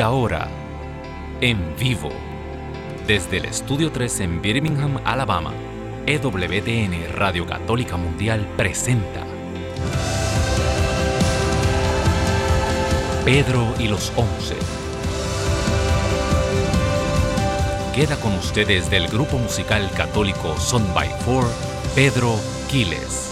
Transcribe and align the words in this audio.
Y 0.00 0.02
ahora, 0.02 0.48
en 1.42 1.76
vivo, 1.76 2.08
desde 3.06 3.36
el 3.36 3.44
Estudio 3.44 3.92
3 3.92 4.20
en 4.20 4.40
Birmingham, 4.40 4.98
Alabama, 5.04 5.52
EWTN 6.06 7.12
Radio 7.12 7.44
Católica 7.44 7.98
Mundial 7.98 8.48
presenta 8.56 9.26
Pedro 13.26 13.74
y 13.78 13.88
los 13.88 14.10
Once. 14.16 14.56
Queda 17.94 18.16
con 18.22 18.32
ustedes 18.36 18.88
del 18.88 19.06
grupo 19.06 19.36
musical 19.36 19.90
católico 19.94 20.56
Son 20.58 20.94
by 20.94 21.10
Four, 21.26 21.44
Pedro 21.94 22.36
Quiles. 22.70 23.29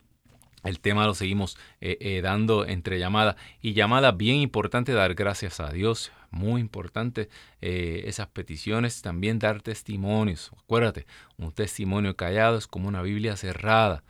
El 0.65 0.81
tema 0.81 1.07
lo 1.07 1.15
seguimos 1.15 1.59
eh, 1.81 1.99
eh, 2.01 2.21
dando 2.23 2.67
entre 2.67 2.99
llamada 2.99 3.37
y 3.61 3.75
llamada. 3.75 4.13
Bien 4.13 4.37
importante 4.37 4.93
dar 4.93 5.15
gracias 5.15 5.61
a 5.61 5.71
Dios. 5.71 6.11
Muy 6.37 6.61
importante 6.61 7.29
eh, 7.61 8.05
esas 8.07 8.29
peticiones. 8.29 9.03
También 9.03 9.39
dar 9.39 9.63
testimonios. 9.63 10.53
Acuérdate, 10.57 11.07
un 11.39 11.53
testimonio 11.53 12.15
callado 12.17 12.59
es 12.59 12.67
como 12.67 12.89
una 12.89 13.03
Biblia 13.03 13.37
cerrada. 13.37 14.05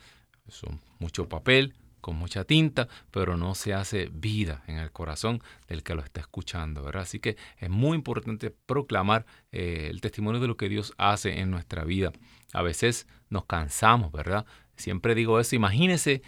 Son 0.49 0.81
mucho 0.99 1.29
papel, 1.29 1.75
con 2.07 2.15
mucha 2.15 2.45
tinta, 2.45 2.87
pero 3.11 3.37
no 3.37 3.57
se 3.57 3.75
hace 3.75 4.09
vida 4.13 4.63
en 4.69 4.79
el 4.79 4.93
corazón 4.93 5.43
del 5.67 5.83
que 5.83 5.97
lo 5.97 6.03
está 6.03 6.21
escuchando, 6.21 6.85
¿verdad? 6.85 7.03
Así 7.03 7.19
que 7.19 7.37
es 7.59 7.69
muy 7.69 7.97
importante 7.97 8.51
proclamar 8.51 9.27
eh, 9.51 9.89
el 9.91 10.01
testimonio 10.01 10.41
de 10.41 10.47
lo 10.47 10.57
que 10.57 10.69
Dios 10.69 10.95
hace 10.99 11.41
en 11.41 11.51
nuestra 11.51 11.85
vida. 11.85 12.13
A 12.53 12.63
veces 12.63 13.09
nos 13.29 13.47
cansamos, 13.47 14.13
¿verdad? 14.13 14.47
Siempre 14.77 15.17
digo 15.17 15.41
eso, 15.41 15.57
imagínese 15.57 16.23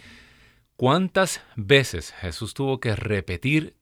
cuántas 0.75 1.41
veces 1.55 2.11
Jesús 2.11 2.53
tuvo 2.53 2.81
que 2.81 2.97
repetir 2.97 3.78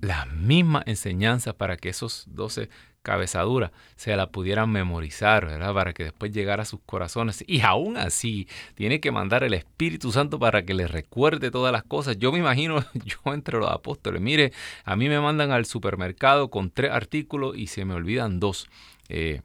la 0.00 0.26
misma 0.26 0.82
enseñanza 0.86 1.52
para 1.52 1.76
que 1.76 1.88
esos 1.88 2.24
doce 2.28 2.68
cabezadura 3.02 3.70
se 3.94 4.16
la 4.16 4.32
pudieran 4.32 4.70
memorizar, 4.70 5.46
¿verdad? 5.46 5.72
Para 5.72 5.92
que 5.92 6.02
después 6.02 6.32
llegara 6.32 6.64
a 6.64 6.66
sus 6.66 6.80
corazones. 6.84 7.44
Y 7.46 7.60
aún 7.60 7.96
así, 7.96 8.48
tiene 8.74 8.98
que 9.00 9.12
mandar 9.12 9.44
el 9.44 9.54
Espíritu 9.54 10.10
Santo 10.10 10.40
para 10.40 10.64
que 10.64 10.74
les 10.74 10.90
recuerde 10.90 11.52
todas 11.52 11.72
las 11.72 11.84
cosas. 11.84 12.18
Yo 12.18 12.32
me 12.32 12.38
imagino, 12.40 12.84
yo 13.04 13.32
entre 13.32 13.58
los 13.58 13.70
apóstoles, 13.70 14.20
mire, 14.20 14.52
a 14.84 14.96
mí 14.96 15.08
me 15.08 15.20
mandan 15.20 15.52
al 15.52 15.66
supermercado 15.66 16.50
con 16.50 16.70
tres 16.70 16.90
artículos 16.90 17.56
y 17.56 17.68
se 17.68 17.84
me 17.84 17.94
olvidan 17.94 18.40
dos. 18.40 18.66
Eh, 19.08 19.40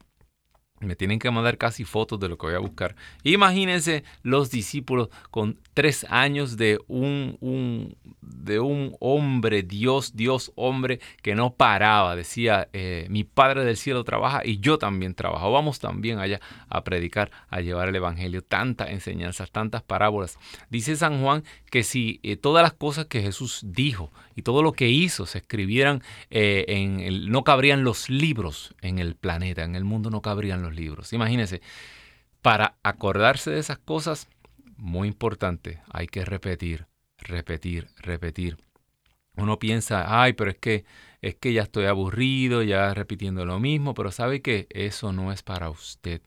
me 0.81 0.95
tienen 0.95 1.19
que 1.19 1.31
mandar 1.31 1.57
casi 1.57 1.83
fotos 1.83 2.19
de 2.19 2.29
lo 2.29 2.37
que 2.37 2.47
voy 2.47 2.55
a 2.55 2.59
buscar. 2.59 2.95
Imagínense 3.23 4.03
los 4.23 4.49
discípulos 4.49 5.09
con 5.29 5.57
tres 5.73 6.05
años 6.09 6.57
de 6.57 6.79
un, 6.87 7.95
de 8.21 8.59
un 8.59 8.95
hombre, 8.99 9.63
Dios, 9.63 10.15
Dios, 10.15 10.51
hombre, 10.55 10.99
que 11.21 11.35
no 11.35 11.53
paraba. 11.53 12.15
Decía, 12.15 12.67
eh, 12.73 13.07
mi 13.09 13.23
Padre 13.23 13.63
del 13.63 13.77
cielo 13.77 14.03
trabaja 14.03 14.41
y 14.43 14.59
yo 14.59 14.77
también 14.77 15.13
trabajo. 15.13 15.51
Vamos 15.51 15.79
también 15.79 16.19
allá 16.19 16.39
a 16.69 16.83
predicar, 16.83 17.31
a 17.49 17.61
llevar 17.61 17.89
el 17.89 17.95
Evangelio. 17.95 18.41
Tantas 18.41 18.89
enseñanzas, 18.89 19.51
tantas 19.51 19.83
parábolas. 19.83 20.37
Dice 20.69 20.95
San 20.95 21.21
Juan 21.21 21.43
que 21.69 21.83
si 21.83 22.19
eh, 22.23 22.35
todas 22.35 22.63
las 22.63 22.73
cosas 22.73 23.05
que 23.05 23.21
Jesús 23.21 23.61
dijo 23.63 24.11
y 24.35 24.41
todo 24.41 24.63
lo 24.63 24.73
que 24.73 24.89
hizo 24.89 25.25
se 25.25 25.39
escribieran, 25.39 26.03
eh, 26.29 26.65
en 26.67 26.99
el, 26.99 27.29
no 27.29 27.43
cabrían 27.43 27.83
los 27.83 28.09
libros 28.09 28.75
en 28.81 28.99
el 28.99 29.15
planeta, 29.15 29.63
en 29.63 29.75
el 29.75 29.83
mundo 29.83 30.09
no 30.09 30.21
cabrían 30.21 30.61
los 30.61 30.70
libros. 30.75 31.13
Imagínense, 31.13 31.61
para 32.41 32.77
acordarse 32.83 33.51
de 33.51 33.59
esas 33.59 33.77
cosas, 33.77 34.27
muy 34.77 35.07
importante, 35.07 35.81
hay 35.91 36.07
que 36.07 36.25
repetir, 36.25 36.87
repetir, 37.17 37.87
repetir. 37.97 38.57
Uno 39.35 39.59
piensa, 39.59 40.21
ay, 40.21 40.33
pero 40.33 40.51
es 40.51 40.57
que 40.57 40.85
es 41.21 41.35
que 41.35 41.53
ya 41.53 41.61
estoy 41.61 41.85
aburrido, 41.85 42.63
ya 42.63 42.93
repitiendo 42.93 43.45
lo 43.45 43.59
mismo, 43.59 43.93
pero 43.93 44.11
sabe 44.11 44.41
que 44.41 44.67
eso 44.71 45.13
no 45.13 45.31
es 45.31 45.43
para 45.43 45.69
usted. 45.69 46.21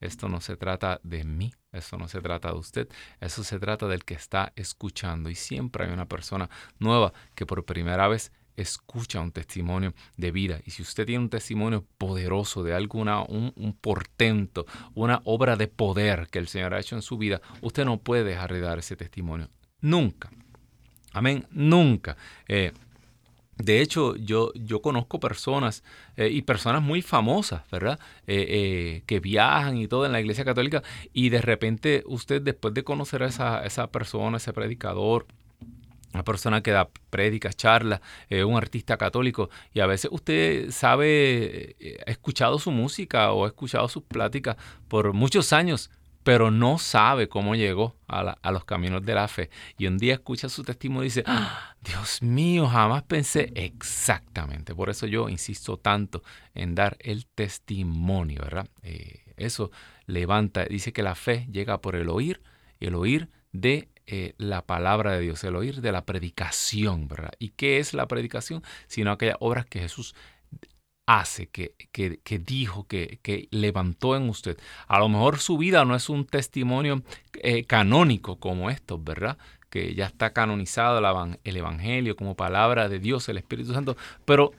Esto 0.00 0.28
no 0.28 0.42
se 0.42 0.56
trata 0.56 1.00
de 1.02 1.24
mí, 1.24 1.54
eso 1.72 1.96
no 1.96 2.08
se 2.08 2.20
trata 2.20 2.48
de 2.52 2.58
usted, 2.58 2.88
eso 3.20 3.42
se 3.42 3.58
trata 3.58 3.88
del 3.88 4.04
que 4.04 4.12
está 4.12 4.52
escuchando. 4.54 5.30
Y 5.30 5.34
siempre 5.34 5.86
hay 5.86 5.92
una 5.92 6.06
persona 6.06 6.50
nueva 6.78 7.14
que 7.34 7.46
por 7.46 7.64
primera 7.64 8.06
vez 8.06 8.32
escucha 8.56 9.20
un 9.20 9.32
testimonio 9.32 9.94
de 10.16 10.30
vida. 10.30 10.60
Y 10.64 10.70
si 10.70 10.82
usted 10.82 11.06
tiene 11.06 11.24
un 11.24 11.30
testimonio 11.30 11.84
poderoso 11.98 12.62
de 12.62 12.74
alguna, 12.74 13.22
un, 13.22 13.76
portento, 13.80 14.66
una 14.94 15.20
obra 15.24 15.56
de 15.56 15.68
poder 15.68 16.28
que 16.30 16.38
el 16.38 16.48
Señor 16.48 16.74
ha 16.74 16.80
hecho 16.80 16.96
en 16.96 17.02
su 17.02 17.18
vida, 17.18 17.40
usted 17.60 17.84
no 17.84 17.98
puede 17.98 18.24
dejar 18.24 18.52
de 18.52 18.60
dar 18.60 18.78
ese 18.78 18.96
testimonio. 18.96 19.48
Nunca. 19.80 20.30
Amén. 21.12 21.46
Nunca. 21.50 22.16
Eh, 22.48 22.72
de 23.56 23.80
hecho, 23.80 24.16
yo, 24.16 24.52
yo 24.54 24.82
conozco 24.82 25.20
personas 25.20 25.84
eh, 26.16 26.28
y 26.28 26.42
personas 26.42 26.82
muy 26.82 27.02
famosas, 27.02 27.62
¿verdad? 27.70 28.00
Eh, 28.26 29.02
que 29.06 29.20
viajan 29.20 29.76
y 29.76 29.86
todo 29.86 30.06
en 30.06 30.12
la 30.12 30.20
iglesia 30.20 30.44
católica 30.44 30.82
y 31.12 31.28
de 31.28 31.40
repente 31.40 32.02
usted 32.06 32.42
después 32.42 32.74
de 32.74 32.82
conocer 32.82 33.22
a 33.22 33.26
esa, 33.26 33.64
esa 33.64 33.92
persona, 33.92 34.38
ese 34.38 34.52
predicador, 34.52 35.26
una 36.14 36.24
persona 36.24 36.62
que 36.62 36.70
da 36.70 36.88
prédicas, 37.10 37.56
charlas, 37.56 38.00
eh, 38.30 38.44
un 38.44 38.56
artista 38.56 38.96
católico, 38.96 39.50
y 39.74 39.80
a 39.80 39.86
veces 39.86 40.10
usted 40.12 40.70
sabe, 40.70 41.76
eh, 41.78 41.98
ha 42.06 42.10
escuchado 42.10 42.58
su 42.58 42.70
música 42.70 43.32
o 43.32 43.44
ha 43.44 43.48
escuchado 43.48 43.88
sus 43.88 44.04
pláticas 44.04 44.56
por 44.88 45.12
muchos 45.12 45.52
años, 45.52 45.90
pero 46.22 46.50
no 46.50 46.78
sabe 46.78 47.28
cómo 47.28 47.54
llegó 47.54 47.96
a, 48.08 48.50
los 48.50 48.64
caminos 48.64 49.04
de 49.04 49.14
la 49.14 49.28
fe. 49.28 49.50
Y 49.76 49.86
un 49.86 49.98
día 49.98 50.14
escucha 50.14 50.48
su 50.48 50.62
testimonio 50.62 51.02
y 51.02 51.08
dice, 51.08 51.24
¡Ah, 51.26 51.76
Dios 51.82 52.22
mío, 52.22 52.66
jamás 52.66 53.02
pensé 53.02 53.52
exactamente. 53.54 54.74
Por 54.74 54.88
eso 54.88 55.06
yo 55.06 55.28
insisto 55.28 55.76
tanto 55.76 56.22
en 56.54 56.74
dar 56.74 56.96
el 57.00 57.26
testimonio, 57.26 58.40
¿verdad? 58.42 58.68
Eh, 58.82 59.34
eso 59.36 59.70
levanta, 60.06 60.64
dice 60.64 60.94
que 60.94 61.02
la 61.02 61.14
fe 61.14 61.46
llega 61.50 61.82
por 61.82 61.94
el 61.94 62.08
oír 62.08 62.40
el 62.86 62.94
oír 62.94 63.28
de 63.52 63.88
eh, 64.06 64.34
la 64.38 64.62
palabra 64.62 65.12
de 65.12 65.20
Dios, 65.20 65.42
el 65.44 65.56
oír 65.56 65.80
de 65.80 65.92
la 65.92 66.04
predicación, 66.04 67.08
¿verdad? 67.08 67.32
¿Y 67.38 67.50
qué 67.50 67.78
es 67.78 67.94
la 67.94 68.06
predicación? 68.06 68.62
Sino 68.86 69.10
aquellas 69.10 69.36
obras 69.40 69.66
que 69.66 69.80
Jesús 69.80 70.14
hace, 71.06 71.48
que, 71.48 71.74
que, 71.92 72.38
dijo, 72.38 72.86
que, 72.86 73.18
que, 73.22 73.48
levantó 73.50 74.16
en 74.16 74.28
usted. 74.28 74.58
A 74.88 74.98
lo 74.98 75.08
mejor 75.08 75.38
su 75.38 75.58
vida 75.58 75.84
no 75.84 75.94
es 75.94 76.08
un 76.08 76.26
testimonio 76.26 77.02
eh, 77.42 77.64
canónico 77.64 78.36
como 78.36 78.70
estos, 78.70 79.02
¿verdad? 79.02 79.38
Que 79.70 79.94
ya 79.94 80.06
está 80.06 80.32
canonizado 80.32 80.98
el 81.44 81.56
Evangelio 81.56 82.16
como 82.16 82.36
palabra 82.36 82.88
de 82.88 83.00
Dios, 83.00 83.28
el 83.28 83.38
Espíritu 83.38 83.74
Santo, 83.74 83.96
pero 84.24 84.52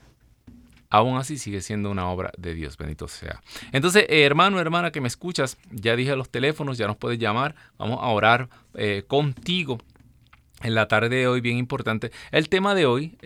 aún 0.90 1.16
así 1.18 1.38
sigue 1.38 1.60
siendo 1.60 1.90
una 1.90 2.08
obra 2.08 2.32
de 2.36 2.54
Dios, 2.54 2.76
bendito 2.76 3.08
sea. 3.08 3.40
Entonces, 3.72 4.06
eh, 4.08 4.22
hermano, 4.22 4.60
hermana 4.60 4.90
que 4.90 5.00
me 5.00 5.08
escuchas, 5.08 5.58
ya 5.70 5.96
dije 5.96 6.14
los 6.16 6.30
teléfonos, 6.30 6.78
ya 6.78 6.86
nos 6.86 6.96
puedes 6.96 7.18
llamar, 7.18 7.54
vamos 7.78 7.98
a 8.00 8.06
orar 8.08 8.48
eh, 8.74 9.04
contigo 9.06 9.78
en 10.62 10.74
la 10.74 10.88
tarde 10.88 11.08
de 11.08 11.28
hoy, 11.28 11.40
bien 11.40 11.58
importante. 11.58 12.10
El 12.30 12.48
tema 12.48 12.74
de 12.74 12.86
hoy, 12.86 13.18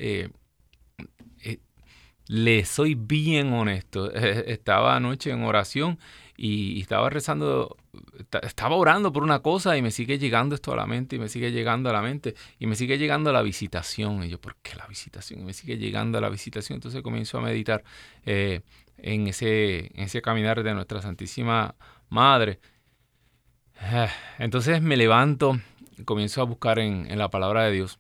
le 2.31 2.65
soy 2.65 2.95
bien 2.95 3.53
honesto. 3.53 4.13
Estaba 4.15 4.95
anoche 4.95 5.31
en 5.31 5.43
oración 5.43 5.99
y 6.43 6.81
estaba 6.81 7.11
rezando, 7.11 7.77
estaba 8.41 8.75
orando 8.75 9.13
por 9.13 9.23
una 9.23 9.41
cosa 9.41 9.77
y 9.77 9.83
me 9.83 9.91
sigue 9.91 10.19
llegando 10.19 10.55
esto 10.55 10.73
a 10.73 10.77
la 10.77 10.87
mente 10.87 11.17
y 11.17 11.19
me 11.19 11.29
sigue 11.29 11.53
llegando 11.53 11.91
a 11.91 11.93
la 11.93 12.01
mente 12.01 12.35
y 12.59 12.67
me 12.67 12.77
sigue 12.77 12.97
llegando 12.97 13.29
a 13.29 13.35
la 13.35 13.43
visitación. 13.43 14.25
Y 14.25 14.31
yo, 14.31 14.41
¿por 14.41 14.57
qué 14.63 14.75
la 14.75 14.87
visitación? 14.87 15.45
Me 15.45 15.53
sigue 15.53 15.77
llegando 15.77 16.17
a 16.17 16.23
la 16.23 16.31
visitación. 16.31 16.79
Entonces 16.79 17.03
comienzo 17.03 17.37
a 17.37 17.43
meditar 17.43 17.85
eh, 18.25 18.63
en, 18.97 19.27
ese, 19.27 19.91
en 19.95 20.05
ese 20.05 20.23
caminar 20.23 20.63
de 20.63 20.73
nuestra 20.73 21.03
Santísima 21.03 21.75
Madre. 22.09 22.59
Entonces 24.39 24.81
me 24.81 24.97
levanto, 24.97 25.61
comienzo 26.07 26.41
a 26.41 26.45
buscar 26.45 26.79
en, 26.79 27.07
en 27.11 27.19
la 27.19 27.29
palabra 27.29 27.65
de 27.65 27.73
Dios 27.73 27.99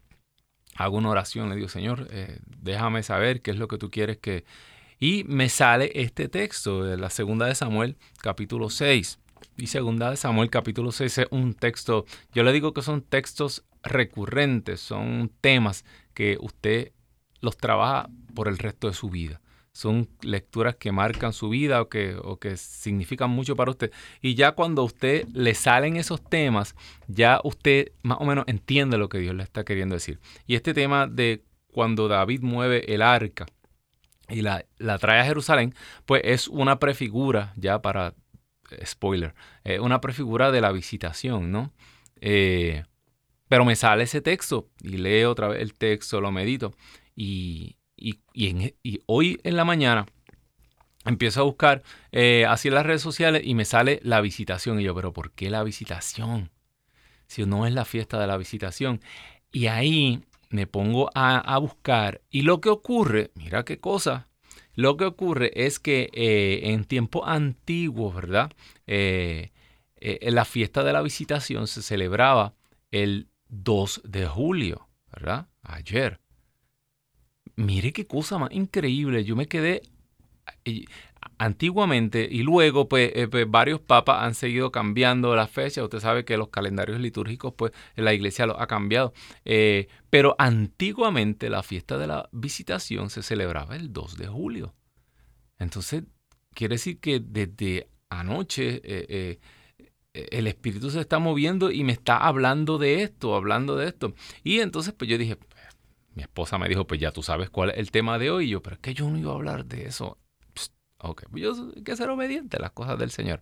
hago 0.76 0.96
una 0.96 1.10
oración, 1.10 1.50
le 1.50 1.56
digo, 1.56 1.68
Señor, 1.68 2.08
eh, 2.10 2.38
déjame 2.46 3.02
saber 3.02 3.42
qué 3.42 3.50
es 3.50 3.58
lo 3.58 3.68
que 3.68 3.76
tú 3.76 3.90
quieres 3.90 4.16
que... 4.16 4.44
Y 5.02 5.24
me 5.24 5.48
sale 5.48 5.90
este 5.94 6.28
texto 6.28 6.84
de 6.84 6.98
la 6.98 7.08
segunda 7.08 7.46
de 7.46 7.54
Samuel, 7.54 7.96
capítulo 8.20 8.68
6. 8.68 9.18
Y 9.56 9.68
segunda 9.68 10.10
de 10.10 10.18
Samuel, 10.18 10.50
capítulo 10.50 10.92
6 10.92 11.18
es 11.18 11.26
un 11.30 11.54
texto, 11.54 12.04
yo 12.34 12.42
le 12.42 12.52
digo 12.52 12.74
que 12.74 12.82
son 12.82 13.00
textos 13.00 13.64
recurrentes, 13.82 14.80
son 14.80 15.32
temas 15.40 15.86
que 16.12 16.36
usted 16.38 16.92
los 17.40 17.56
trabaja 17.56 18.10
por 18.34 18.46
el 18.46 18.58
resto 18.58 18.88
de 18.88 18.94
su 18.94 19.08
vida 19.08 19.40
son 19.72 20.08
lecturas 20.20 20.74
que 20.76 20.92
marcan 20.92 21.32
su 21.32 21.48
vida 21.48 21.80
o 21.80 21.88
que, 21.88 22.16
o 22.20 22.38
que 22.38 22.56
significan 22.56 23.30
mucho 23.30 23.54
para 23.56 23.70
usted. 23.70 23.92
Y 24.20 24.34
ya 24.34 24.52
cuando 24.52 24.82
a 24.82 24.84
usted 24.84 25.26
le 25.32 25.54
salen 25.54 25.96
esos 25.96 26.22
temas, 26.22 26.74
ya 27.06 27.40
usted 27.44 27.92
más 28.02 28.18
o 28.20 28.24
menos 28.24 28.44
entiende 28.48 28.98
lo 28.98 29.08
que 29.08 29.18
Dios 29.18 29.34
le 29.34 29.44
está 29.44 29.64
queriendo 29.64 29.94
decir. 29.94 30.18
Y 30.46 30.56
este 30.56 30.74
tema 30.74 31.06
de 31.06 31.44
cuando 31.72 32.08
David 32.08 32.42
mueve 32.42 32.92
el 32.92 33.00
arca 33.00 33.46
y 34.30 34.42
la, 34.42 34.64
la 34.78 34.98
trae 34.98 35.20
a 35.20 35.24
Jerusalén, 35.24 35.74
pues 36.06 36.22
es 36.24 36.48
una 36.48 36.78
prefigura, 36.78 37.52
ya 37.56 37.82
para 37.82 38.14
eh, 38.70 38.86
spoiler, 38.86 39.34
una 39.80 40.00
prefigura 40.00 40.50
de 40.50 40.60
la 40.60 40.72
visitación, 40.72 41.52
¿no? 41.52 41.72
Eh, 42.20 42.84
pero 43.48 43.64
me 43.64 43.76
sale 43.76 44.04
ese 44.04 44.20
texto 44.20 44.68
y 44.80 44.96
leo 44.96 45.30
otra 45.30 45.48
vez 45.48 45.60
el 45.60 45.74
texto, 45.74 46.20
lo 46.20 46.30
medito 46.30 46.72
y, 47.16 47.76
y, 47.96 49.02
hoy 49.06 49.40
en 49.42 49.56
la 49.56 49.64
mañana 49.64 50.06
empiezo 51.04 51.40
a 51.40 51.44
buscar 51.44 51.82
eh, 52.12 52.46
así 52.48 52.68
en 52.68 52.74
las 52.74 52.86
redes 52.86 53.02
sociales 53.02 53.42
y 53.44 53.54
me 53.54 53.64
sale 53.64 54.00
la 54.02 54.20
visitación. 54.20 54.80
Y 54.80 54.84
yo, 54.84 54.94
pero 54.94 55.12
¿por 55.12 55.32
qué 55.32 55.50
la 55.50 55.62
visitación? 55.62 56.50
Si 57.26 57.44
no 57.44 57.66
es 57.66 57.74
la 57.74 57.84
fiesta 57.84 58.18
de 58.18 58.26
la 58.26 58.36
visitación. 58.36 59.00
Y 59.52 59.66
ahí 59.66 60.22
me 60.50 60.66
pongo 60.66 61.10
a, 61.14 61.58
buscar 61.58 62.20
y 62.30 62.42
lo 62.42 62.60
que 62.60 62.68
ocurre, 62.68 63.30
mira 63.34 63.64
qué 63.64 63.78
cosa, 63.78 64.28
lo 64.74 64.96
que 64.96 65.04
ocurre 65.04 65.50
es 65.54 65.78
que 65.78 66.10
eh, 66.12 66.60
en 66.72 66.84
tiempos 66.84 67.22
antiguos, 67.26 68.14
¿verdad? 68.14 68.52
Eh, 68.86 69.50
la 70.22 70.44
fiesta 70.44 70.82
de 70.82 70.92
la 70.92 71.02
visitación 71.02 71.66
se 71.66 71.82
celebraba 71.82 72.54
el 72.90 73.28
2 73.48 74.02
de 74.04 74.26
julio, 74.26 74.88
¿verdad? 75.12 75.48
Ayer. 75.62 76.20
Mire 77.56 77.92
qué 77.92 78.06
cosa 78.06 78.38
más 78.38 78.52
increíble. 78.52 79.24
Yo 79.24 79.36
me 79.36 79.46
quedé 79.46 79.82
antiguamente 81.40 82.28
y 82.30 82.42
luego 82.42 82.86
pues, 82.86 83.12
eh, 83.14 83.26
pues, 83.26 83.50
varios 83.50 83.80
papas 83.80 84.24
han 84.24 84.34
seguido 84.34 84.70
cambiando 84.70 85.34
la 85.34 85.46
fecha. 85.46 85.82
Usted 85.82 85.98
sabe 85.98 86.26
que 86.26 86.36
los 86.36 86.50
calendarios 86.50 87.00
litúrgicos 87.00 87.54
pues 87.56 87.72
la 87.96 88.12
iglesia 88.12 88.44
los 88.44 88.56
ha 88.60 88.66
cambiado. 88.66 89.14
Eh, 89.46 89.88
pero 90.10 90.36
antiguamente 90.38 91.48
la 91.48 91.62
fiesta 91.62 91.96
de 91.96 92.06
la 92.06 92.28
visitación 92.30 93.08
se 93.08 93.22
celebraba 93.22 93.74
el 93.74 93.90
2 93.90 94.18
de 94.18 94.26
julio. 94.26 94.74
Entonces 95.58 96.04
quiere 96.52 96.74
decir 96.74 97.00
que 97.00 97.20
desde 97.20 97.88
anoche 98.10 98.82
eh, 98.84 99.40
el 100.12 100.46
espíritu 100.46 100.90
se 100.90 101.00
está 101.00 101.20
moviendo 101.20 101.70
y 101.70 101.84
me 101.84 101.92
está 101.92 102.18
hablando 102.18 102.76
de 102.76 103.02
esto, 103.02 103.34
hablando 103.34 103.76
de 103.76 103.86
esto. 103.86 104.12
Y 104.44 104.60
entonces 104.60 104.92
pues 104.92 105.08
yo 105.08 105.16
dije, 105.16 105.38
mi 106.14 106.22
esposa 106.22 106.58
me 106.58 106.68
dijo, 106.68 106.86
pues 106.86 107.00
ya 107.00 107.12
tú 107.12 107.22
sabes 107.22 107.48
cuál 107.48 107.70
es 107.70 107.78
el 107.78 107.90
tema 107.90 108.18
de 108.18 108.30
hoy. 108.30 108.44
Y 108.44 108.48
yo, 108.50 108.62
pero 108.62 108.74
es 108.76 108.80
que 108.80 108.92
yo 108.92 109.08
no 109.08 109.16
iba 109.16 109.32
a 109.32 109.36
hablar 109.36 109.64
de 109.64 109.86
eso. 109.86 110.18
Ok, 111.02 111.24
pues 111.30 111.42
yo 111.42 111.70
hay 111.74 111.82
que 111.82 111.96
ser 111.96 112.10
obediente 112.10 112.56
a 112.56 112.60
las 112.60 112.70
cosas 112.72 112.98
del 112.98 113.10
Señor. 113.10 113.40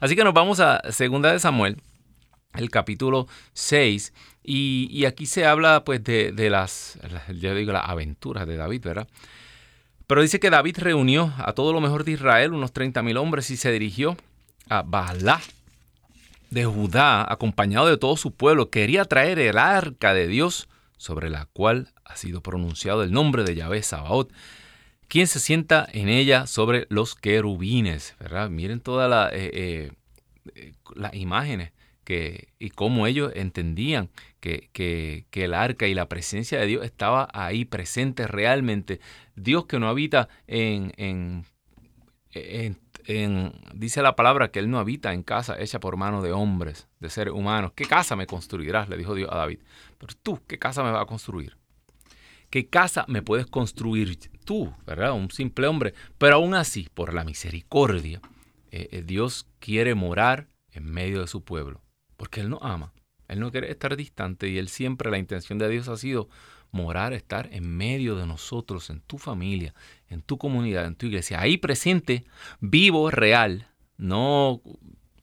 Así 0.00 0.16
que 0.16 0.24
nos 0.24 0.34
vamos 0.34 0.60
a 0.60 0.80
Segunda 0.92 1.32
de 1.32 1.38
Samuel, 1.38 1.80
el 2.54 2.70
capítulo 2.70 3.26
6. 3.52 4.12
Y, 4.48 5.04
aquí 5.06 5.26
se 5.26 5.44
habla 5.44 5.82
pues 5.84 6.04
de, 6.04 6.32
las, 6.50 6.98
yo 7.34 7.54
digo, 7.54 7.72
las 7.72 7.88
aventuras 7.88 8.46
de 8.46 8.56
David, 8.56 8.82
¿verdad? 8.84 9.08
Pero 10.06 10.22
dice 10.22 10.38
que 10.38 10.50
David 10.50 10.76
reunió 10.78 11.34
a 11.38 11.52
todo 11.52 11.72
lo 11.72 11.80
mejor 11.80 12.04
de 12.04 12.12
Israel, 12.12 12.52
unos 12.52 12.72
30 12.72 13.02
mil 13.02 13.16
hombres, 13.16 13.50
y 13.50 13.56
se 13.56 13.72
dirigió 13.72 14.16
a 14.68 14.82
Baalá 14.82 15.40
de 16.50 16.64
Judá, 16.64 17.30
acompañado 17.30 17.88
de 17.88 17.96
todo 17.96 18.16
su 18.16 18.32
pueblo. 18.32 18.70
Quería 18.70 19.04
traer 19.04 19.40
el 19.40 19.58
arca 19.58 20.14
de 20.14 20.28
Dios 20.28 20.68
sobre 20.96 21.28
la 21.28 21.46
cual 21.46 21.92
ha 22.04 22.16
sido 22.16 22.40
pronunciado 22.40 23.02
el 23.02 23.12
nombre 23.12 23.42
de 23.42 23.56
Yahvé 23.56 23.82
Sabaoth, 23.82 24.30
quien 25.08 25.26
se 25.26 25.40
sienta 25.40 25.86
en 25.92 26.08
ella 26.08 26.46
sobre 26.46 26.86
los 26.88 27.14
querubines. 27.14 28.16
¿verdad? 28.18 28.50
Miren 28.50 28.80
todas 28.80 29.08
la, 29.08 29.30
eh, 29.32 29.92
eh, 30.54 30.72
las 30.94 31.14
imágenes 31.14 31.72
que, 32.04 32.48
y 32.58 32.70
cómo 32.70 33.06
ellos 33.06 33.32
entendían 33.34 34.10
que, 34.40 34.70
que, 34.72 35.26
el 35.44 35.54
arca 35.54 35.88
y 35.88 35.94
la 35.94 36.08
presencia 36.08 36.60
de 36.60 36.66
Dios 36.66 36.84
estaba 36.84 37.28
ahí 37.32 37.64
presente 37.64 38.26
realmente. 38.28 39.00
Dios 39.34 39.66
que 39.66 39.80
no 39.80 39.88
habita 39.88 40.28
en, 40.46 40.92
en, 40.96 41.44
en 43.06 43.52
dice 43.74 44.02
la 44.02 44.14
palabra 44.14 44.52
que 44.52 44.60
él 44.60 44.70
no 44.70 44.78
habita 44.78 45.12
en 45.12 45.24
casa 45.24 45.58
hecha 45.58 45.80
por 45.80 45.96
mano 45.96 46.22
de 46.22 46.32
hombres, 46.32 46.86
de 47.00 47.10
seres 47.10 47.34
humanos. 47.34 47.72
¿Qué 47.74 47.86
casa 47.86 48.14
me 48.14 48.26
construirás? 48.26 48.88
Le 48.88 48.96
dijo 48.96 49.14
Dios 49.14 49.28
a 49.32 49.36
David. 49.36 49.58
Pero 49.98 50.14
tú, 50.22 50.40
¿qué 50.46 50.58
casa 50.58 50.84
me 50.84 50.92
vas 50.92 51.02
a 51.02 51.06
construir? 51.06 51.56
¿Qué 52.50 52.68
casa 52.68 53.04
me 53.08 53.22
puedes 53.22 53.46
construir 53.46 54.16
tú, 54.46 54.72
verdad? 54.86 55.12
Un 55.12 55.30
simple 55.30 55.66
hombre. 55.66 55.92
Pero 56.16 56.36
aún 56.36 56.54
así, 56.54 56.88
por 56.94 57.12
la 57.12 57.24
misericordia, 57.24 58.22
eh, 58.70 58.88
eh, 58.90 59.02
Dios 59.04 59.46
quiere 59.58 59.94
morar 59.94 60.48
en 60.70 60.90
medio 60.90 61.20
de 61.20 61.26
su 61.26 61.44
pueblo, 61.44 61.82
porque 62.16 62.40
Él 62.40 62.48
nos 62.48 62.62
ama. 62.62 62.94
Él 63.28 63.40
no 63.40 63.50
quiere 63.50 63.70
estar 63.70 63.96
distante 63.96 64.48
y 64.48 64.56
Él 64.56 64.68
siempre, 64.68 65.10
la 65.10 65.18
intención 65.18 65.58
de 65.58 65.68
Dios 65.68 65.88
ha 65.88 65.96
sido 65.96 66.30
morar, 66.70 67.12
estar 67.12 67.48
en 67.52 67.76
medio 67.76 68.16
de 68.16 68.26
nosotros, 68.26 68.88
en 68.88 69.00
tu 69.00 69.18
familia, 69.18 69.74
en 70.08 70.22
tu 70.22 70.38
comunidad, 70.38 70.86
en 70.86 70.94
tu 70.94 71.06
iglesia, 71.06 71.40
ahí 71.40 71.56
presente, 71.58 72.24
vivo, 72.60 73.10
real, 73.10 73.68
no 73.96 74.62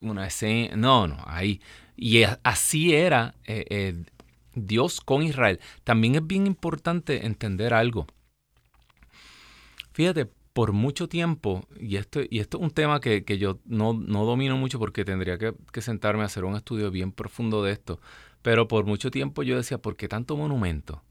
una 0.01 0.27
escena, 0.27 0.75
no, 0.75 1.08
no, 1.08 1.18
ahí. 1.25 1.62
Y 1.96 2.24
así 2.44 2.94
era 2.94 3.36
eh, 3.46 4.03
Dios 4.56 5.00
con 5.00 5.24
Israel. 5.24 5.60
También 5.84 6.15
es 6.15 6.27
bien 6.27 6.48
importante 6.48 7.25
entender 7.25 7.74
algo. 7.74 8.08
Fíjate, 9.93 10.27
por 10.53 10.71
mucho 10.71 11.07
tiempo, 11.07 11.65
y 11.79 11.95
esto, 11.97 12.21
y 12.29 12.39
esto 12.39 12.57
es 12.57 12.63
un 12.63 12.71
tema 12.71 13.00
que, 13.00 13.23
yo 13.38 13.59
no, 13.65 13.93
domino 13.93 14.57
mucho 14.57 14.79
porque 14.79 15.05
tendría 15.05 15.38
que, 15.38 15.53
que, 15.71 15.81
sentarme 15.81 16.23
a 16.23 16.25
hacer 16.27 16.45
un 16.45 16.55
estudio 16.55 16.91
bien 16.91 17.12
profundo 17.12 17.63
de 17.63 17.71
esto, 17.73 18.00
pero 18.41 18.67
por 18.67 18.85
mucho 18.85 19.09
tiempo 19.12 19.43
yo 19.43 19.57
decía, 19.57 19.79
¿por 19.79 19.95
qué 19.95 20.07
tanto 20.07 20.38
monumento? 20.38 21.03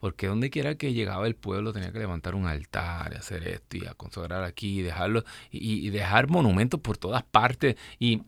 Porque 0.00 0.26
donde 0.26 0.50
quiera 0.50 0.76
que 0.76 0.92
llegaba 0.92 1.26
el 1.26 1.34
pueblo 1.34 1.72
tenía 1.72 1.92
que 1.92 1.98
levantar 1.98 2.34
un 2.34 2.46
altar 2.46 3.12
y 3.14 3.16
hacer 3.16 3.46
esto 3.48 3.78
y 3.78 3.86
a 3.86 3.94
consagrar 3.94 4.44
aquí 4.44 4.80
y 4.80 4.82
dejarlo 4.82 5.24
y, 5.50 5.88
dejar 5.90 6.28
monumentos 6.28 6.80
por 6.80 6.98
todas 6.98 7.22
partes. 7.22 7.76
Y, 7.98 8.22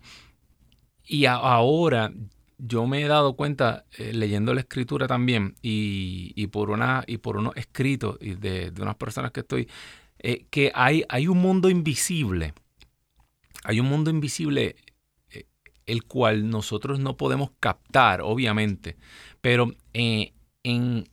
y 1.04 1.26
ahora 1.26 2.12
yo 2.58 2.86
me 2.86 3.02
he 3.02 3.08
dado 3.08 3.36
cuenta 3.36 3.84
eh, 3.96 4.12
leyendo 4.12 4.52
la 4.52 4.60
escritura 4.60 5.06
también 5.06 5.54
y, 5.62 6.46
por, 6.48 6.70
una, 6.70 7.04
y 7.06 7.18
por 7.18 7.36
unos 7.36 7.56
escritos 7.56 8.18
de, 8.18 8.70
de 8.70 8.82
unas 8.82 8.96
personas 8.96 9.30
que 9.30 9.40
estoy, 9.40 9.68
eh, 10.18 10.46
que 10.50 10.72
hay, 10.74 11.04
hay 11.08 11.28
un 11.28 11.38
mundo 11.38 11.70
invisible. 11.70 12.54
Hay 13.64 13.80
un 13.80 13.86
mundo 13.86 14.10
invisible 14.10 14.76
eh, 15.30 15.46
el 15.86 16.04
cual 16.04 16.50
nosotros 16.50 16.98
no 16.98 17.16
podemos 17.16 17.50
captar, 17.60 18.20
obviamente, 18.22 18.96
pero 19.40 19.72
en, 19.92 20.32
en 20.64 21.04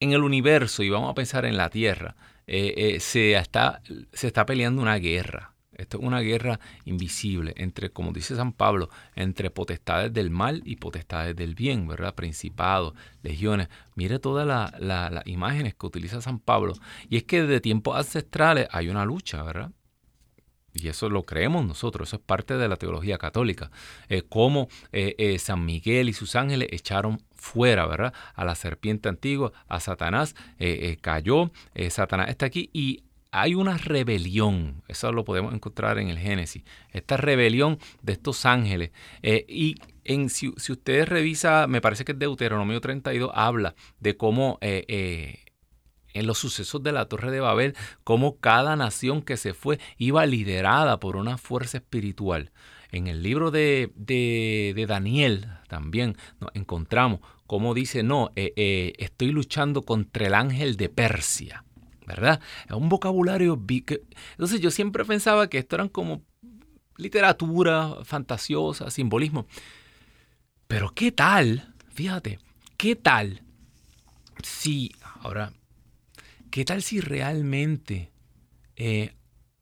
el 0.00 0.22
universo, 0.22 0.82
y 0.82 0.90
vamos 0.90 1.10
a 1.10 1.14
pensar 1.14 1.44
en 1.44 1.56
la 1.56 1.70
Tierra, 1.70 2.16
se, 2.46 3.34
está, 3.34 3.82
se 4.12 4.26
está 4.26 4.46
peleando 4.46 4.82
una 4.82 4.96
guerra. 4.96 5.51
Esto 5.82 5.98
es 5.98 6.04
una 6.04 6.20
guerra 6.20 6.60
invisible 6.84 7.52
entre, 7.56 7.90
como 7.90 8.12
dice 8.12 8.36
San 8.36 8.52
Pablo, 8.52 8.88
entre 9.16 9.50
potestades 9.50 10.12
del 10.12 10.30
mal 10.30 10.62
y 10.64 10.76
potestades 10.76 11.34
del 11.34 11.54
bien, 11.54 11.86
¿verdad? 11.88 12.14
Principados, 12.14 12.94
legiones. 13.22 13.68
Mire 13.94 14.18
todas 14.18 14.46
las 14.78 15.26
imágenes 15.26 15.74
que 15.74 15.86
utiliza 15.86 16.20
San 16.20 16.38
Pablo. 16.38 16.74
Y 17.08 17.16
es 17.16 17.24
que 17.24 17.42
desde 17.42 17.60
tiempos 17.60 17.96
ancestrales 17.96 18.68
hay 18.70 18.88
una 18.88 19.04
lucha, 19.04 19.42
¿verdad? 19.42 19.72
Y 20.74 20.88
eso 20.88 21.10
lo 21.10 21.24
creemos 21.24 21.66
nosotros, 21.66 22.08
eso 22.08 22.16
es 22.16 22.22
parte 22.22 22.56
de 22.56 22.68
la 22.68 22.76
teología 22.76 23.18
católica. 23.18 23.70
Eh, 24.08 24.22
eh, 24.92 25.14
eh, 25.18 25.38
San 25.38 25.64
Miguel 25.64 26.08
y 26.08 26.12
sus 26.12 26.34
ángeles 26.34 26.68
echaron 26.70 27.22
fuera, 27.32 27.86
¿verdad? 27.86 28.14
A 28.34 28.44
la 28.44 28.54
serpiente 28.54 29.08
antigua, 29.08 29.52
a 29.68 29.80
Satanás, 29.80 30.34
cayó, 31.00 31.50
Satanás 31.90 32.28
está 32.28 32.46
aquí 32.46 32.70
y 32.72 33.02
hay 33.32 33.54
una 33.54 33.78
rebelión, 33.78 34.82
eso 34.88 35.10
lo 35.10 35.24
podemos 35.24 35.54
encontrar 35.54 35.98
en 35.98 36.08
el 36.08 36.18
Génesis, 36.18 36.64
esta 36.92 37.16
rebelión 37.16 37.78
de 38.02 38.12
estos 38.12 38.44
ángeles. 38.44 38.90
Eh, 39.22 39.46
y 39.48 39.76
si, 40.28 40.52
si 40.58 40.72
usted 40.72 41.06
revisa, 41.06 41.66
me 41.66 41.80
parece 41.80 42.04
que 42.04 42.12
Deuteronomio 42.12 42.78
32, 42.82 43.32
habla 43.34 43.74
de 44.00 44.18
cómo 44.18 44.58
eh, 44.60 44.84
eh, 44.86 45.38
en 46.12 46.26
los 46.26 46.36
sucesos 46.38 46.82
de 46.82 46.92
la 46.92 47.06
Torre 47.06 47.30
de 47.30 47.40
Babel, 47.40 47.74
cómo 48.04 48.36
cada 48.36 48.76
nación 48.76 49.22
que 49.22 49.38
se 49.38 49.54
fue 49.54 49.80
iba 49.96 50.26
liderada 50.26 51.00
por 51.00 51.16
una 51.16 51.38
fuerza 51.38 51.78
espiritual. 51.78 52.52
En 52.90 53.06
el 53.06 53.22
libro 53.22 53.50
de, 53.50 53.92
de, 53.96 54.84
Daniel 54.86 55.48
también 55.68 56.18
nos 56.38 56.50
encontramos 56.52 57.20
cómo 57.46 57.72
dice, 57.72 58.02
no, 58.02 58.30
estoy 58.36 59.32
luchando 59.32 59.80
contra 59.80 60.26
el 60.26 60.34
ángel 60.34 60.76
de 60.76 60.90
Persia. 60.90 61.64
¿Verdad? 62.06 62.40
Es 62.66 62.72
un 62.72 62.88
vocabulario... 62.88 63.60
Entonces 64.32 64.60
yo 64.60 64.70
siempre 64.70 65.04
pensaba 65.04 65.48
que 65.48 65.58
esto 65.58 65.76
eran 65.76 65.88
como 65.88 66.22
literatura 66.96 67.96
fantasiosa, 68.04 68.90
simbolismo. 68.90 69.46
Pero 70.66 70.92
¿qué 70.94 71.12
tal? 71.12 71.74
Fíjate, 71.92 72.38
¿qué 72.76 72.96
tal 72.96 73.42
si, 74.42 74.92
ahora, 75.20 75.52
¿qué 76.50 76.64
tal 76.64 76.82
si 76.82 77.00
realmente 77.00 78.10
eh, 78.76 79.14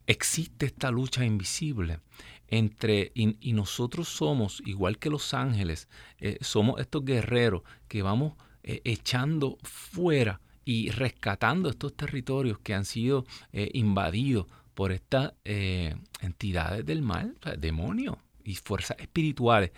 existe 0.06 0.66
esta 0.66 0.90
lucha 0.90 1.24
invisible 1.24 2.00
entre, 2.48 3.12
y, 3.14 3.52
nosotros 3.52 4.08
somos, 4.08 4.62
igual 4.66 4.98
que 4.98 5.10
los 5.10 5.34
ángeles, 5.34 5.88
eh, 6.18 6.38
somos 6.40 6.80
estos 6.80 7.04
guerreros 7.04 7.62
que 7.86 8.02
vamos 8.02 8.34
eh, 8.62 8.80
echando 8.84 9.56
fuera 9.62 10.40
y 10.70 10.88
rescatando 10.90 11.68
estos 11.68 11.96
territorios 11.96 12.60
que 12.60 12.74
han 12.74 12.84
sido 12.84 13.26
eh, 13.52 13.72
invadidos 13.74 14.46
por 14.72 14.92
estas 14.92 15.32
eh, 15.44 15.96
entidades 16.20 16.86
del 16.86 17.02
mal, 17.02 17.36
demonios 17.58 18.18
y 18.44 18.54
fuerzas 18.54 18.96
espirituales. 19.00 19.72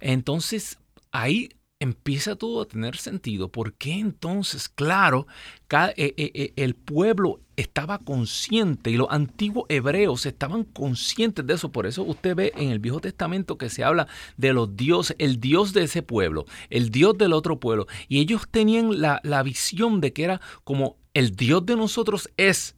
Entonces, 0.00 0.78
ahí 1.12 1.48
empieza 1.84 2.34
todo 2.34 2.62
a 2.62 2.66
tener 2.66 2.96
sentido. 2.96 3.48
¿Por 3.48 3.74
qué 3.74 3.92
entonces, 3.92 4.68
claro, 4.68 5.26
eh, 5.70 6.14
eh, 6.16 6.30
eh, 6.34 6.52
el 6.56 6.74
pueblo 6.74 7.40
estaba 7.56 7.98
consciente 7.98 8.90
y 8.90 8.96
los 8.96 9.08
antiguos 9.10 9.66
hebreos 9.68 10.26
estaban 10.26 10.64
conscientes 10.64 11.46
de 11.46 11.54
eso? 11.54 11.70
Por 11.70 11.86
eso 11.86 12.02
usted 12.02 12.34
ve 12.34 12.52
en 12.56 12.70
el 12.70 12.80
Viejo 12.80 13.00
Testamento 13.00 13.56
que 13.58 13.70
se 13.70 13.84
habla 13.84 14.08
de 14.36 14.52
los 14.52 14.76
dioses, 14.76 15.14
el 15.18 15.40
dios 15.40 15.72
de 15.72 15.84
ese 15.84 16.02
pueblo, 16.02 16.46
el 16.70 16.90
dios 16.90 17.16
del 17.16 17.32
otro 17.32 17.60
pueblo. 17.60 17.86
Y 18.08 18.20
ellos 18.20 18.42
tenían 18.50 19.00
la, 19.00 19.20
la 19.22 19.42
visión 19.42 20.00
de 20.00 20.12
que 20.12 20.24
era 20.24 20.40
como 20.64 20.96
el 21.12 21.36
dios 21.36 21.64
de 21.64 21.76
nosotros 21.76 22.28
es 22.36 22.74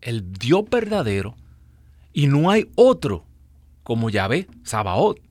el 0.00 0.32
dios 0.32 0.64
verdadero 0.68 1.36
y 2.12 2.26
no 2.26 2.50
hay 2.50 2.70
otro 2.74 3.24
como 3.82 4.10
Yahvé, 4.10 4.48
Sabaoth 4.64 5.25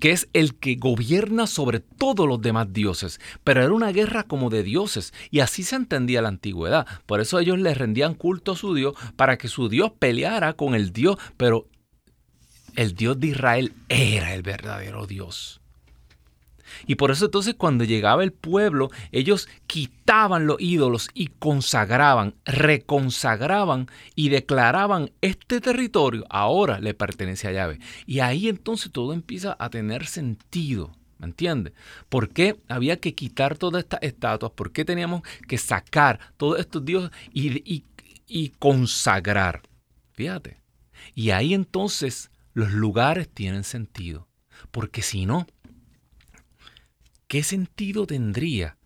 que 0.00 0.12
es 0.12 0.28
el 0.32 0.56
que 0.56 0.76
gobierna 0.76 1.46
sobre 1.46 1.80
todos 1.80 2.26
los 2.26 2.40
demás 2.40 2.72
dioses. 2.72 3.20
Pero 3.44 3.62
era 3.62 3.72
una 3.72 3.92
guerra 3.92 4.24
como 4.24 4.50
de 4.50 4.62
dioses, 4.62 5.12
y 5.30 5.40
así 5.40 5.62
se 5.62 5.76
entendía 5.76 6.22
la 6.22 6.28
antigüedad. 6.28 6.86
Por 7.06 7.20
eso 7.20 7.38
ellos 7.38 7.58
le 7.58 7.74
rendían 7.74 8.14
culto 8.14 8.52
a 8.52 8.56
su 8.56 8.74
Dios, 8.74 8.94
para 9.16 9.38
que 9.38 9.48
su 9.48 9.68
Dios 9.68 9.92
peleara 9.98 10.54
con 10.54 10.74
el 10.74 10.92
Dios, 10.92 11.16
pero 11.36 11.66
el 12.76 12.94
Dios 12.94 13.18
de 13.18 13.28
Israel 13.28 13.72
era 13.88 14.34
el 14.34 14.42
verdadero 14.42 15.06
Dios. 15.06 15.60
Y 16.86 16.94
por 16.94 17.10
eso 17.10 17.26
entonces 17.26 17.54
cuando 17.54 17.84
llegaba 17.84 18.24
el 18.24 18.32
pueblo, 18.32 18.90
ellos 19.12 19.48
quitaban 19.66 20.46
los 20.46 20.60
ídolos 20.60 21.08
y 21.14 21.28
consagraban, 21.38 22.34
reconsagraban 22.44 23.88
y 24.14 24.28
declaraban 24.28 25.10
este 25.20 25.60
territorio 25.60 26.24
ahora 26.30 26.80
le 26.80 26.94
pertenece 26.94 27.48
a 27.48 27.52
Yahvé. 27.52 27.78
Y 28.06 28.20
ahí 28.20 28.48
entonces 28.48 28.92
todo 28.92 29.12
empieza 29.12 29.56
a 29.58 29.70
tener 29.70 30.06
sentido. 30.06 30.92
¿Me 31.18 31.26
entiendes? 31.26 31.72
¿Por 32.08 32.28
qué 32.28 32.60
había 32.68 33.00
que 33.00 33.14
quitar 33.14 33.58
todas 33.58 33.82
estas 33.82 34.00
estatuas? 34.02 34.52
¿Por 34.52 34.70
qué 34.70 34.84
teníamos 34.84 35.22
que 35.48 35.58
sacar 35.58 36.20
todos 36.36 36.60
estos 36.60 36.84
dioses 36.84 37.10
y, 37.32 37.84
y 38.26 38.48
consagrar? 38.50 39.62
Fíjate. 40.12 40.58
Y 41.14 41.30
ahí 41.30 41.54
entonces 41.54 42.30
los 42.54 42.72
lugares 42.72 43.28
tienen 43.28 43.64
sentido. 43.64 44.28
Porque 44.70 45.02
si 45.02 45.26
no, 45.26 45.46
¿qué 47.28 47.42
sentido 47.42 48.06
tendría 48.06 48.76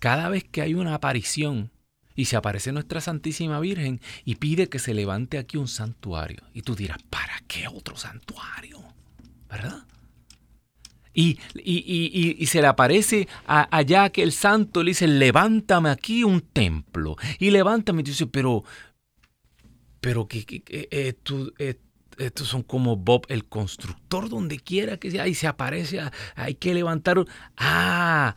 cada 0.00 0.28
vez 0.28 0.44
que 0.44 0.62
hay 0.62 0.74
una 0.74 0.94
aparición 0.94 1.70
y 2.16 2.26
se 2.26 2.36
aparece 2.36 2.72
nuestra 2.72 3.00
Santísima 3.00 3.60
Virgen 3.60 4.00
y 4.24 4.36
pide 4.36 4.68
que 4.68 4.78
se 4.78 4.94
levante 4.94 5.38
aquí 5.38 5.56
un 5.56 5.68
santuario? 5.68 6.42
Y 6.52 6.62
tú 6.62 6.74
dirás, 6.74 6.98
¿para 7.10 7.40
qué 7.46 7.68
otro 7.68 7.96
santuario? 7.96 8.82
¿Verdad? 9.48 9.84
Y, 11.16 11.38
y, 11.54 12.44
se 12.46 12.60
le 12.60 12.66
aparece 12.66 13.28
allá 13.46 14.10
que 14.10 14.24
el 14.24 14.32
santo 14.32 14.82
le 14.82 14.90
dice, 14.90 15.06
levántame 15.06 15.90
aquí 15.90 16.24
un 16.24 16.40
templo. 16.40 17.14
Y 17.38 17.50
levántame 17.50 18.00
y 18.00 18.04
dice, 18.04 18.26
pero, 18.26 18.64
pero 20.00 20.26
que, 20.26 20.44
eh, 20.66 21.14
tú, 21.22 21.54
eh, 21.58 21.78
estos 22.18 22.48
son 22.48 22.62
como 22.62 22.96
Bob 22.96 23.26
el 23.28 23.44
constructor, 23.44 24.28
donde 24.28 24.58
quiera 24.58 24.96
que 24.96 25.10
sea, 25.10 25.28
y 25.28 25.34
se 25.34 25.46
aparece, 25.46 26.00
hay 26.34 26.54
que 26.54 26.74
levantar. 26.74 27.24
Ah, 27.56 28.36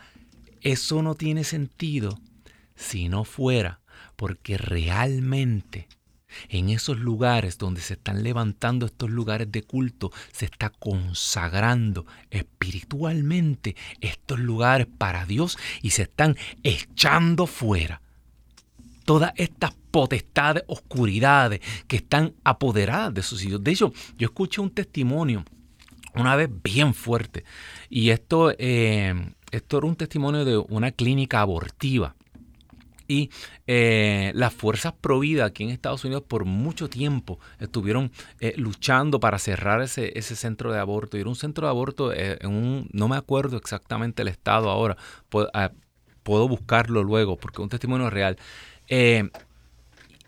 eso 0.61 1.01
no 1.01 1.15
tiene 1.15 1.43
sentido 1.43 2.19
si 2.75 3.09
no 3.09 3.23
fuera 3.23 3.79
porque 4.15 4.57
realmente 4.57 5.87
en 6.49 6.69
esos 6.69 6.99
lugares 6.99 7.57
donde 7.57 7.81
se 7.81 7.93
están 7.93 8.23
levantando 8.23 8.85
estos 8.85 9.09
lugares 9.09 9.51
de 9.51 9.63
culto, 9.63 10.11
se 10.31 10.45
está 10.45 10.69
consagrando 10.69 12.05
espiritualmente 12.29 13.75
estos 14.01 14.39
lugares 14.39 14.87
para 14.97 15.25
Dios 15.25 15.57
y 15.81 15.91
se 15.91 16.03
están 16.03 16.35
echando 16.63 17.47
fuera 17.47 18.01
todas 19.05 19.31
estas 19.37 19.73
potestades, 19.97 20.63
oscuridades 20.67 21.59
que 21.87 21.95
están 21.95 22.35
apoderadas 22.43 23.11
de 23.15 23.23
sus 23.23 23.43
hijos. 23.43 23.63
De 23.63 23.71
hecho, 23.71 23.91
yo 24.15 24.27
escuché 24.27 24.61
un 24.61 24.69
testimonio 24.69 25.43
una 26.13 26.35
vez 26.35 26.51
bien 26.61 26.93
fuerte 26.93 27.45
y 27.89 28.11
esto, 28.11 28.53
eh, 28.59 29.33
esto 29.49 29.79
era 29.79 29.87
un 29.87 29.95
testimonio 29.95 30.45
de 30.45 30.55
una 30.55 30.91
clínica 30.91 31.41
abortiva. 31.41 32.15
Y 33.07 33.31
eh, 33.65 34.31
las 34.35 34.53
fuerzas 34.53 34.93
pro 34.93 35.17
vida 35.17 35.45
aquí 35.45 35.63
en 35.63 35.71
Estados 35.71 36.05
Unidos 36.05 36.21
por 36.27 36.45
mucho 36.45 36.87
tiempo 36.87 37.39
estuvieron 37.57 38.11
eh, 38.39 38.53
luchando 38.55 39.19
para 39.19 39.39
cerrar 39.39 39.81
ese, 39.81 40.11
ese, 40.19 40.35
centro 40.35 40.71
de 40.71 40.77
aborto. 40.77 41.17
Y 41.17 41.21
era 41.21 41.29
un 41.29 41.35
centro 41.35 41.65
de 41.65 41.71
aborto 41.71 42.13
en 42.13 42.45
un, 42.45 42.87
no 42.91 43.07
me 43.07 43.17
acuerdo 43.17 43.57
exactamente 43.57 44.21
el 44.21 44.27
estado 44.27 44.69
ahora, 44.69 44.95
puedo, 45.29 45.49
ah, 45.55 45.71
puedo 46.21 46.47
buscarlo 46.47 47.03
luego 47.03 47.35
porque 47.37 47.61
es 47.61 47.63
un 47.63 47.69
testimonio 47.69 48.11
real. 48.11 48.37
Eh, 48.87 49.29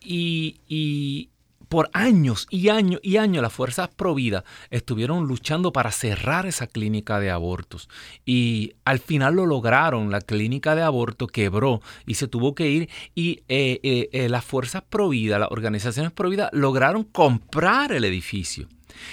y, 0.02 1.30
por 1.68 1.92
años 1.94 2.48
y 2.50 2.70
años 2.70 3.00
y 3.04 3.18
años 3.18 3.44
las 3.44 3.54
fuerzas 3.54 3.90
pro 3.90 4.16
vida 4.16 4.44
estuvieron 4.72 5.28
luchando 5.28 5.72
para 5.72 5.92
cerrar 5.92 6.48
esa 6.48 6.66
clínica 6.66 7.20
de 7.20 7.30
abortos. 7.30 7.90
Y 8.26 8.74
al 8.86 8.98
final 8.98 9.36
lo 9.36 9.46
lograron. 9.46 10.10
La 10.10 10.22
clínica 10.22 10.74
de 10.74 10.82
aborto 10.82 11.28
quebró 11.28 11.82
y 12.08 12.16
se 12.16 12.28
tuvo 12.28 12.56
que 12.56 12.72
ir. 12.72 12.90
Y 13.14 13.44
eh, 13.50 14.10
eh, 14.12 14.30
las 14.30 14.44
fuerzas 14.44 14.82
pro 14.90 15.10
vida, 15.10 15.38
las 15.38 15.52
organizaciones 15.52 16.12
pro 16.12 16.32
vida, 16.32 16.50
lograron 16.54 17.04
comprar 17.04 17.92
el 17.92 18.04
edificio. 18.04 18.68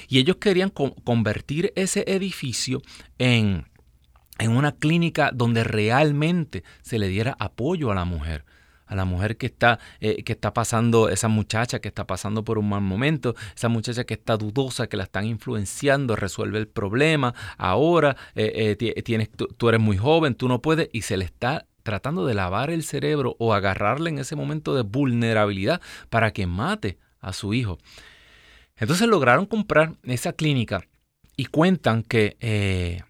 Y 0.09 0.19
ellos 0.19 0.37
querían 0.37 0.71
convertir 0.71 1.75
ese 1.76 2.05
edificio 2.07 2.81
en, 3.19 3.66
en 4.38 4.50
una 4.50 4.73
clínica 4.73 5.31
donde 5.33 5.62
realmente 5.62 6.64
se 6.81 6.99
le 6.99 7.09
diera 7.09 7.37
apoyo 7.38 7.90
a 7.90 7.95
la 7.95 8.07
mujer 8.07 8.47
a 8.87 8.95
la 8.95 9.05
mujer 9.05 9.37
que 9.37 9.47
está, 9.47 9.78
eh, 10.00 10.23
que 10.23 10.33
está 10.33 10.55
pasando, 10.55 11.09
esa 11.09 11.28
muchacha 11.28 11.81
que 11.81 11.88
está 11.88 12.07
pasando 12.07 12.45
por 12.45 12.59
un 12.59 12.69
mal 12.69 12.83
momento, 12.83 13.35
esa 13.55 13.69
muchacha 13.69 14.05
que 14.05 14.14
está 14.14 14.37
dudosa, 14.37 14.87
que 14.87 14.97
la 14.97 15.05
están 15.05 15.26
influenciando, 15.26 16.16
resuelve 16.16 16.59
el 16.59 16.69
problema, 16.69 17.35
ahora 17.59 18.16
eh, 18.35 18.76
eh, 18.81 19.02
tienes, 19.02 19.31
tú, 19.31 19.69
eres 19.69 19.81
muy 19.81 19.97
joven, 19.97 20.35
tú 20.35 20.49
no 20.49 20.62
puedes, 20.62 20.88
y 20.93 21.02
se 21.02 21.16
le 21.16 21.25
está 21.25 21.66
tratando 21.83 22.26
de 22.26 22.35
lavar 22.35 22.71
el 22.71 22.83
cerebro 22.83 23.37
o 23.38 23.55
agarrarle 23.55 24.11
en 24.11 24.19
ese 24.19 24.37
momento 24.37 24.75
de 24.75 24.83
vulnerabilidad 24.83 25.81
para 26.11 26.33
que 26.33 26.47
mate 26.47 26.99
a 27.21 27.33
su 27.33 27.55
hijo. 27.55 27.78
Entonces 28.76 29.09
lograron 29.09 29.47
comprar 29.47 29.95
esa 30.02 30.33
clínica 30.33 30.87
y 31.37 31.47
cuentan 31.47 32.02
que, 32.02 33.05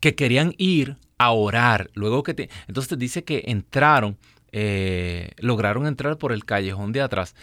que 0.00 0.14
querían 0.14 0.54
ir 0.56 0.96
a 1.18 1.32
orar. 1.32 1.90
Luego 1.94 2.22
que 2.22 2.34
te, 2.34 2.48
dice 2.96 3.24
que 3.24 3.42
entraron 3.46 4.16
eh, 4.52 5.32
lograron 5.38 5.86
entrar 5.86 6.16
por 6.16 6.32
el 6.32 6.44
callejón 6.44 6.92
de 6.92 7.02
atrás, 7.02 7.34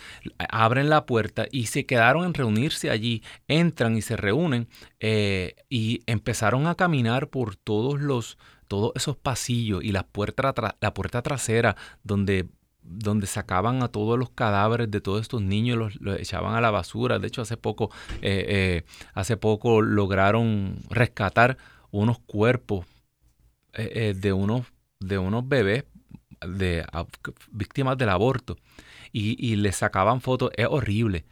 abren 0.50 0.90
la 0.90 1.06
puerta 1.06 1.46
y 1.52 1.68
se 1.68 1.86
quedaron 1.86 2.26
en 2.26 2.34
reunirse 2.34 2.90
allí, 2.90 3.22
entran 3.48 3.96
y 3.96 4.02
se 4.02 4.18
reúnen 4.18 4.68
eh, 5.00 5.56
y 5.70 6.02
empezaron 6.08 6.68
a 6.68 6.76
caminar 6.76 7.30
por 7.30 7.56
todos 7.56 8.00
los 8.02 8.38
todos 8.68 8.94
esos 8.96 9.16
pasillos 9.16 9.84
y 9.84 9.92
la 9.92 10.08
puerta, 10.08 10.54
la 10.82 10.94
puerta 10.94 11.22
trasera 11.22 11.76
donde 12.04 12.48
donde 12.82 13.26
sacaban 13.26 13.82
a 13.82 13.88
todos 13.88 14.18
los 14.18 14.30
cadáveres 14.30 14.92
de 14.92 15.02
todos 15.02 15.22
estos 15.22 15.42
niños, 15.42 15.96
los, 16.00 16.20
echaban 16.20 16.54
a 16.54 16.62
la 16.62 16.70
basura. 16.70 17.18
De 17.18 17.28
hecho, 17.28 17.42
hace 17.42 17.58
poco, 17.58 17.90
eh, 18.22 18.84
hace 19.16 19.38
poco 19.38 19.82
lograron 19.82 20.78
rescatar 20.92 21.58
unos 21.90 22.20
cuerpos 22.20 22.86
de, 23.74 24.34
unos, 24.34 24.68
de 25.00 25.18
unos 25.18 25.50
bebés 25.50 25.86
de 26.48 26.86
víctimas 27.52 27.98
del 27.98 28.10
aborto 28.10 28.58
y, 29.12 29.36
y 29.40 29.56
le 29.56 29.72
sacaban 29.72 30.22
fotos, 30.22 30.52
es 30.56 30.68
horrible. 30.70 31.26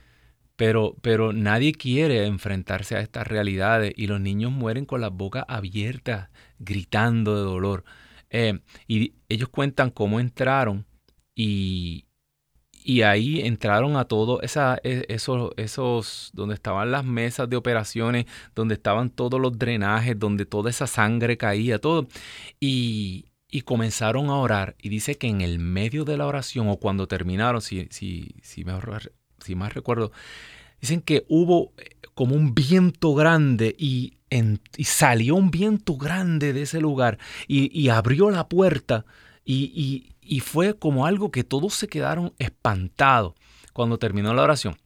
Pero, 0.55 0.95
pero 1.01 1.33
nadie 1.33 1.73
quiere 1.73 2.25
enfrentarse 2.27 2.95
a 2.95 3.01
estas 3.01 3.27
realidades 3.27 3.93
y 3.95 4.07
los 4.07 4.21
niños 4.21 4.51
mueren 4.51 4.85
con 4.85 5.01
las 5.01 5.11
bocas 5.11 5.45
abiertas, 5.47 6.29
gritando 6.59 7.35
de 7.35 7.41
dolor. 7.41 7.83
Eh, 8.29 8.59
y 8.87 9.15
ellos 9.29 9.49
cuentan 9.49 9.89
cómo 9.89 10.19
entraron 10.19 10.85
y, 11.35 12.05
y 12.83 13.01
ahí 13.03 13.41
entraron 13.41 13.95
a 13.97 14.05
todo 14.05 14.41
esa, 14.41 14.77
e, 14.83 15.05
esos, 15.09 15.51
esos, 15.57 16.31
donde 16.33 16.55
estaban 16.55 16.91
las 16.91 17.05
mesas 17.05 17.49
de 17.49 17.55
operaciones, 17.57 18.25
donde 18.55 18.75
estaban 18.75 19.09
todos 19.09 19.39
los 19.39 19.57
drenajes, 19.57 20.17
donde 20.19 20.45
toda 20.45 20.69
esa 20.69 20.87
sangre 20.87 21.37
caía, 21.37 21.79
todo. 21.79 22.07
Y, 22.59 23.25
y 23.53 23.61
comenzaron 23.61 24.31
a 24.31 24.37
orar. 24.37 24.75
Y 24.81 24.89
dice 24.89 25.19
que 25.19 25.27
en 25.27 25.41
el 25.41 25.59
medio 25.59 26.05
de 26.05 26.17
la 26.17 26.25
oración, 26.25 26.69
o 26.69 26.77
cuando 26.77 27.07
terminaron, 27.07 27.61
si, 27.61 27.87
si, 27.91 28.33
si, 28.41 28.65
si 29.37 29.55
más 29.55 29.73
recuerdo, 29.75 30.11
dicen 30.81 31.01
que 31.01 31.23
hubo 31.29 31.71
eh, 31.77 31.97
como 32.15 32.33
un 32.35 32.55
viento 32.55 33.13
grande 33.13 33.75
y, 33.77 34.17
y 34.75 34.83
salió 34.85 35.35
un 35.35 35.51
viento 35.51 35.97
grande 35.97 36.51
de 36.51 36.63
ese 36.63 36.81
lugar 36.81 37.19
y, 37.47 37.89
abrió 37.89 38.31
la 38.31 38.49
puerta 38.49 39.05
y, 39.45 40.09
y, 40.19 40.39
fue 40.39 40.73
como 40.73 41.05
algo 41.05 41.29
que 41.29 41.43
todos 41.43 41.75
se 41.75 41.87
quedaron 41.87 42.33
espantados 42.39 43.35
cuando 43.71 43.99
terminó 43.99 44.33
la 44.33 44.41
oración. 44.41 44.77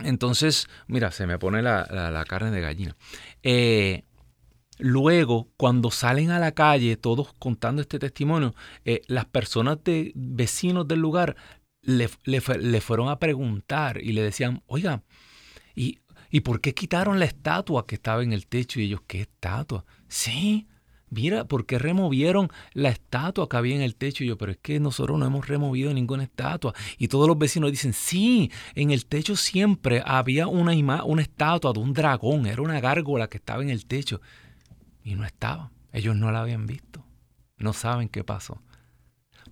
Entonces, 0.00 0.68
mira, 0.86 1.12
se 1.12 1.26
me 1.26 1.38
pone 1.38 1.62
la, 1.62 1.86
la, 2.12 2.24
carne 2.26 2.50
de 2.50 2.60
gallina. 2.60 2.94
Eh, 3.42 4.04
Luego, 4.78 5.48
cuando 5.56 5.90
salen 5.90 6.30
a 6.30 6.38
la 6.38 6.52
calle, 6.52 6.96
todos 6.96 7.32
contando 7.38 7.82
este 7.82 7.98
testimonio, 7.98 8.54
eh, 8.84 9.02
las 9.06 9.24
personas 9.26 9.78
de 9.84 10.12
vecinos 10.14 10.86
del 10.86 11.00
lugar 11.00 11.36
le, 11.82 12.08
fueron 12.80 13.08
a 13.08 13.18
preguntar 13.18 14.02
y 14.02 14.12
le 14.12 14.22
decían, 14.22 14.62
oiga, 14.66 15.02
¿y, 15.74 16.00
¿y 16.30 16.40
por 16.40 16.60
qué 16.60 16.74
quitaron 16.74 17.18
la 17.18 17.24
estatua 17.24 17.86
que 17.86 17.94
estaba 17.94 18.22
en 18.22 18.32
el 18.32 18.46
techo? 18.46 18.80
Y 18.80 18.84
ellos, 18.84 19.00
¿qué 19.06 19.22
estatua? 19.22 19.84
Sí, 20.08 20.66
mira, 21.08 21.44
¿por 21.44 21.64
qué 21.64 21.78
removieron 21.78 22.50
la 22.72 22.90
estatua 22.90 23.48
que 23.48 23.56
había 23.56 23.76
en 23.76 23.82
el 23.82 23.94
techo? 23.94 24.24
Y 24.24 24.28
yo, 24.28 24.36
pero 24.36 24.52
es 24.52 24.58
que 24.58 24.80
nosotros 24.80 25.18
no 25.18 25.26
hemos 25.26 25.46
removido 25.46 25.94
ninguna 25.94 26.24
estatua. 26.24 26.74
Y 26.98 27.08
todos 27.08 27.28
los 27.28 27.38
vecinos 27.38 27.70
dicen, 27.70 27.92
sí, 27.92 28.50
en 28.74 28.90
el 28.90 29.06
techo 29.06 29.36
siempre 29.36 30.02
había 30.04 30.48
una, 30.48 31.04
una 31.04 31.22
estatua 31.22 31.72
de 31.72 31.80
un 31.80 31.92
dragón, 31.92 32.46
era 32.46 32.62
una 32.62 32.80
gárgola 32.80 33.28
que 33.28 33.38
estaba 33.38 33.62
en 33.62 33.70
el 33.70 33.86
techo 33.86 34.20
y 35.06 35.14
no 35.14 35.24
estaba. 35.24 35.70
Ellos 35.92 36.16
no 36.16 36.32
la 36.32 36.40
habían 36.40 36.66
visto. 36.66 37.06
No 37.58 37.72
saben 37.72 38.08
qué 38.08 38.24
pasó. 38.24 38.60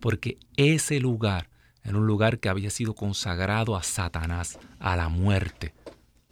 Porque 0.01 0.37
ese 0.57 0.99
lugar 0.99 1.49
era 1.85 1.97
un 1.97 2.07
lugar 2.07 2.40
que 2.40 2.49
había 2.49 2.71
sido 2.71 2.95
consagrado 2.95 3.77
a 3.77 3.85
Satanás, 3.85 4.59
a 4.81 4.97
la 4.97 5.09
muerte, 5.09 5.73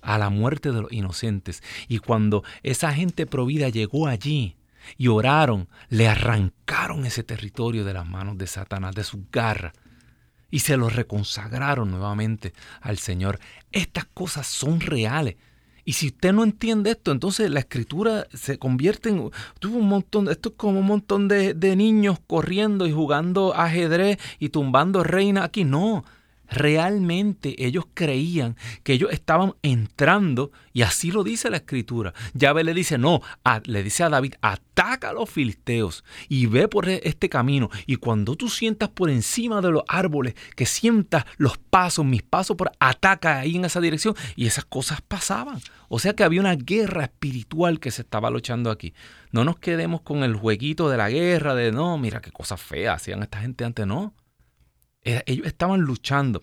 a 0.01 0.19
la 0.19 0.29
muerte 0.29 0.73
de 0.73 0.83
los 0.83 0.93
inocentes. 0.93 1.63
Y 1.87 2.01
cuando 2.01 2.43
esa 2.65 2.93
gente 2.93 3.25
provida 3.27 3.69
llegó 3.69 4.09
allí 4.09 4.57
y 4.99 5.07
oraron, 5.07 5.69
le 5.89 6.09
arrancaron 6.09 7.07
ese 7.07 7.23
territorio 7.23 7.85
de 7.85 7.95
las 7.95 8.07
manos 8.07 8.37
de 8.39 8.49
Satanás, 8.49 8.97
de 8.97 9.05
sus 9.05 9.31
garras, 9.31 9.73
y 10.51 10.59
se 10.59 10.77
lo 10.77 10.89
reconsagraron 10.89 11.93
nuevamente 11.93 12.55
al 12.81 12.99
Señor. 12.99 13.39
Estas 13.71 14.07
cosas 14.07 14.49
son 14.49 14.81
reales. 14.81 15.37
Y 15.85 15.95
si 15.95 16.09
usted 16.09 16.33
no 16.33 16.45
entiende 16.45 16.93
esto, 16.93 17.11
entonces 17.11 17.51
la 17.51 17.61
escritura 17.61 18.27
se 18.33 18.59
convierte 18.59 19.09
en 19.09 19.19
un 19.19 19.89
montón, 19.89 20.29
esto 20.29 20.51
es 20.51 20.55
como 20.57 20.79
un 20.79 20.87
montón 20.87 21.29
de, 21.29 21.55
de 21.55 21.77
niños 21.77 22.19
corriendo 22.27 22.87
y 22.87 22.93
jugando 22.93 23.55
ajedrez 23.55 24.19
y 24.39 24.51
tumbando 24.51 25.03
reina 25.03 25.45
aquí. 25.45 25.65
No, 25.65 26.05
realmente 26.49 27.65
ellos 27.65 27.87
creían 27.95 28.57
que 28.83 28.93
ellos 28.93 29.11
estaban 29.13 29.55
entrando, 29.63 30.53
y 30.73 30.83
así 30.83 31.11
lo 31.11 31.25
dice 31.25 31.51
la 31.51 31.59
escritura. 31.59 32.15
Yahvé 32.35 32.65
le 32.65 32.75
dice, 32.75 32.99
no, 32.99 33.21
le 33.65 33.83
dice 33.83 34.05
a 34.05 34.09
David, 34.09 34.35
ataca 34.41 35.11
a 35.11 35.13
los 35.13 35.29
filisteos 35.29 36.05
y 36.29 36.47
ve 36.47 36.69
por 36.69 36.89
e, 36.89 37.01
este 37.05 37.29
camino. 37.29 37.71
Y 37.87 37.97
cuando 37.97 38.37
tú 38.37 38.49
sientas 38.49 38.89
por 38.89 39.11
encima 39.11 39.61
de 39.61 39.71
los 39.71 39.83
árboles, 39.89 40.35
que 40.57 40.67
sientas 40.67 41.25
los 41.37 41.59
pasos, 41.59 42.05
mis 42.05 42.23
pasos, 42.23 42.57
por 42.57 42.73
ataca 42.79 43.39
ahí 43.39 43.57
en 43.57 43.65
esa 43.65 43.81
dirección. 43.81 44.15
Y 44.37 44.47
esas 44.47 44.65
cosas 44.65 45.01
pasaban. 45.01 45.61
O 45.89 45.99
sea 45.99 46.15
que 46.15 46.25
había 46.25 46.41
una 46.41 46.57
guerra 46.57 47.05
espiritual 47.05 47.81
que 47.81 47.91
se 47.91 48.03
estaba 48.03 48.31
luchando 48.31 48.71
aquí. 48.71 48.95
No 49.31 49.45
nos 49.45 49.59
quedemos 49.59 50.01
con 50.03 50.23
el 50.23 50.35
jueguito 50.37 50.89
de 50.89 50.97
la 50.97 51.11
guerra, 51.11 51.55
de 51.55 51.73
no, 51.73 51.99
mira 51.99 52.21
qué 52.21 52.31
cosas 52.31 52.61
feas 52.61 52.97
hacían 52.97 53.23
esta 53.23 53.41
gente 53.41 53.65
antes, 53.65 53.87
no 53.87 54.15
ellos 55.05 55.47
estaban 55.47 55.81
luchando. 55.81 56.43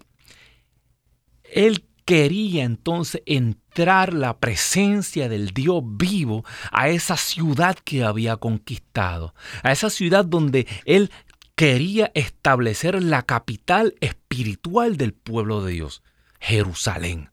Él 1.44 1.86
quería 2.06 2.64
entonces 2.64 3.22
entrar 3.26 4.14
la 4.14 4.40
presencia 4.40 5.30
del 5.30 5.50
Dios 5.50 5.84
vivo 5.86 6.44
a 6.72 6.90
esa 6.90 7.18
ciudad 7.18 7.78
que 7.84 8.04
había 8.04 8.38
conquistado, 8.38 9.36
a 9.62 9.72
esa 9.72 9.90
ciudad 9.90 10.26
donde 10.26 10.68
él 10.86 11.12
quería 11.56 12.12
establecer 12.16 13.04
la 13.04 13.24
capital 13.24 13.94
espiritual 14.00 14.98
del 14.98 15.14
pueblo 15.14 15.64
de 15.64 15.74
Dios, 15.74 16.02
Jerusalén. 16.40 17.30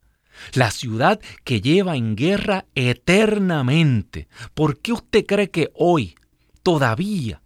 La 0.53 0.71
ciudad 0.71 1.21
que 1.45 1.63
lleva 1.63 1.97
en 1.97 2.15
guerra 2.15 2.67
eternamente. 2.75 4.29
¿Por 4.53 4.81
qué 4.81 4.93
usted 4.93 5.25
cree 5.25 5.51
que 5.51 5.71
hoy 5.75 6.17
todavía 6.63 7.41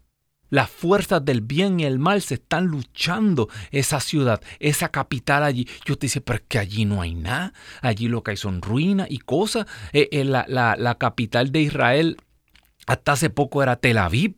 las 0.51 0.69
fuerzas 0.69 1.25
del 1.25 1.41
bien 1.41 1.81
y 1.81 1.85
el 1.85 1.99
mal 1.99 2.21
se 2.21 2.35
están 2.35 2.67
luchando 2.67 3.49
esa 3.71 4.01
ciudad, 4.01 4.43
esa 4.59 4.91
capital 4.91 5.45
allí. 5.45 5.67
Yo 5.87 5.97
te 5.97 6.07
dice, 6.07 6.21
pero 6.21 6.41
es 6.41 6.45
que 6.49 6.59
allí 6.59 6.85
no 6.85 7.01
hay 7.01 7.15
nada. 7.15 7.53
Allí 7.81 8.09
lo 8.09 8.23
que 8.23 8.33
hay 8.33 8.37
son 8.37 8.61
ruinas 8.61 9.07
y 9.11 9.19
cosas. 9.19 9.67
Eh, 9.93 10.09
eh, 10.13 10.25
la, 10.25 10.45
la, 10.49 10.95
capital 10.99 11.53
de 11.53 11.63
Israel 11.63 12.17
hasta 12.87 13.13
hace 13.13 13.31
poco 13.31 13.63
era 13.63 13.77
Tel 13.77 13.99
Aviv. 13.99 14.35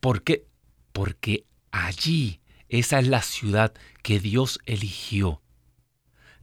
¿Por 0.00 0.22
qué? 0.22 0.46
Porque 0.92 1.44
allí, 1.70 2.40
esa 2.68 2.98
es 2.98 3.06
la 3.06 3.22
ciudad 3.22 3.72
que 4.02 4.18
Dios 4.18 4.58
eligió. 4.64 5.42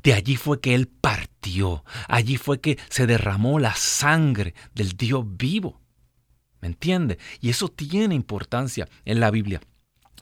De 0.03 0.13
allí 0.13 0.35
fue 0.35 0.61
que 0.61 0.75
Él 0.75 0.87
partió. 0.87 1.83
Allí 2.07 2.37
fue 2.37 2.61
que 2.61 2.77
se 2.89 3.07
derramó 3.07 3.59
la 3.59 3.75
sangre 3.75 4.53
del 4.73 4.93
Dios 4.93 5.25
vivo. 5.25 5.78
¿Me 6.61 6.67
entiende? 6.67 7.17
Y 7.41 7.49
eso 7.49 7.69
tiene 7.69 8.15
importancia 8.15 8.87
en 9.05 9.19
la 9.19 9.31
Biblia. 9.31 9.61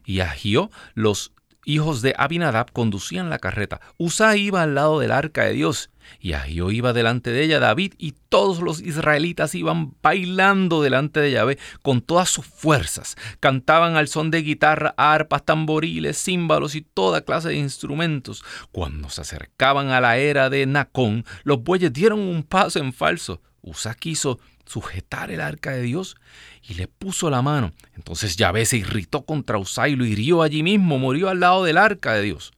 y 0.04 0.20
Agio 0.20 0.70
los 0.94 1.32
hijos 1.74 2.02
de 2.02 2.14
Abinadab, 2.16 2.72
conducían 2.72 3.30
la 3.30 3.38
carreta. 3.38 3.80
Usa 3.96 4.36
iba 4.36 4.62
al 4.62 4.74
lado 4.74 5.00
del 5.00 5.12
arca 5.12 5.44
de 5.44 5.52
Dios, 5.52 5.90
y 6.18 6.32
Agio 6.32 6.70
iba 6.70 6.92
delante 6.92 7.30
de 7.30 7.42
ella. 7.44 7.60
David 7.60 7.94
y 7.98 8.14
todos 8.28 8.60
los 8.60 8.80
israelitas 8.80 9.54
iban 9.54 9.94
bailando 10.02 10.82
delante 10.82 11.20
de 11.20 11.30
Yahvé 11.32 11.58
con 11.82 12.00
todas 12.00 12.28
sus 12.28 12.46
fuerzas. 12.46 13.16
Cantaban 13.38 13.96
al 13.96 14.08
son 14.08 14.30
de 14.30 14.42
guitarra, 14.42 14.94
arpas, 14.96 15.44
tamboriles, 15.44 16.22
címbalos 16.22 16.74
y 16.74 16.82
toda 16.82 17.22
clase 17.22 17.50
de 17.50 17.56
instrumentos. 17.56 18.44
Cuando 18.72 19.08
se 19.10 19.20
acercaban 19.20 19.90
a 19.90 20.00
la 20.00 20.18
era 20.18 20.50
de 20.50 20.66
Nacón, 20.66 21.24
los 21.44 21.62
bueyes 21.62 21.92
dieron 21.92 22.20
un 22.20 22.42
paso 22.42 22.78
en 22.78 22.92
falso. 22.92 23.40
Usa 23.62 23.94
quiso 23.94 24.40
sujetar 24.70 25.32
el 25.32 25.40
arca 25.40 25.72
de 25.72 25.82
Dios 25.82 26.16
y 26.62 26.74
le 26.74 26.86
puso 26.86 27.28
la 27.28 27.42
mano. 27.42 27.72
Entonces 27.94 28.36
Yahvé 28.36 28.64
se 28.64 28.76
irritó 28.76 29.24
contra 29.24 29.58
Usá 29.58 29.88
y 29.88 29.96
lo 29.96 30.04
hirió 30.04 30.42
allí 30.42 30.62
mismo, 30.62 30.98
murió 30.98 31.28
al 31.28 31.40
lado 31.40 31.64
del 31.64 31.76
arca 31.76 32.14
de 32.14 32.22
Dios. 32.22 32.52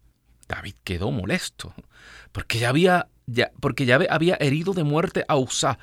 David 0.46 0.75
quedó 0.85 1.11
molesto 1.11 1.75
porque 2.33 2.59
ya 2.59 2.68
había, 2.68 3.09
ya, 3.27 3.51
porque 3.61 3.87
Yahvé 3.87 4.09
había 4.11 4.35
herido 4.35 4.75
de 4.75 4.85
muerte 4.85 5.25
a 5.27 5.37
Usá. 5.37 5.79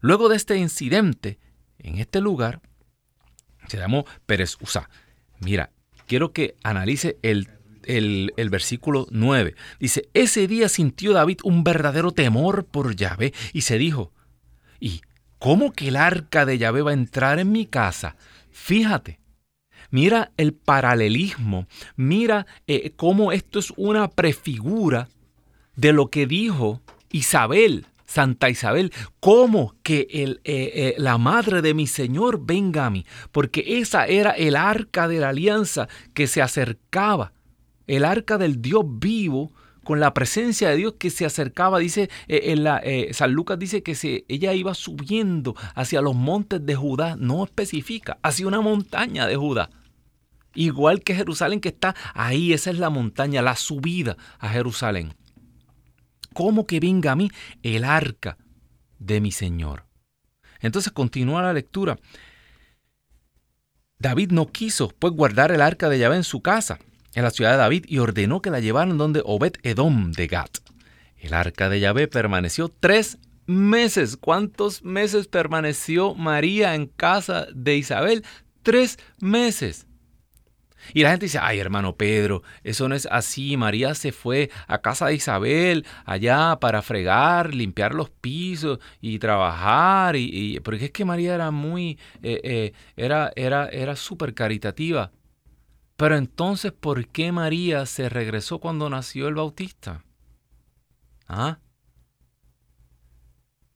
Luego 0.00 0.30
de 0.30 0.36
este 0.36 0.56
incidente, 0.56 1.38
en 1.78 1.98
este 1.98 2.20
lugar, 2.20 2.62
se 3.68 3.76
llamó 3.76 4.06
Pérez 4.24 4.56
Usá. 4.60 4.88
Mira, 5.40 5.70
quiero 6.06 6.32
que 6.32 6.56
analice 6.62 7.18
el 7.22 7.50
el, 7.84 8.32
el, 8.36 8.50
versículo 8.50 9.06
9. 9.10 9.54
Dice, 9.78 10.08
ese 10.12 10.48
día 10.48 10.68
sintió 10.68 11.12
David 11.12 11.38
un 11.44 11.62
verdadero 11.62 12.10
temor 12.10 12.66
por 12.66 12.96
Yahvé 12.96 13.32
y 13.52 13.60
se 13.60 13.78
dijo, 13.78 14.12
¿y 14.80 15.02
¿Cómo 15.46 15.70
que 15.70 15.86
el 15.86 15.96
arca 15.96 16.44
de 16.44 16.58
Yahvé 16.58 16.82
va 16.82 16.90
a 16.90 16.94
entrar 16.94 17.38
en 17.38 17.52
mi 17.52 17.66
casa? 17.66 18.16
Fíjate, 18.50 19.20
mira 19.92 20.32
el 20.36 20.54
paralelismo, 20.54 21.68
mira 21.94 22.48
eh, 22.66 22.94
cómo 22.96 23.30
esto 23.30 23.60
es 23.60 23.72
una 23.76 24.08
prefigura 24.08 25.06
de 25.76 25.92
lo 25.92 26.10
que 26.10 26.26
dijo 26.26 26.80
Isabel, 27.12 27.86
Santa 28.06 28.50
Isabel, 28.50 28.92
cómo 29.20 29.76
que 29.84 30.08
eh, 30.10 30.40
eh, 30.42 30.94
la 30.98 31.16
madre 31.16 31.62
de 31.62 31.74
mi 31.74 31.86
Señor 31.86 32.44
venga 32.44 32.84
a 32.84 32.90
mí, 32.90 33.06
porque 33.30 33.78
esa 33.78 34.08
era 34.08 34.32
el 34.32 34.56
arca 34.56 35.06
de 35.06 35.20
la 35.20 35.28
alianza 35.28 35.86
que 36.12 36.26
se 36.26 36.42
acercaba, 36.42 37.34
el 37.86 38.04
arca 38.04 38.36
del 38.36 38.60
Dios 38.60 38.84
vivo 38.84 39.52
con 39.86 40.00
la 40.00 40.14
presencia 40.14 40.68
de 40.68 40.76
Dios 40.78 40.94
que 40.98 41.10
se 41.10 41.24
acercaba, 41.24 41.78
dice 41.78 42.10
eh, 42.26 42.40
en 42.46 42.64
la, 42.64 42.78
eh, 42.78 43.14
San 43.14 43.30
Lucas 43.30 43.56
dice 43.56 43.84
que 43.84 43.94
se, 43.94 44.24
ella 44.26 44.52
iba 44.52 44.74
subiendo 44.74 45.54
hacia 45.76 46.00
los 46.00 46.16
montes 46.16 46.66
de 46.66 46.74
Judá, 46.74 47.14
no 47.16 47.44
especifica, 47.44 48.18
hacia 48.20 48.48
una 48.48 48.60
montaña 48.60 49.28
de 49.28 49.36
Judá. 49.36 49.70
Igual 50.54 51.04
que 51.04 51.14
Jerusalén 51.14 51.60
que 51.60 51.68
está 51.68 51.94
ahí, 52.14 52.52
esa 52.52 52.70
es 52.70 52.80
la 52.80 52.90
montaña, 52.90 53.42
la 53.42 53.54
subida 53.54 54.16
a 54.40 54.48
Jerusalén. 54.48 55.14
¿Cómo 56.34 56.66
que 56.66 56.80
venga 56.80 57.12
a 57.12 57.16
mí 57.16 57.30
el 57.62 57.84
arca 57.84 58.38
de 58.98 59.20
mi 59.20 59.30
Señor? 59.30 59.86
Entonces 60.58 60.92
continúa 60.92 61.42
la 61.42 61.52
lectura. 61.52 61.96
David 64.00 64.32
no 64.32 64.48
quiso 64.48 64.88
pues 64.98 65.12
guardar 65.12 65.52
el 65.52 65.60
arca 65.60 65.88
de 65.88 66.00
Yahvé 66.00 66.16
en 66.16 66.24
su 66.24 66.42
casa, 66.42 66.80
en 67.16 67.22
la 67.22 67.30
ciudad 67.30 67.52
de 67.52 67.56
David 67.56 67.86
y 67.88 67.98
ordenó 67.98 68.42
que 68.42 68.50
la 68.50 68.60
llevaran 68.60 68.98
donde 68.98 69.22
Obed 69.24 69.54
Edom 69.62 70.12
de 70.12 70.26
Gat. 70.26 70.58
El 71.16 71.32
arca 71.32 71.70
de 71.70 71.80
Yahvé 71.80 72.08
permaneció 72.08 72.68
tres 72.68 73.18
meses. 73.46 74.18
¿Cuántos 74.18 74.84
meses 74.84 75.26
permaneció 75.26 76.14
María 76.14 76.74
en 76.74 76.86
casa 76.86 77.46
de 77.54 77.76
Isabel? 77.76 78.22
Tres 78.62 78.98
meses. 79.18 79.86
Y 80.92 81.04
la 81.04 81.10
gente 81.10 81.24
dice, 81.24 81.38
ay 81.40 81.58
hermano 81.58 81.96
Pedro, 81.96 82.42
eso 82.62 82.86
no 82.86 82.94
es 82.94 83.08
así. 83.10 83.56
María 83.56 83.94
se 83.94 84.12
fue 84.12 84.50
a 84.66 84.82
casa 84.82 85.06
de 85.06 85.14
Isabel 85.14 85.86
allá 86.04 86.58
para 86.60 86.82
fregar, 86.82 87.54
limpiar 87.54 87.94
los 87.94 88.10
pisos 88.10 88.78
y 89.00 89.18
trabajar. 89.18 90.16
Y, 90.16 90.60
porque 90.60 90.84
es 90.84 90.90
que 90.90 91.06
María 91.06 91.34
era 91.34 91.50
muy, 91.50 91.98
eh, 92.22 92.40
eh, 92.44 92.72
era, 92.94 93.32
era, 93.36 93.70
era 93.70 93.96
súper 93.96 94.34
caritativa. 94.34 95.12
Pero 95.96 96.16
entonces, 96.16 96.72
¿por 96.72 97.08
qué 97.08 97.32
María 97.32 97.86
se 97.86 98.08
regresó 98.08 98.58
cuando 98.58 98.90
nació 98.90 99.28
el 99.28 99.34
Bautista? 99.34 100.04
¿Ah? 101.26 101.58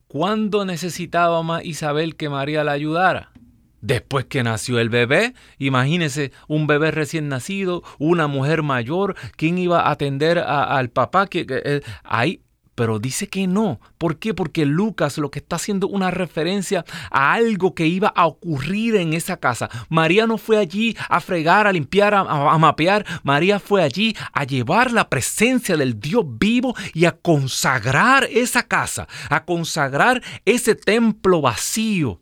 ¿Cuándo 0.07 0.65
necesitaba 0.65 1.43
más 1.43 1.65
Isabel 1.65 2.17
que 2.17 2.29
María 2.29 2.65
la 2.65 2.73
ayudara? 2.73 3.33
Después 3.81 4.27
que 4.27 4.43
nació 4.43 4.79
el 4.79 4.91
bebé, 4.91 5.35
imagínese 5.59 6.33
un 6.49 6.67
bebé 6.67 6.91
recién 6.91 7.29
nacido, 7.29 7.83
una 7.99 8.27
mujer 8.27 8.63
mayor, 8.63 9.17
¿quién 9.37 9.57
iba 9.57 9.81
a 9.81 9.93
atender 9.93 10.39
al 10.39 10.91
papá? 10.91 11.27
Que, 11.27 11.47
eh, 11.49 11.81
ahí 12.05 12.43
pero 12.75 12.99
dice 12.99 13.29
que 13.29 13.47
no. 13.47 13.81
¿Por 13.99 14.19
qué? 14.19 14.35
Porque 14.35 14.65
Lucas 14.65 15.19
lo 15.19 15.31
que 15.31 15.41
está 15.41 15.57
haciendo 15.57 15.89
una 15.89 16.11
referencia 16.11 16.85
a 17.11 17.33
algo 17.33 17.75
que 17.75 17.87
iba 17.87 18.09
a 18.09 18.27
ocurrir 18.27 18.97
en 18.97 19.13
esa 19.13 19.37
casa. 19.39 19.69
María 19.89 20.27
no 20.27 20.39
fue 20.39 20.59
allí 20.59 20.97
a 21.09 21.21
fregar, 21.21 21.67
a 21.67 21.73
limpiar, 21.73 22.15
a, 22.15 22.21
a, 22.21 22.59
mapear. 22.59 23.05
María 23.23 23.59
fue 23.59 23.83
allí 23.83 24.17
a 24.33 24.45
llevar 24.45 24.93
la 24.93 25.09
presencia 25.09 25.77
del 25.77 26.01
Dios 26.01 26.25
vivo 26.27 26.75
y 26.95 27.05
a 27.05 27.13
consagrar 27.13 28.25
esa 28.31 28.63
casa, 28.63 29.07
a 29.29 29.45
consagrar 29.45 30.23
ese 30.45 30.75
templo 30.75 31.41
vacío. 31.41 32.21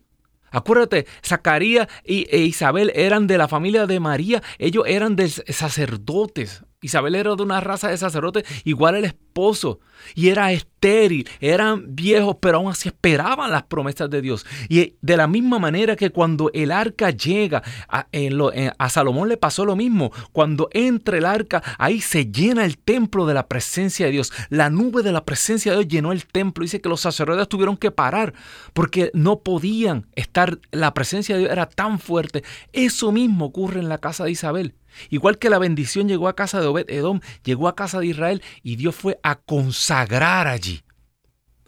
Acuérdate, 0.51 1.05
Zacarías 1.23 1.87
e 2.03 2.39
Isabel 2.39 2.91
eran 2.95 3.27
de 3.27 3.37
la 3.37 3.47
familia 3.47 3.85
de 3.85 3.99
María, 3.99 4.41
ellos 4.57 4.83
eran 4.87 5.15
de 5.15 5.29
sacerdotes. 5.29 6.63
Isabel 6.81 7.15
era 7.15 7.35
de 7.35 7.43
una 7.43 7.59
raza 7.59 7.89
de 7.89 7.97
sacerdotes 7.97 8.45
igual 8.63 8.95
el 8.95 9.03
esposo 9.03 9.81
y 10.15 10.29
era 10.29 10.53
estéril, 10.53 11.27
eran 11.41 11.93
viejos, 11.93 12.37
pero 12.39 12.57
aún 12.57 12.71
así 12.71 12.87
esperaban 12.87 13.51
las 13.51 13.63
promesas 13.63 14.09
de 14.09 14.21
Dios. 14.21 14.45
Y 14.69 14.95
de 15.01 15.17
la 15.17 15.27
misma 15.27 15.59
manera 15.59 15.97
que 15.97 16.09
cuando 16.09 16.49
el 16.53 16.71
arca 16.71 17.09
llega, 17.09 17.61
a, 17.89 18.89
Salomón 18.89 19.27
le 19.27 19.35
pasó 19.35 19.65
lo 19.65 19.75
mismo. 19.75 20.11
Cuando 20.31 20.69
entra 20.71 21.17
el 21.17 21.25
arca, 21.25 21.61
ahí 21.77 21.99
se 21.99 22.31
llena 22.31 22.63
el 22.63 22.77
templo 22.77 23.25
de 23.25 23.33
la 23.33 23.47
presencia 23.47 24.05
de 24.05 24.13
Dios. 24.13 24.31
La 24.49 24.69
nube 24.69 25.03
de 25.03 25.11
la 25.11 25.25
presencia 25.25 25.73
de 25.73 25.79
Dios 25.79 25.91
llenó 25.91 26.13
el 26.13 26.25
templo. 26.25 26.63
Dice 26.63 26.79
que 26.79 26.89
los 26.89 27.01
sacerdotes 27.01 27.49
tuvieron 27.49 27.75
que 27.75 27.91
parar 27.91 28.33
porque 28.71 29.11
no 29.13 29.39
podían 29.39 30.07
estar, 30.15 30.59
la 30.71 30.93
presencia 30.93 31.35
de 31.35 31.41
Dios 31.41 31.51
era 31.51 31.67
tan 31.67 31.99
fuerte. 31.99 32.43
Eso 32.71 33.11
mismo 33.11 33.45
ocurre 33.45 33.81
en 33.81 33.89
la 33.89 33.97
casa 33.97 34.23
de 34.23 34.31
Isabel. 34.31 34.75
Igual 35.09 35.37
que 35.37 35.49
la 35.49 35.59
bendición 35.59 36.07
llegó 36.07 36.27
a 36.27 36.35
casa 36.35 36.61
de 36.61 36.67
Obed 36.67 36.89
Edom, 36.89 37.19
llegó 37.43 37.67
a 37.67 37.75
casa 37.75 37.99
de 37.99 38.07
Israel 38.07 38.43
y 38.63 38.75
Dios 38.75 38.95
fue 38.95 39.19
a 39.23 39.35
consagrar 39.35 40.47
allí 40.47 40.83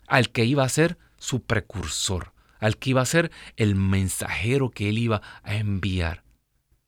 al 0.08 0.30
que 0.30 0.44
iba 0.44 0.64
a 0.64 0.70
ser 0.70 0.98
su 1.18 1.44
precursor, 1.44 2.34
al 2.60 2.78
que 2.78 2.90
iba 2.90 3.02
a 3.02 3.06
ser 3.06 3.32
el 3.56 3.76
mensajero 3.76 4.70
que 4.70 4.90
él 4.90 4.98
iba 4.98 5.22
a 5.44 5.56
enviar. 5.56 6.24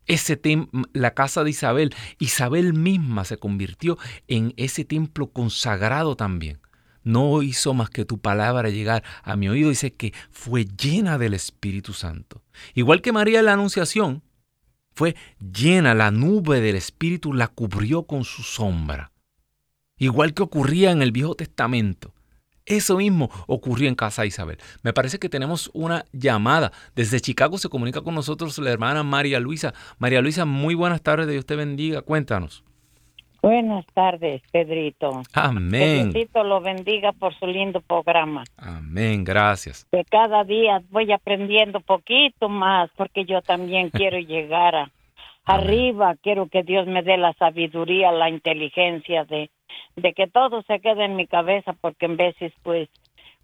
Ese 0.06 0.40
la 0.92 1.14
casa 1.14 1.46
de 1.46 1.52
Isabel, 1.52 1.96
Isabel 2.20 2.74
misma 2.74 3.24
se 3.24 3.38
convirtió 3.38 3.98
en 4.28 4.54
ese 4.58 4.84
templo 4.84 5.32
consagrado 5.32 6.18
también. 6.18 6.60
No 7.04 7.42
hizo 7.42 7.74
más 7.74 7.90
que 7.90 8.06
tu 8.06 8.20
palabra 8.20 8.70
llegar 8.70 9.04
a 9.24 9.36
mi 9.36 9.48
oído, 9.48 9.70
dice 9.70 9.94
que 9.94 10.14
fue 10.30 10.66
llena 10.66 11.18
del 11.18 11.34
Espíritu 11.34 11.94
Santo. 11.94 12.44
Igual 12.74 13.02
que 13.02 13.12
María 13.14 13.40
en 13.40 13.46
la 13.46 13.54
Anunciación, 13.54 14.24
fue 14.94 15.16
llena, 15.40 15.94
la 15.94 16.12
nube 16.12 16.62
del 16.62 16.76
Espíritu 16.76 17.34
la 17.34 17.48
cubrió 17.48 18.04
con 18.04 18.24
su 18.24 18.44
sombra. 18.44 19.12
Igual 19.98 20.34
que 20.34 20.44
ocurría 20.44 20.92
en 20.92 21.02
el 21.02 21.12
Viejo 21.12 21.36
Testamento. 21.36 22.14
Eso 22.66 22.98
mismo 22.98 23.30
ocurrió 23.48 23.90
en 23.90 23.96
casa 23.96 24.22
de 24.22 24.30
Isabel. 24.30 24.58
Me 24.84 24.94
parece 24.94 25.20
que 25.20 25.30
tenemos 25.30 25.70
una 25.74 26.06
llamada. 26.14 26.72
Desde 26.96 27.20
Chicago 27.20 27.58
se 27.58 27.70
comunica 27.70 28.02
con 28.02 28.16
nosotros 28.16 28.58
la 28.58 28.72
hermana 28.72 29.04
María 29.04 29.40
Luisa. 29.40 29.74
María 29.98 30.22
Luisa, 30.22 30.46
muy 30.46 30.74
buenas 30.74 31.02
tardes, 31.02 31.28
Dios 31.28 31.46
te 31.46 31.56
bendiga. 31.56 32.02
Cuéntanos. 32.02 32.64
Buenas 33.44 33.86
tardes, 33.88 34.42
Pedrito. 34.54 35.22
Amén. 35.34 36.14
Pedrito 36.14 36.46
lo 36.46 36.62
bendiga 36.62 37.12
por 37.12 37.38
su 37.38 37.46
lindo 37.46 37.82
programa. 37.82 38.46
Amén, 38.56 39.26
gracias. 39.26 39.86
Que 39.92 40.06
cada 40.06 40.46
día 40.46 40.82
voy 40.92 41.12
aprendiendo 41.12 41.82
poquito 41.82 42.48
más 42.48 42.90
porque 42.96 43.26
yo 43.26 43.42
también 43.42 43.90
quiero 43.92 44.18
llegar 44.18 44.76
a, 44.76 44.92
arriba. 45.44 46.16
Quiero 46.24 46.48
que 46.48 46.64
Dios 46.64 46.88
me 46.88 47.04
dé 47.04 47.18
la 47.18 47.34
sabiduría, 47.34 48.14
la 48.14 48.30
inteligencia 48.30 49.26
de, 49.26 49.52
de 49.98 50.14
que 50.14 50.28
todo 50.28 50.62
se 50.62 50.80
quede 50.80 51.04
en 51.04 51.18
mi 51.18 51.28
cabeza 51.28 51.74
porque 51.74 52.06
en 52.06 52.16
veces 52.16 52.54
pues 52.64 52.88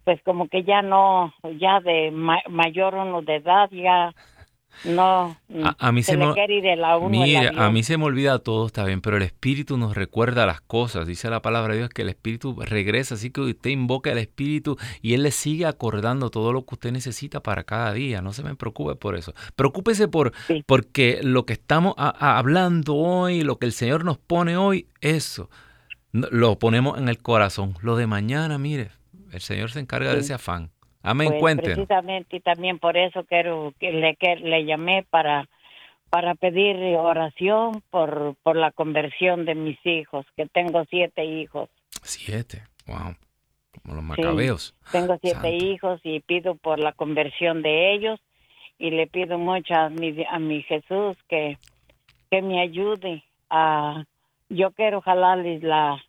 pues 0.04 0.18
como 0.22 0.48
que 0.48 0.64
ya 0.64 0.80
no, 0.80 1.34
ya 1.58 1.80
de 1.80 2.10
mayor 2.10 2.94
uno 2.94 3.20
de 3.20 3.34
edad 3.34 3.68
ya 3.70 4.14
no, 4.84 5.36
a, 5.78 5.92
mí 5.92 6.02
se, 6.02 6.16
me, 6.16 6.26
de 6.26 6.76
la 6.76 6.98
mira, 6.98 7.52
a 7.56 7.70
mí 7.70 7.82
se 7.82 7.98
me 7.98 8.04
olvida 8.04 8.38
todo, 8.38 8.66
está 8.66 8.84
bien, 8.84 9.00
pero 9.00 9.16
el 9.16 9.22
Espíritu 9.22 9.76
nos 9.76 9.94
recuerda 9.94 10.46
las 10.46 10.60
cosas. 10.60 11.06
Dice 11.06 11.28
la 11.28 11.42
palabra 11.42 11.74
de 11.74 11.80
Dios 11.80 11.90
que 11.90 12.02
el 12.02 12.08
Espíritu 12.08 12.56
regresa, 12.58 13.14
así 13.14 13.30
que 13.30 13.42
usted 13.42 13.70
invoca 13.70 14.10
al 14.10 14.18
Espíritu 14.18 14.78
y 15.02 15.14
Él 15.14 15.22
le 15.22 15.32
sigue 15.32 15.66
acordando 15.66 16.30
todo 16.30 16.52
lo 16.52 16.64
que 16.64 16.74
usted 16.76 16.92
necesita 16.92 17.42
para 17.42 17.64
cada 17.64 17.92
día. 17.92 18.22
No 18.22 18.32
se 18.32 18.42
me 18.42 18.54
preocupe 18.54 18.94
por 18.94 19.16
eso. 19.16 19.34
Preocúpese 19.56 20.08
por 20.08 20.32
porque 20.66 21.20
lo 21.22 21.44
que 21.44 21.52
estamos 21.52 21.94
hablando 21.96 22.94
hoy, 22.94 23.42
lo 23.42 23.58
que 23.58 23.66
el 23.66 23.72
Señor 23.72 24.04
nos 24.04 24.18
pone 24.18 24.56
hoy, 24.56 24.86
eso 25.00 25.50
lo 26.12 26.58
ponemos 26.58 26.98
en 26.98 27.08
el 27.08 27.18
corazón. 27.18 27.74
Lo 27.82 27.96
de 27.96 28.06
mañana, 28.06 28.58
mire, 28.58 28.90
el 29.32 29.40
Señor 29.40 29.70
se 29.70 29.80
encarga 29.80 30.12
de 30.12 30.20
ese 30.20 30.34
afán. 30.34 30.70
Amén, 31.02 31.34
pues, 31.40 31.56
Precisamente 31.56 32.36
y 32.36 32.40
también 32.40 32.78
por 32.78 32.96
eso 32.96 33.24
quiero 33.24 33.72
que 33.78 33.92
le, 33.92 34.16
que 34.16 34.36
le 34.36 34.64
llamé 34.64 35.04
para 35.08 35.48
para 36.10 36.34
pedir 36.34 36.76
oración 36.96 37.82
por 37.90 38.34
por 38.42 38.56
la 38.56 38.72
conversión 38.72 39.44
de 39.44 39.54
mis 39.54 39.78
hijos, 39.86 40.26
que 40.36 40.46
tengo 40.46 40.84
siete 40.90 41.24
hijos. 41.24 41.70
Siete, 42.02 42.64
wow, 42.86 43.14
como 43.82 43.94
los 43.94 44.04
macabeos. 44.04 44.74
tengo 44.92 45.16
siete 45.22 45.56
hijos 45.56 46.00
y 46.02 46.20
pido 46.20 46.54
por 46.56 46.78
la 46.78 46.92
conversión 46.92 47.62
de 47.62 47.94
ellos 47.94 48.20
y 48.78 48.90
le 48.90 49.06
pido 49.06 49.38
mucho 49.38 49.74
a 49.74 49.88
mi 49.88 50.24
a 50.28 50.38
mi 50.38 50.62
Jesús 50.62 51.16
que 51.28 51.58
que 52.30 52.42
me 52.42 52.60
ayude 52.60 53.24
a 53.48 54.04
yo 54.48 54.72
quiero 54.72 55.00
jalarles 55.00 55.62
la 55.62 56.02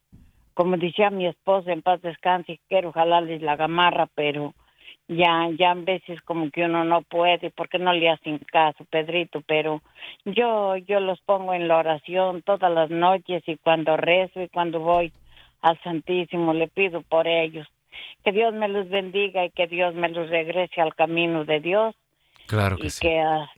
como 0.54 0.78
decía 0.78 1.10
mi 1.10 1.28
esposa 1.28 1.72
en 1.72 1.82
paz 1.82 2.02
descanse 2.02 2.60
quiero 2.68 2.92
jalarles 2.92 3.42
la 3.42 3.56
gamarra 3.56 4.08
pero 4.16 4.54
ya, 5.12 5.50
ya 5.60 5.72
a 5.72 5.76
veces 5.76 6.22
como 6.22 6.50
que 6.52 6.64
uno 6.64 6.86
no 6.86 7.02
puede 7.02 7.52
porque 7.52 7.78
no 7.78 7.92
le 7.92 8.10
hacen 8.10 8.40
caso, 8.40 8.86
Pedrito, 8.86 9.42
pero 9.46 9.82
yo, 10.24 10.78
yo 10.78 11.02
los 11.02 11.20
pongo 11.22 11.54
en 11.54 11.68
la 11.68 11.78
oración 11.78 12.42
todas 12.44 12.72
las 12.72 12.90
noches 12.90 13.44
y 13.46 13.58
cuando 13.58 13.98
rezo 13.98 14.42
y 14.42 14.48
cuando 14.48 14.80
voy 14.80 15.12
al 15.62 15.78
Santísimo 15.84 16.54
le 16.54 16.70
pido 16.70 17.02
por 17.02 17.28
ellos. 17.28 17.68
Que 18.24 18.32
Dios 18.32 18.54
me 18.54 18.70
los 18.70 18.88
bendiga 18.88 19.44
y 19.44 19.52
que 19.52 19.68
Dios 19.68 19.94
me 19.96 20.08
los 20.08 20.30
regrese 20.30 20.80
al 20.80 20.96
camino 20.96 21.44
de 21.44 21.60
Dios. 21.60 21.94
Claro 22.48 22.78
que 22.78 22.88
y 22.88 22.90
sí. 22.90 23.02
Que, 23.02 23.20
ah, 23.20 23.52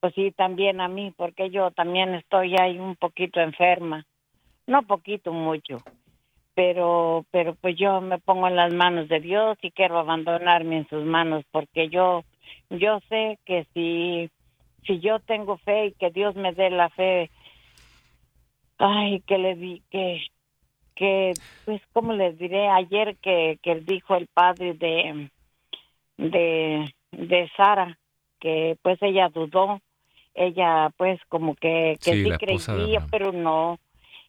pues 0.00 0.14
sí, 0.14 0.32
también 0.32 0.80
a 0.80 0.88
mí, 0.88 1.12
porque 1.14 1.50
yo 1.50 1.70
también 1.70 2.14
estoy 2.14 2.56
ahí 2.58 2.78
un 2.78 2.96
poquito 2.96 3.40
enferma. 3.40 4.06
No 4.66 4.82
poquito, 4.82 5.32
mucho 5.32 5.82
pero 6.58 7.24
pero 7.30 7.54
pues 7.54 7.76
yo 7.76 8.00
me 8.00 8.18
pongo 8.18 8.48
en 8.48 8.56
las 8.56 8.74
manos 8.74 9.08
de 9.08 9.20
Dios 9.20 9.56
y 9.62 9.70
quiero 9.70 9.96
abandonarme 9.96 10.78
en 10.78 10.88
sus 10.88 11.04
manos 11.04 11.44
porque 11.52 11.88
yo 11.88 12.24
yo 12.68 12.98
sé 13.08 13.38
que 13.46 13.64
si 13.72 14.28
si 14.84 14.98
yo 14.98 15.20
tengo 15.20 15.58
fe 15.58 15.86
y 15.86 15.92
que 15.92 16.10
Dios 16.10 16.34
me 16.34 16.52
dé 16.52 16.70
la 16.70 16.88
fe 16.88 17.30
ay 18.78 19.20
que 19.20 19.38
le 19.38 19.54
di 19.54 19.82
que 19.88 20.20
que 20.96 21.34
pues 21.64 21.80
como 21.92 22.12
les 22.12 22.36
diré 22.36 22.66
ayer 22.66 23.16
que 23.18 23.60
que 23.62 23.76
dijo 23.76 24.16
el 24.16 24.26
padre 24.26 24.74
de 24.74 25.30
de 26.16 26.92
de 27.12 27.50
Sara 27.56 27.96
que 28.40 28.76
pues 28.82 29.00
ella 29.00 29.28
dudó 29.28 29.80
ella 30.34 30.90
pues 30.96 31.20
como 31.28 31.54
que 31.54 31.98
que 32.02 32.14
sí, 32.14 32.30
creía 32.36 33.06
pero 33.12 33.30
no 33.30 33.78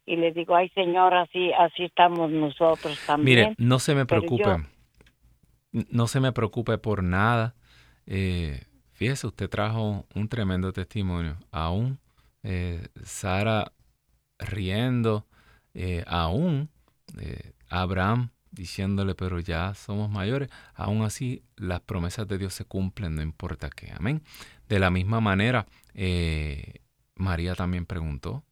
y 0.06 0.16
le 0.16 0.32
digo, 0.32 0.56
ay 0.56 0.68
Señor, 0.70 1.14
así, 1.14 1.52
así 1.52 1.84
estamos 1.84 2.30
nosotros 2.30 2.98
también. 3.06 3.38
Mire, 3.38 3.54
no 3.58 3.78
se 3.78 3.94
me 3.94 4.06
preocupe, 4.06 4.64
no 5.72 6.06
se 6.06 6.20
me 6.20 6.32
preocupe 6.32 6.78
por 6.78 7.02
nada. 7.02 7.54
Eh, 8.06 8.64
fíjese, 8.92 9.26
usted 9.26 9.48
trajo 9.48 10.06
un 10.14 10.28
tremendo 10.28 10.72
testimonio. 10.72 11.36
Aún 11.52 11.98
eh, 12.42 12.88
Sara 13.04 13.72
riendo, 14.38 15.26
eh, 15.74 16.04
aún 16.06 16.70
eh, 17.20 17.52
Abraham 17.68 18.30
diciéndole, 18.50 19.14
pero 19.14 19.38
ya 19.38 19.74
somos 19.74 20.10
mayores, 20.10 20.48
aún 20.74 21.02
así 21.02 21.44
las 21.56 21.80
promesas 21.80 22.26
de 22.26 22.38
Dios 22.38 22.54
se 22.54 22.64
cumplen, 22.64 23.14
no 23.14 23.22
importa 23.22 23.70
qué. 23.70 23.92
Amén. 23.94 24.22
De 24.68 24.80
la 24.80 24.90
misma 24.90 25.20
manera, 25.20 25.66
María 27.14 27.54
también 27.54 27.86
preguntó, 27.86 28.42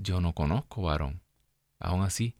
yo 0.00 0.20
no 0.20 0.32
conozco 0.32 0.82
varón. 0.82 1.22
Aún 1.78 2.02
así, 2.02 2.36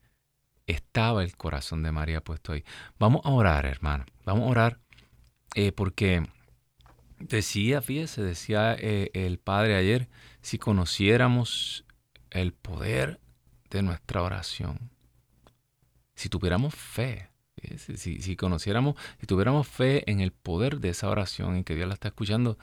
estaba 0.66 1.22
el 1.22 1.36
corazón 1.36 1.82
de 1.82 1.92
María 1.92 2.22
puesto 2.22 2.52
ahí. 2.52 2.64
Vamos 2.98 3.22
a 3.24 3.30
orar, 3.30 3.66
hermano. 3.66 4.04
Vamos 4.24 4.44
a 4.44 4.50
orar 4.50 4.80
eh, 5.54 5.72
porque 5.72 6.26
decía, 7.18 7.82
fíjese, 7.82 8.22
decía 8.22 8.74
eh, 8.78 9.10
el 9.14 9.38
Padre 9.38 9.76
ayer, 9.76 10.08
si 10.42 10.58
conociéramos 10.58 11.84
el 12.30 12.52
poder 12.52 13.20
de 13.70 13.82
nuestra 13.82 14.22
oración, 14.22 14.90
si 16.14 16.28
tuviéramos 16.28 16.74
fe, 16.74 17.30
si, 17.96 18.20
si, 18.20 18.36
conociéramos, 18.36 18.94
si 19.20 19.26
tuviéramos 19.26 19.66
fe 19.66 20.10
en 20.10 20.20
el 20.20 20.32
poder 20.32 20.80
de 20.80 20.90
esa 20.90 21.08
oración 21.08 21.56
en 21.56 21.64
que 21.64 21.74
Dios 21.74 21.88
la 21.88 21.94
está 21.94 22.08
escuchando, 22.08 22.58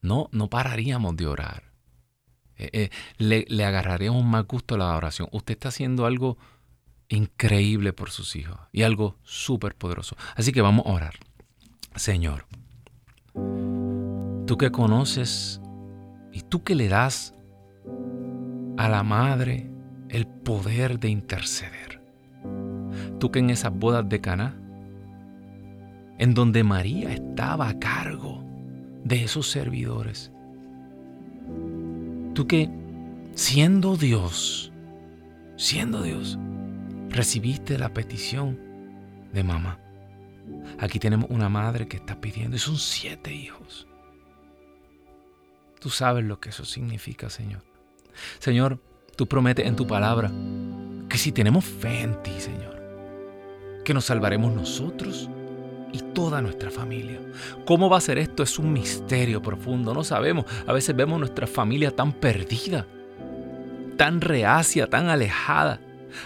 no, 0.00 0.28
no 0.32 0.48
pararíamos 0.48 1.16
de 1.16 1.26
orar. 1.26 1.71
Eh, 2.56 2.70
eh, 2.72 2.90
le, 3.18 3.44
le 3.48 3.64
agarraríamos 3.64 4.24
más 4.24 4.46
gusto 4.46 4.74
a 4.74 4.78
la 4.78 4.96
oración. 4.96 5.28
Usted 5.32 5.54
está 5.54 5.68
haciendo 5.68 6.06
algo 6.06 6.38
increíble 7.08 7.92
por 7.92 8.10
sus 8.10 8.36
hijos 8.36 8.58
y 8.72 8.82
algo 8.82 9.16
súper 9.22 9.74
poderoso. 9.74 10.16
Así 10.34 10.52
que 10.52 10.62
vamos 10.62 10.86
a 10.86 10.90
orar. 10.90 11.14
Señor, 11.94 12.46
tú 14.46 14.56
que 14.58 14.70
conoces 14.70 15.60
y 16.32 16.40
tú 16.40 16.62
que 16.62 16.74
le 16.74 16.88
das 16.88 17.34
a 18.78 18.88
la 18.88 19.02
madre 19.02 19.70
el 20.08 20.26
poder 20.26 20.98
de 20.98 21.08
interceder. 21.08 22.00
Tú 23.18 23.30
que 23.30 23.38
en 23.38 23.50
esas 23.50 23.72
bodas 23.72 24.08
de 24.08 24.20
Caná, 24.20 24.58
en 26.18 26.34
donde 26.34 26.64
María 26.64 27.12
estaba 27.12 27.68
a 27.68 27.78
cargo 27.78 28.44
de 29.04 29.24
esos 29.24 29.50
servidores, 29.50 30.32
Tú 32.34 32.46
que, 32.46 32.70
siendo 33.34 33.96
Dios, 33.96 34.72
siendo 35.56 36.02
Dios, 36.02 36.38
recibiste 37.10 37.78
la 37.78 37.92
petición 37.92 38.58
de 39.32 39.42
mamá. 39.42 39.78
Aquí 40.78 40.98
tenemos 40.98 41.30
una 41.30 41.48
madre 41.48 41.88
que 41.88 41.98
está 41.98 42.20
pidiendo 42.20 42.56
y 42.56 42.58
son 42.58 42.76
siete 42.78 43.34
hijos. 43.34 43.86
Tú 45.78 45.90
sabes 45.90 46.24
lo 46.24 46.40
que 46.40 46.50
eso 46.50 46.64
significa, 46.64 47.28
Señor. 47.28 47.62
Señor, 48.38 48.80
tú 49.16 49.26
prometes 49.26 49.66
en 49.66 49.76
tu 49.76 49.86
palabra 49.86 50.30
que 51.08 51.18
si 51.18 51.32
tenemos 51.32 51.64
fe 51.64 52.00
en 52.00 52.22
ti, 52.22 52.32
Señor, 52.38 52.80
que 53.84 53.92
nos 53.92 54.06
salvaremos 54.06 54.54
nosotros 54.54 55.28
y 55.92 55.98
toda 56.14 56.42
nuestra 56.42 56.70
familia. 56.70 57.20
¿Cómo 57.64 57.88
va 57.88 57.98
a 57.98 58.00
ser 58.00 58.18
esto? 58.18 58.42
Es 58.42 58.58
un 58.58 58.72
misterio 58.72 59.42
profundo, 59.42 59.94
no 59.94 60.04
sabemos. 60.04 60.46
A 60.66 60.72
veces 60.72 60.96
vemos 60.96 61.18
nuestra 61.18 61.46
familia 61.46 61.90
tan 61.90 62.12
perdida, 62.12 62.86
tan 63.96 64.20
reacia, 64.20 64.86
tan 64.88 65.08
alejada. 65.08 65.80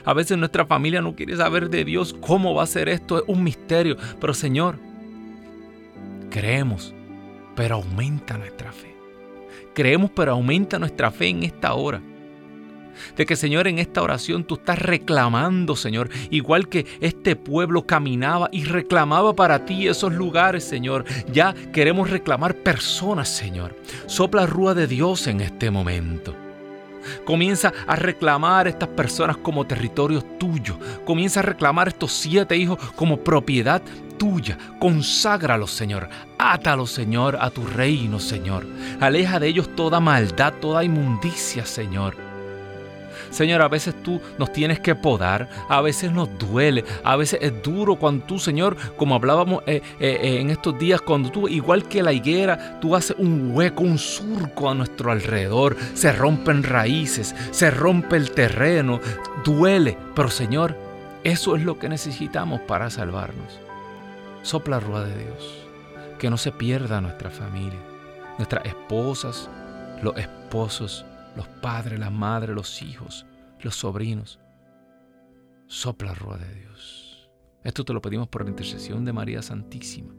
A 0.04 0.14
veces 0.14 0.38
nuestra 0.38 0.66
familia 0.66 1.00
no 1.00 1.14
quiere 1.14 1.36
saber 1.36 1.70
de 1.70 1.84
Dios. 1.84 2.14
¿Cómo 2.20 2.54
va 2.54 2.62
a 2.62 2.66
ser 2.66 2.88
esto? 2.88 3.18
Es 3.18 3.24
un 3.26 3.42
misterio. 3.42 3.96
Pero 4.20 4.34
Señor, 4.34 4.78
creemos, 6.30 6.94
pero 7.54 7.76
aumenta 7.76 8.38
nuestra 8.38 8.72
fe. 8.72 8.96
Creemos, 9.74 10.10
pero 10.14 10.32
aumenta 10.32 10.78
nuestra 10.78 11.10
fe 11.10 11.28
en 11.28 11.42
esta 11.42 11.74
hora 11.74 12.00
de 13.16 13.26
que 13.26 13.36
Señor 13.36 13.68
en 13.68 13.78
esta 13.78 14.02
oración 14.02 14.44
tú 14.44 14.56
estás 14.56 14.78
reclamando, 14.78 15.76
Señor, 15.76 16.10
igual 16.30 16.68
que 16.68 16.86
este 17.00 17.36
pueblo 17.36 17.86
caminaba 17.86 18.48
y 18.52 18.64
reclamaba 18.64 19.34
para 19.34 19.64
ti 19.64 19.88
esos 19.88 20.12
lugares, 20.12 20.64
Señor. 20.64 21.04
Ya 21.32 21.54
queremos 21.72 22.10
reclamar 22.10 22.54
personas, 22.54 23.28
Señor. 23.28 23.74
Sopla 24.06 24.46
rúa 24.46 24.74
de 24.74 24.86
Dios 24.86 25.26
en 25.26 25.40
este 25.40 25.70
momento. 25.70 26.34
Comienza 27.24 27.72
a 27.86 27.96
reclamar 27.96 28.68
estas 28.68 28.88
personas 28.88 29.36
como 29.36 29.66
territorio 29.66 30.22
tuyo. 30.22 30.78
Comienza 31.04 31.40
a 31.40 31.44
reclamar 31.44 31.88
estos 31.88 32.12
siete 32.12 32.56
hijos 32.56 32.78
como 32.96 33.18
propiedad 33.18 33.82
tuya. 34.18 34.58
Conságralos, 34.78 35.70
Señor. 35.70 36.08
Átalos, 36.38 36.90
Señor, 36.90 37.38
a 37.40 37.50
tu 37.50 37.66
reino, 37.66 38.18
Señor. 38.18 38.66
Aleja 39.00 39.38
de 39.38 39.48
ellos 39.48 39.74
toda 39.76 40.00
maldad, 40.00 40.54
toda 40.60 40.84
inmundicia, 40.84 41.64
Señor. 41.64 42.25
Señor, 43.36 43.60
a 43.60 43.68
veces 43.68 43.94
tú 44.02 44.18
nos 44.38 44.50
tienes 44.50 44.80
que 44.80 44.94
podar, 44.94 45.50
a 45.68 45.82
veces 45.82 46.10
nos 46.10 46.38
duele, 46.38 46.86
a 47.04 47.16
veces 47.16 47.38
es 47.42 47.62
duro 47.62 47.96
cuando 47.96 48.24
tú, 48.24 48.38
Señor, 48.38 48.78
como 48.96 49.14
hablábamos 49.14 49.62
eh, 49.66 49.82
eh, 50.00 50.18
eh, 50.22 50.40
en 50.40 50.48
estos 50.48 50.78
días, 50.78 51.02
cuando 51.02 51.30
tú, 51.30 51.46
igual 51.46 51.86
que 51.86 52.02
la 52.02 52.14
higuera, 52.14 52.80
tú 52.80 52.96
haces 52.96 53.14
un 53.18 53.50
hueco, 53.54 53.82
un 53.82 53.98
surco 53.98 54.70
a 54.70 54.74
nuestro 54.74 55.12
alrededor, 55.12 55.76
se 55.92 56.12
rompen 56.12 56.62
raíces, 56.62 57.34
se 57.50 57.70
rompe 57.70 58.16
el 58.16 58.30
terreno, 58.30 59.00
duele, 59.44 59.98
pero 60.14 60.30
Señor, 60.30 60.74
eso 61.22 61.56
es 61.56 61.62
lo 61.62 61.78
que 61.78 61.90
necesitamos 61.90 62.62
para 62.62 62.88
salvarnos. 62.88 63.60
Sopla 64.40 64.80
rueda 64.80 65.04
de 65.04 65.24
Dios, 65.24 65.58
que 66.18 66.30
no 66.30 66.38
se 66.38 66.52
pierda 66.52 67.02
nuestra 67.02 67.28
familia, 67.28 67.80
nuestras 68.38 68.64
esposas, 68.64 69.50
los 70.02 70.16
esposos, 70.16 71.04
los 71.36 71.46
padres, 71.46 71.98
las 72.00 72.12
madres, 72.12 72.54
los 72.54 72.82
hijos, 72.82 73.26
los 73.60 73.76
sobrinos. 73.76 74.40
Sopla 75.66 76.14
rueda 76.14 76.44
de 76.46 76.54
Dios. 76.54 77.28
Esto 77.62 77.84
te 77.84 77.92
lo 77.92 78.00
pedimos 78.00 78.28
por 78.28 78.44
la 78.44 78.50
intercesión 78.50 79.04
de 79.04 79.12
María 79.12 79.42
Santísima, 79.42 80.14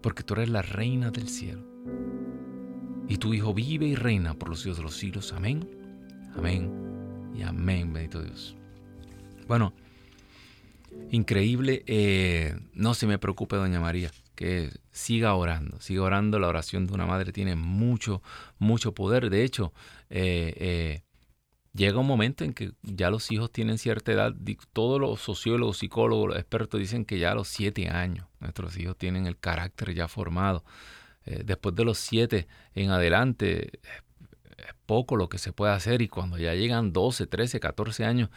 porque 0.00 0.22
tú 0.22 0.34
eres 0.34 0.48
la 0.48 0.62
reina 0.62 1.10
del 1.10 1.28
cielo. 1.28 1.66
Y 3.08 3.16
tu 3.18 3.34
Hijo 3.34 3.52
vive 3.52 3.86
y 3.86 3.94
reina 3.94 4.34
por 4.34 4.48
los 4.48 4.60
siglos 4.60 4.78
de 4.78 4.84
los 4.84 4.96
siglos. 4.96 5.32
Amén, 5.32 5.68
amén 6.36 7.32
y 7.34 7.42
amén, 7.42 7.92
bendito 7.92 8.22
Dios. 8.22 8.56
Bueno, 9.48 9.74
increíble. 11.10 11.82
Eh, 11.86 12.56
no 12.74 12.94
se 12.94 13.06
me 13.06 13.18
preocupe, 13.18 13.56
doña 13.56 13.80
María, 13.80 14.12
que 14.34 14.70
siga 14.92 15.34
orando, 15.34 15.80
siga 15.80 16.02
orando. 16.02 16.38
La 16.38 16.48
oración 16.48 16.86
de 16.86 16.94
una 16.94 17.06
madre 17.06 17.32
tiene 17.32 17.56
mucho, 17.56 18.22
mucho 18.58 18.94
poder. 18.94 19.30
De 19.30 19.42
hecho, 19.42 19.72
eh, 20.12 20.54
eh, 20.56 21.02
llega 21.72 21.98
un 21.98 22.06
momento 22.06 22.44
en 22.44 22.52
que 22.52 22.72
ya 22.82 23.10
los 23.10 23.30
hijos 23.32 23.50
tienen 23.50 23.78
cierta 23.78 24.12
edad. 24.12 24.34
Todos 24.72 25.00
los 25.00 25.20
sociólogos, 25.20 25.78
psicólogos, 25.78 26.28
los 26.28 26.38
expertos 26.38 26.80
dicen 26.80 27.04
que 27.04 27.18
ya 27.18 27.32
a 27.32 27.34
los 27.34 27.48
siete 27.48 27.88
años 27.88 28.26
nuestros 28.40 28.76
hijos 28.78 28.96
tienen 28.96 29.26
el 29.26 29.38
carácter 29.38 29.94
ya 29.94 30.08
formado. 30.08 30.64
después 31.24 31.74
de 31.74 31.84
los 31.84 31.98
siete 31.98 32.48
en 32.74 32.90
adelante 32.90 33.80
es 34.58 34.74
poco 34.86 35.16
lo 35.16 35.28
que 35.28 35.38
se 35.38 35.52
puede 35.52 35.72
hacer 35.72 36.02
y 36.02 36.08
cuando 36.08 36.38
ya 36.38 36.54
llegan 36.54 36.92
12, 36.92 37.26
13, 37.26 37.60
14 37.60 38.04
años, 38.04 38.30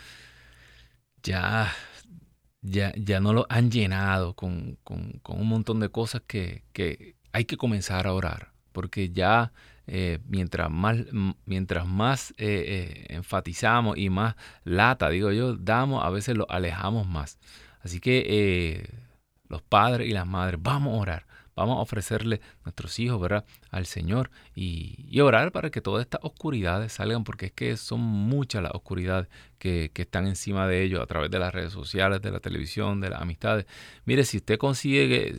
ya 1.24 1.74
ya, 2.66 2.94
ya 2.98 3.20
no 3.20 3.34
lo 3.34 3.46
han 3.50 3.70
llenado 3.70 4.34
con, 4.34 4.80
un 4.90 5.48
montón 5.48 5.80
de 5.80 5.90
cosas 5.90 6.22
que, 6.26 6.64
hay 7.32 7.46
que 7.46 7.58
comenzar 7.58 8.08
a 8.08 8.14
orar, 8.14 8.54
porque 8.72 9.12
ya 9.12 9.52
eh, 9.88 10.20
mientras 10.28 10.70
más, 10.70 10.98
mientras 11.46 11.88
más 11.88 12.32
eh, 12.32 12.36
eh, 12.38 13.06
enfatizamos 13.10 13.98
y 13.98 14.10
más 14.10 14.36
lata, 14.64 15.10
digo 15.10 15.32
yo, 15.32 15.56
damos, 15.56 16.04
a 16.04 16.10
veces 16.10 16.38
lo 16.38 16.50
alejamos 16.50 17.08
más. 17.08 17.40
Así 17.82 18.00
que 18.00 18.90
los 19.48 19.62
padres 19.62 20.08
y 20.10 20.12
las 20.12 20.26
madres, 20.26 20.60
vamos 20.62 20.94
a 20.94 21.02
orar 21.02 21.26
vamos 21.56 21.78
a 21.78 21.82
ofrecerle 21.82 22.42
nuestros 22.64 23.00
hijos, 23.00 23.20
¿verdad? 23.20 23.46
Al 23.72 23.86
Señor 23.86 24.30
y, 24.54 25.20
orar 25.22 25.52
para 25.52 25.70
que 25.72 25.82
todas 25.82 26.02
estas 26.02 26.20
oscuridades 26.24 26.92
salgan, 26.94 27.24
porque 27.24 27.48
es 27.48 27.52
que 27.54 27.78
son 27.78 28.02
muchas 28.02 28.62
las 28.62 28.74
oscuridades 28.74 29.28
que, 29.58 29.92
están 29.96 30.28
encima 30.28 30.68
de 30.68 30.84
ellos 30.84 31.02
a 31.02 31.08
través 31.08 31.32
de 31.32 31.40
las 31.40 31.54
redes 31.54 31.74
sociales, 31.74 32.22
de 32.22 32.32
la 32.32 32.40
televisión, 32.40 33.02
de 33.02 33.10
las 33.10 33.22
amistades. 33.22 33.66
Mire, 34.06 34.24
si 34.26 34.38
usted 34.38 34.58
consigue 34.58 35.08
que, 35.08 35.38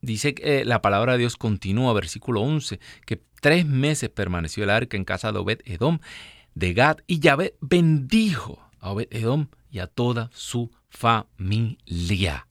Dice 0.00 0.34
que 0.34 0.60
eh, 0.60 0.64
la 0.64 0.82
palabra 0.82 1.12
de 1.12 1.18
Dios 1.18 1.36
continúa, 1.36 1.92
versículo 1.92 2.40
11, 2.42 2.80
que 3.06 3.22
tres 3.40 3.66
meses 3.66 4.10
permaneció 4.10 4.64
el 4.64 4.70
arca 4.70 4.96
en 4.96 5.04
casa 5.04 5.32
de 5.32 5.38
Obed 5.38 5.60
Edom 5.64 6.00
de 6.54 6.74
Gad 6.74 6.98
y 7.06 7.20
Yahvé 7.20 7.56
bendijo 7.60 8.60
a 8.80 8.90
Obed 8.90 9.08
Edom 9.10 9.48
y 9.70 9.78
a 9.78 9.86
toda 9.86 10.30
su 10.32 10.70
familia. 10.88 12.48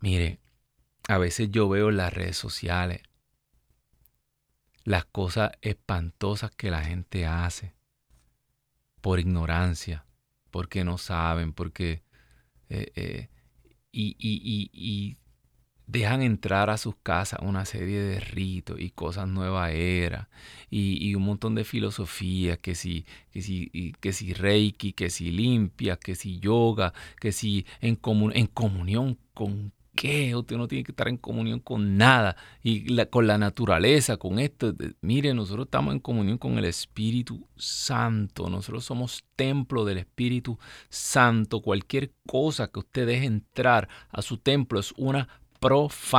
Mire, 0.00 0.40
a 1.08 1.18
veces 1.18 1.50
yo 1.50 1.68
veo 1.68 1.90
en 1.90 1.96
las 1.96 2.12
redes 2.12 2.36
sociales 2.36 3.02
las 4.82 5.04
cosas 5.06 5.52
espantosas 5.62 6.50
que 6.50 6.70
la 6.70 6.82
gente 6.82 7.26
hace 7.26 7.74
por 9.00 9.20
ignorancia, 9.20 10.06
porque 10.50 10.84
no 10.84 10.98
saben, 10.98 11.52
porque... 11.52 12.02
Eh, 12.70 12.92
eh, 12.96 13.28
y, 13.94 14.16
y, 14.18 14.70
y, 14.72 15.16
dejan 15.86 16.22
entrar 16.22 16.70
a 16.70 16.78
sus 16.78 16.96
casas 16.96 17.40
una 17.42 17.66
serie 17.66 18.00
de 18.00 18.18
ritos 18.18 18.80
y 18.80 18.88
cosas 18.88 19.28
nueva 19.28 19.70
era 19.70 20.30
y, 20.70 21.14
un 21.14 21.22
montón 21.24 21.54
de 21.54 21.64
filosofías 21.64 22.58
que 22.58 22.74
si, 22.74 23.04
que 23.30 23.42
si, 23.42 23.92
que 24.00 24.12
si 24.12 24.32
reiki, 24.32 24.92
que 24.92 25.10
si 25.10 25.30
limpia, 25.30 25.96
que 25.96 26.14
si 26.14 26.40
yoga, 26.40 26.94
que 27.20 27.32
si 27.32 27.66
en, 27.80 27.98
en 28.32 28.46
comunión 28.46 29.18
con 29.34 29.72
qué, 29.94 30.34
usted 30.36 30.56
no 30.56 30.68
tiene 30.68 30.84
que 30.84 30.92
estar 30.92 31.08
en 31.08 31.16
comunión 31.16 31.60
con 31.60 31.96
nada 31.96 32.36
y 32.62 32.94
con 33.06 33.26
la 33.26 33.38
naturaleza, 33.38 34.16
con 34.16 34.38
esto. 34.38 34.74
Mire, 35.00 35.34
nosotros 35.34 35.66
estamos 35.66 35.94
en 35.94 36.00
comunión 36.00 36.38
con 36.38 36.58
el 36.58 36.64
Espíritu 36.64 37.46
Santo, 37.56 38.48
nosotros 38.50 38.84
somos 38.84 39.24
templo 39.36 39.84
del 39.84 39.98
Espíritu 39.98 40.58
Santo. 40.88 41.60
Cualquier 41.60 42.12
cosa 42.26 42.68
que 42.68 42.80
usted 42.80 43.06
deje 43.06 43.26
entrar 43.26 43.88
a 44.10 44.22
su 44.22 44.38
templo 44.38 44.80
es 44.80 44.92
una 44.96 45.28
profanación. 45.60 46.12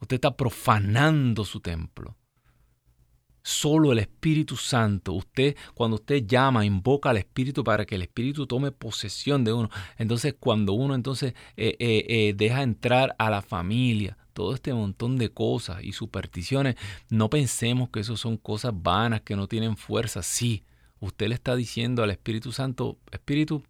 Usted 0.00 0.14
está 0.16 0.36
profanando 0.36 1.44
su 1.44 1.60
templo. 1.60 2.16
Solo 3.42 3.92
el 3.92 3.98
Espíritu 3.98 4.56
Santo, 4.56 5.14
usted 5.14 5.56
cuando 5.74 5.96
usted 5.96 6.26
llama, 6.26 6.64
invoca 6.64 7.10
al 7.10 7.16
Espíritu 7.16 7.64
para 7.64 7.86
que 7.86 7.94
el 7.94 8.02
Espíritu 8.02 8.46
tome 8.46 8.70
posesión 8.70 9.44
de 9.44 9.52
uno. 9.52 9.70
Entonces 9.96 10.34
cuando 10.38 10.74
uno 10.74 10.94
entonces 10.94 11.34
eh, 11.56 11.76
eh, 11.78 12.04
eh, 12.08 12.34
deja 12.36 12.62
entrar 12.62 13.14
a 13.18 13.30
la 13.30 13.40
familia, 13.42 14.18
todo 14.34 14.54
este 14.54 14.74
montón 14.74 15.16
de 15.16 15.30
cosas 15.30 15.82
y 15.82 15.92
supersticiones, 15.92 16.76
no 17.08 17.30
pensemos 17.30 17.90
que 17.90 18.00
eso 18.00 18.16
son 18.16 18.36
cosas 18.36 18.72
vanas, 18.74 19.22
que 19.22 19.36
no 19.36 19.48
tienen 19.48 19.76
fuerza. 19.76 20.22
Sí, 20.22 20.64
usted 21.00 21.28
le 21.28 21.34
está 21.34 21.56
diciendo 21.56 22.02
al 22.02 22.10
Espíritu 22.10 22.52
Santo, 22.52 22.98
Espíritu, 23.10 23.62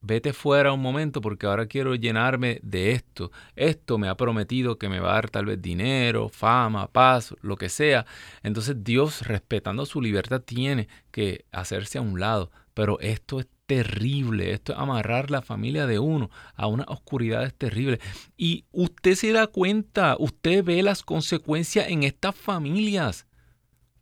vete 0.00 0.32
fuera 0.32 0.72
un 0.72 0.80
momento 0.80 1.20
porque 1.20 1.46
ahora 1.46 1.66
quiero 1.66 1.94
llenarme 1.94 2.60
de 2.62 2.92
esto. 2.92 3.30
Esto 3.56 3.98
me 3.98 4.08
ha 4.08 4.16
prometido 4.16 4.78
que 4.78 4.88
me 4.88 5.00
va 5.00 5.10
a 5.10 5.14
dar 5.14 5.30
tal 5.30 5.46
vez 5.46 5.60
dinero, 5.60 6.28
fama, 6.28 6.88
paz, 6.88 7.34
lo 7.42 7.56
que 7.56 7.68
sea. 7.68 8.06
Entonces 8.42 8.82
Dios, 8.84 9.26
respetando 9.26 9.86
su 9.86 10.00
libertad, 10.00 10.40
tiene 10.40 10.88
que 11.10 11.44
hacerse 11.52 11.98
a 11.98 12.02
un 12.02 12.20
lado. 12.20 12.50
Pero 12.74 13.00
esto 13.00 13.40
es 13.40 13.48
terrible, 13.66 14.52
esto 14.52 14.72
es 14.72 14.78
amarrar 14.78 15.30
la 15.30 15.42
familia 15.42 15.86
de 15.86 15.98
uno 15.98 16.30
a 16.54 16.68
una 16.68 16.84
oscuridad 16.88 17.52
terrible. 17.56 18.00
Y 18.36 18.64
usted 18.72 19.14
se 19.14 19.32
da 19.32 19.46
cuenta, 19.46 20.16
usted 20.18 20.64
ve 20.64 20.82
las 20.82 21.02
consecuencias 21.02 21.88
en 21.88 22.04
estas 22.04 22.34
familias 22.34 23.27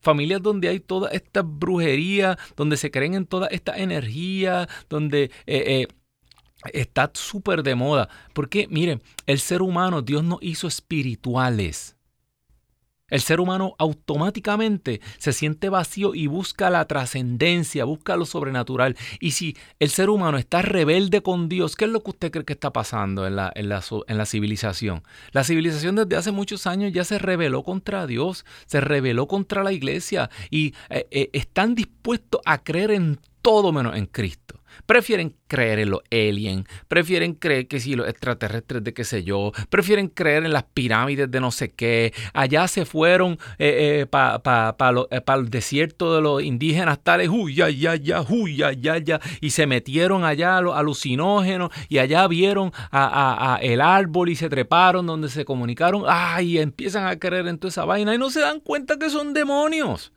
familias 0.07 0.41
donde 0.41 0.69
hay 0.69 0.79
toda 0.79 1.11
esta 1.11 1.43
brujería, 1.43 2.39
donde 2.57 2.77
se 2.77 2.93
creen 2.93 3.15
en 3.15 3.27
toda 3.27 3.49
esta 3.49 3.77
energía, 3.77 4.69
donde 4.89 5.25
eh, 5.25 5.33
eh, 5.47 5.89
está 6.73 7.11
súper 7.13 7.65
de 7.65 7.75
moda. 7.75 8.09
Porque, 8.33 8.69
miren, 8.71 9.03
el 9.27 9.41
ser 9.41 9.63
humano, 9.63 10.03
Dios 10.03 10.23
nos 10.23 10.39
hizo 10.43 10.69
espirituales. 10.69 11.96
El 13.09 13.21
ser 13.21 13.39
humano 13.39 13.77
automáticamente 13.79 15.01
se 15.19 15.33
siente 15.33 15.69
vacío 15.69 16.15
y 16.15 16.27
busca 16.27 16.71
la 16.71 16.85
trascendencia, 16.87 17.85
busca 17.85 18.17
lo 18.17 18.27
sobrenatural. 18.27 18.97
Y 19.21 19.31
si 19.33 19.57
el 19.79 19.91
ser 19.91 20.11
humano 20.11 20.39
está 20.39 20.61
rebelde 20.63 21.23
con 21.23 21.49
Dios, 21.49 21.77
¿qué 21.77 21.85
es 21.85 21.91
lo 21.93 22.03
que 22.03 22.11
usted 22.11 22.33
cree 22.33 22.45
que 22.45 22.55
está 22.55 22.73
pasando 22.73 23.25
en 23.27 23.37
la, 23.37 23.53
en 23.55 23.69
la, 23.69 24.27
civilización? 24.27 25.05
La 25.31 25.45
civilización 25.45 25.95
desde 25.95 26.17
hace 26.17 26.33
muchos 26.33 26.67
años 26.67 26.93
ya 26.93 27.05
se 27.05 27.21
rebeló 27.21 27.63
contra 27.63 28.09
Dios, 28.09 28.45
se 28.67 28.81
rebeló 28.81 29.29
contra 29.29 29.63
la 29.63 29.73
iglesia 29.73 30.29
y 30.51 30.75
eh, 30.89 31.07
eh, 31.13 31.31
están 31.33 31.77
dispuestos 31.77 32.41
a 32.45 32.65
creer 32.65 32.91
en 32.91 33.21
todo 33.41 33.71
menos 33.71 33.97
en 33.97 34.07
Cristo. 34.07 34.61
Prefieren 34.85 35.35
creer 35.47 35.79
en 35.79 35.91
los 35.91 36.01
aliens, 36.11 36.67
prefieren 36.89 37.35
creer 37.35 37.69
que 37.69 37.81
si 37.81 37.95
los 37.95 38.09
extraterrestres 38.09 38.85
de 38.85 38.93
qué 38.93 39.05
sé 39.05 39.25
yo, 39.25 39.53
prefieren 39.71 40.09
creer 40.09 40.45
en 40.45 40.53
las 40.53 40.65
pirámides 40.65 41.31
de 41.31 41.41
no 41.41 41.51
sé 41.51 41.73
qué. 41.73 42.13
Allá 42.33 42.69
se 42.69 42.85
fueron 42.85 43.39
eh, 43.59 44.03
eh, 44.03 44.07
para 44.07 44.77
eh, 45.11 45.23
el 45.27 45.51
desierto 45.51 46.15
de 46.15 46.23
los 46.23 46.43
indígenas 46.43 46.99
tales, 47.03 47.29
uy, 47.29 47.55
ya, 47.55 47.69
ya, 47.71 47.95
ya, 47.97 48.23
uy, 48.29 48.57
ya, 48.57 48.73
ya, 48.73 49.21
y 49.41 49.51
se 49.51 49.67
metieron 49.67 50.25
allá 50.25 50.59
a 50.59 50.61
los 50.61 50.77
alucinógenos 50.77 51.71
y 51.89 51.99
allá 51.99 52.27
vieron 52.27 52.73
a, 52.91 53.59
el 53.63 53.81
árbol 53.81 54.29
y 54.29 54.37
se 54.37 54.49
treparon 54.49 55.07
donde 55.07 55.29
se 55.29 55.45
comunicaron, 55.45 56.05
ay, 56.07 56.59
empiezan 56.59 57.07
a 57.07 57.19
creer 57.19 57.47
en 57.47 57.59
toda 57.59 57.71
esa 57.71 57.85
vaina 57.85 58.15
y 58.15 58.19
no 58.19 58.31
se 58.31 58.41
dan 58.41 58.61
cuenta 58.61 58.99
que 58.99 59.11
son 59.11 59.33
demonios. 59.33 60.13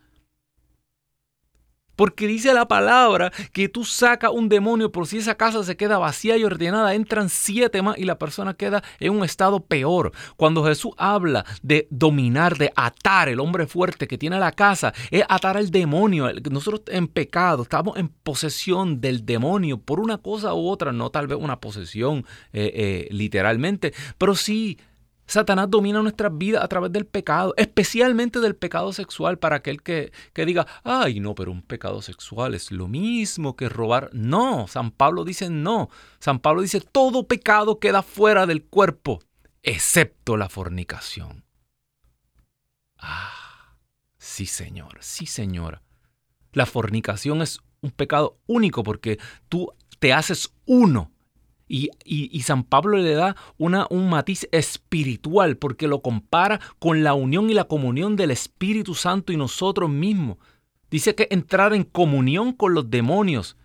Porque 1.99 2.27
dice 2.27 2.53
la 2.53 2.65
palabra 2.65 3.29
que 3.51 3.67
tú 3.67 3.83
sacas 3.83 4.31
un 4.31 4.47
demonio 4.47 4.89
por 4.89 5.05
si 5.05 5.17
esa 5.17 5.35
casa 5.35 5.65
se 5.65 5.75
queda 5.75 5.97
vacía 5.97 6.37
y 6.37 6.45
ordenada, 6.45 6.93
entran 6.93 7.27
siete 7.27 7.81
más 7.81 7.97
y 7.97 8.05
la 8.05 8.17
persona 8.17 8.53
queda 8.53 8.81
en 9.01 9.11
un 9.11 9.25
estado 9.25 9.59
peor. 9.59 10.13
Cuando 10.37 10.63
Jesús 10.63 10.93
habla 10.95 11.43
de 11.61 11.89
dominar, 11.89 12.57
de 12.57 12.71
atar 12.73 13.27
el 13.27 13.41
hombre 13.41 13.67
fuerte 13.67 14.07
que 14.07 14.17
tiene 14.17 14.39
la 14.39 14.53
casa, 14.53 14.93
es 15.11 15.25
atar 15.27 15.57
al 15.57 15.71
demonio. 15.71 16.31
Nosotros 16.49 16.83
en 16.87 17.09
pecado 17.09 17.63
estamos 17.63 17.97
en 17.97 18.07
posesión 18.07 19.01
del 19.01 19.25
demonio 19.25 19.77
por 19.77 19.99
una 19.99 20.19
cosa 20.19 20.53
u 20.53 20.69
otra, 20.69 20.93
no 20.93 21.09
tal 21.09 21.27
vez 21.27 21.37
una 21.37 21.59
posesión 21.59 22.25
eh, 22.53 22.71
eh, 22.75 23.07
literalmente, 23.11 23.93
pero 24.17 24.35
sí 24.35 24.77
Satanás 25.29 25.69
domina 25.69 26.01
nuestras 26.01 26.35
vidas 26.35 26.63
a 26.63 26.67
través 26.67 26.91
del 26.91 27.05
pecado, 27.05 27.53
especialmente 27.55 28.39
del 28.39 28.55
pecado 28.55 28.91
sexual, 28.93 29.37
para 29.37 29.57
aquel 29.57 29.83
que, 29.83 30.11
que, 30.33 30.43
diga, 30.43 30.65
ay, 30.83 31.19
no, 31.19 31.35
pero 31.35 31.51
un 31.51 31.61
pecado 31.61 32.01
sexual 32.01 32.55
es 32.55 32.71
lo 32.71 32.87
mismo 32.87 33.55
que 33.55 33.69
robar. 33.69 34.09
No, 34.11 34.67
San 34.67 34.89
Pablo 34.89 35.23
dice 35.23 35.51
no. 35.51 35.89
San 36.19 36.39
Pablo 36.39 36.63
dice, 36.63 36.81
todo 36.81 37.27
pecado 37.27 37.79
queda 37.79 38.01
fuera 38.01 38.47
del 38.47 38.65
cuerpo, 38.65 39.19
excepto 39.61 40.35
la 40.35 40.49
fornicación. 40.49 41.45
Ah, 42.97 43.75
sí, 44.17 44.47
señor, 44.47 44.97
sí, 45.01 45.27
señora. 45.27 45.83
La 46.53 46.65
fornicación 46.65 47.43
es 47.43 47.59
un 47.81 47.91
pecado 47.91 48.39
único 48.47 48.81
porque 48.81 49.19
tú 49.47 49.71
te 49.99 50.11
haces 50.11 50.51
uno 50.65 51.11
y, 51.69 52.41
San 52.41 52.63
Pablo 52.63 52.97
le 52.97 53.13
da 53.13 53.35
una, 53.57 53.85
un 53.91 54.09
matiz 54.09 54.47
espiritual 54.51 55.57
porque 55.57 55.87
lo 55.87 56.01
compara 56.01 56.59
con 56.79 57.03
la 57.03 57.13
unión 57.13 57.49
y 57.49 57.53
la 57.53 57.65
comunión 57.65 58.15
del 58.15 58.31
Espíritu 58.31 58.95
Santo 58.95 59.31
y 59.31 59.37
nosotros 59.37 59.89
mismos. 59.89 60.37
Dice 60.89 61.13
que 61.13 61.27
entrar 61.29 61.73
en 61.73 61.83
comunión 61.83 62.53
con 62.53 62.73
los 62.73 62.89
demonios. 62.89 63.55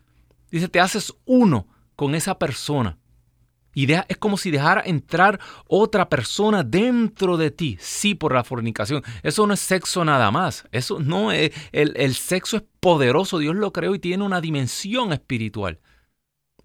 Dice, 0.50 0.68
te 0.68 0.80
haces 0.80 1.14
uno 1.24 1.66
con 1.96 2.14
esa 2.14 2.38
persona. 2.38 2.98
Y 3.76 3.90
es 3.90 4.16
como 4.18 4.36
si 4.36 4.50
dejara 4.50 4.82
entrar 4.84 5.40
otra 5.66 6.08
persona 6.08 6.62
dentro 6.62 7.36
de 7.36 7.50
ti. 7.50 7.76
Sí, 7.80 8.14
por 8.14 8.34
la 8.34 8.44
fornicación. 8.44 9.02
Eso 9.22 9.46
no 9.46 9.54
es 9.54 9.60
sexo 9.60 10.04
nada 10.04 10.30
más. 10.30 10.64
Eso 10.70 11.00
no 11.00 11.32
es. 11.32 11.50
El, 11.72 11.94
el 11.96 12.14
sexo 12.14 12.58
es 12.58 12.62
poderoso. 12.78 13.38
Dios 13.38 13.56
lo 13.56 13.72
creó 13.72 13.94
y 13.94 13.98
tiene 13.98 14.22
una 14.22 14.40
dimensión 14.40 15.12
espiritual. 15.12 15.80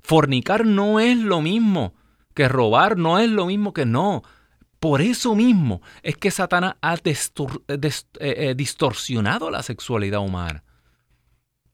Fornicar 0.09 0.65
no 0.65 0.99
es 0.99 1.19
lo 1.19 1.39
mismo 1.39 1.93
que 2.33 2.47
robar, 2.47 2.97
no 2.97 3.19
es 3.19 3.29
lo 3.29 3.45
mismo 3.45 3.73
que 3.73 3.85
no. 3.85 4.23
Por 4.79 5.03
eso 5.03 5.35
mismo 5.35 5.83
es 6.01 6.17
que 6.17 6.31
Satanás 6.31 6.77
ha 6.81 6.95
eh, 6.95 7.91
eh, 8.19 8.53
distorsionado 8.57 9.51
la 9.51 9.61
sexualidad 9.61 10.21
humana. 10.21 10.63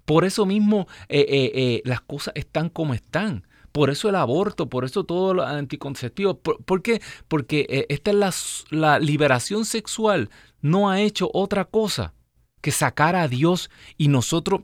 Por 0.04 0.26
eso 0.26 0.46
mismo 0.46 0.86
eh, 1.08 1.82
las 1.86 2.02
cosas 2.02 2.34
están 2.36 2.68
como 2.68 2.94
están. 2.94 3.48
Por 3.72 3.90
eso 3.90 4.10
el 4.10 4.16
aborto, 4.16 4.68
por 4.68 4.84
eso 4.84 5.06
todo 5.06 5.34
lo 5.34 5.44
anticonceptivo. 5.44 6.38
¿Por, 6.38 6.82
qué? 6.82 7.02
Porque 7.30 7.86
esta 7.88 8.12
es 8.12 8.66
la 8.70 9.00
liberación 9.00 9.64
sexual. 9.64 10.30
No 10.60 10.90
ha 10.90 11.00
hecho 11.00 11.32
otra 11.34 11.64
cosa 11.64 12.14
que 12.60 12.72
sacar 12.72 13.16
a 13.16 13.30
Dios 13.30 13.70
y 13.96 14.10
nosotros 14.10 14.64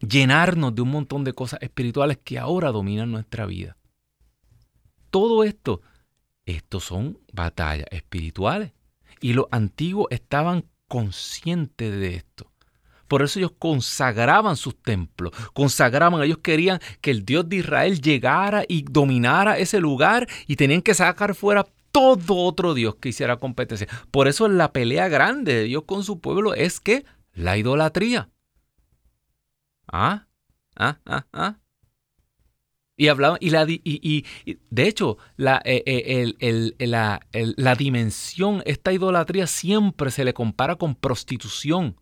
llenarnos 0.00 0.74
de 0.74 0.82
un 0.82 0.90
montón 0.90 1.24
de 1.24 1.32
cosas 1.32 1.60
espirituales 1.62 2.18
que 2.22 2.38
ahora 2.38 2.72
dominan 2.72 3.10
nuestra 3.10 3.46
vida. 3.46 3.76
Todo 5.10 5.44
esto, 5.44 5.80
estos 6.44 6.84
son 6.84 7.18
batallas 7.32 7.86
espirituales. 7.90 8.72
Y 9.20 9.32
los 9.32 9.46
antiguos 9.50 10.08
estaban 10.10 10.66
conscientes 10.88 11.92
de 11.92 12.16
esto. 12.16 12.52
Por 13.08 13.22
eso 13.22 13.38
ellos 13.38 13.52
consagraban 13.58 14.56
sus 14.56 14.80
templos, 14.82 15.32
consagraban, 15.52 16.22
ellos 16.22 16.38
querían 16.38 16.80
que 17.00 17.12
el 17.12 17.24
Dios 17.24 17.48
de 17.48 17.56
Israel 17.56 18.00
llegara 18.00 18.64
y 18.66 18.82
dominara 18.82 19.58
ese 19.58 19.78
lugar 19.80 20.28
y 20.46 20.56
tenían 20.56 20.82
que 20.82 20.94
sacar 20.94 21.34
fuera 21.34 21.64
todo 21.92 22.36
otro 22.36 22.74
Dios 22.74 22.96
que 22.96 23.10
hiciera 23.10 23.38
competencia. 23.38 23.86
Por 24.10 24.28
eso 24.28 24.48
la 24.48 24.72
pelea 24.72 25.08
grande 25.08 25.54
de 25.54 25.64
Dios 25.64 25.84
con 25.86 26.02
su 26.02 26.20
pueblo 26.20 26.52
es 26.54 26.80
que 26.80 27.04
la 27.32 27.56
idolatría. 27.56 28.28
¿Ah? 29.86 30.26
¿Ah? 30.76 30.98
¿Ah? 31.06 31.26
¿Ah? 31.32 31.56
Y 32.98 33.08
hablaban, 33.08 33.38
y, 33.42 33.50
la, 33.50 33.66
y, 33.68 34.24
de 34.70 34.88
hecho, 34.88 35.18
la, 35.36 35.60
eh, 35.66 35.82
eh, 35.86 36.86
la, 36.86 37.20
la 37.32 37.74
dimensión, 37.74 38.62
esta 38.64 38.90
idolatría 38.90 39.46
siempre 39.46 40.10
se 40.10 40.24
le 40.24 40.32
compara 40.32 40.76
con 40.76 40.94
prostitución. 40.94 41.96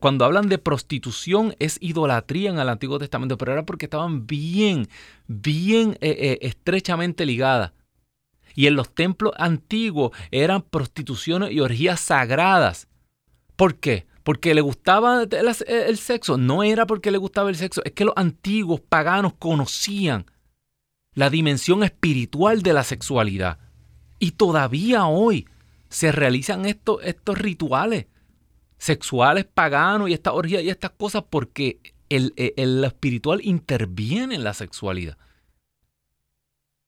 Cuando 0.00 0.24
hablan 0.24 0.48
de 0.48 0.58
prostitución 0.58 1.54
es 1.60 1.78
idolatría 1.80 2.50
en 2.50 2.58
el 2.58 2.68
Antiguo 2.68 2.98
Testamento, 2.98 3.36
pero 3.36 3.52
era 3.52 3.64
porque 3.64 3.86
estaban 3.86 4.26
bien, 4.26 4.88
bien 5.28 5.96
eh, 6.00 6.38
estrechamente 6.40 7.26
ligadas. 7.26 7.72
Y 8.54 8.66
en 8.66 8.74
los 8.74 8.92
templos 8.92 9.34
antiguos 9.36 10.10
eran 10.32 10.62
prostituciones 10.62 11.52
y 11.52 11.60
orgías 11.60 12.00
sagradas. 12.00 12.88
¿Por 13.54 13.76
qué? 13.76 14.07
Porque 14.28 14.52
le 14.52 14.60
gustaba 14.60 15.22
el, 15.22 15.96
sexo. 15.96 16.36
No 16.36 16.62
era 16.62 16.86
porque 16.86 17.10
le 17.10 17.16
gustaba 17.16 17.48
el 17.48 17.56
sexo, 17.56 17.80
es 17.82 17.92
que 17.92 18.04
los 18.04 18.12
antiguos 18.14 18.78
paganos 18.78 19.32
conocían 19.38 20.26
la 21.14 21.30
dimensión 21.30 21.82
espiritual 21.82 22.60
de 22.60 22.74
la 22.74 22.84
sexualidad. 22.84 23.58
Y 24.18 24.32
todavía 24.32 25.06
hoy 25.06 25.48
se 25.88 26.12
realizan 26.12 26.66
estos, 26.66 27.00
rituales 27.38 28.04
sexuales 28.76 29.46
paganos 29.46 30.10
y 30.10 30.12
estas 30.12 30.34
orgías 30.34 30.62
y 30.62 30.68
estas 30.68 30.90
cosas 30.90 31.24
porque 31.30 31.80
el, 32.10 32.34
el, 32.36 32.84
espiritual 32.84 33.40
interviene 33.42 34.34
en 34.34 34.44
la 34.44 34.52
sexualidad. 34.52 35.16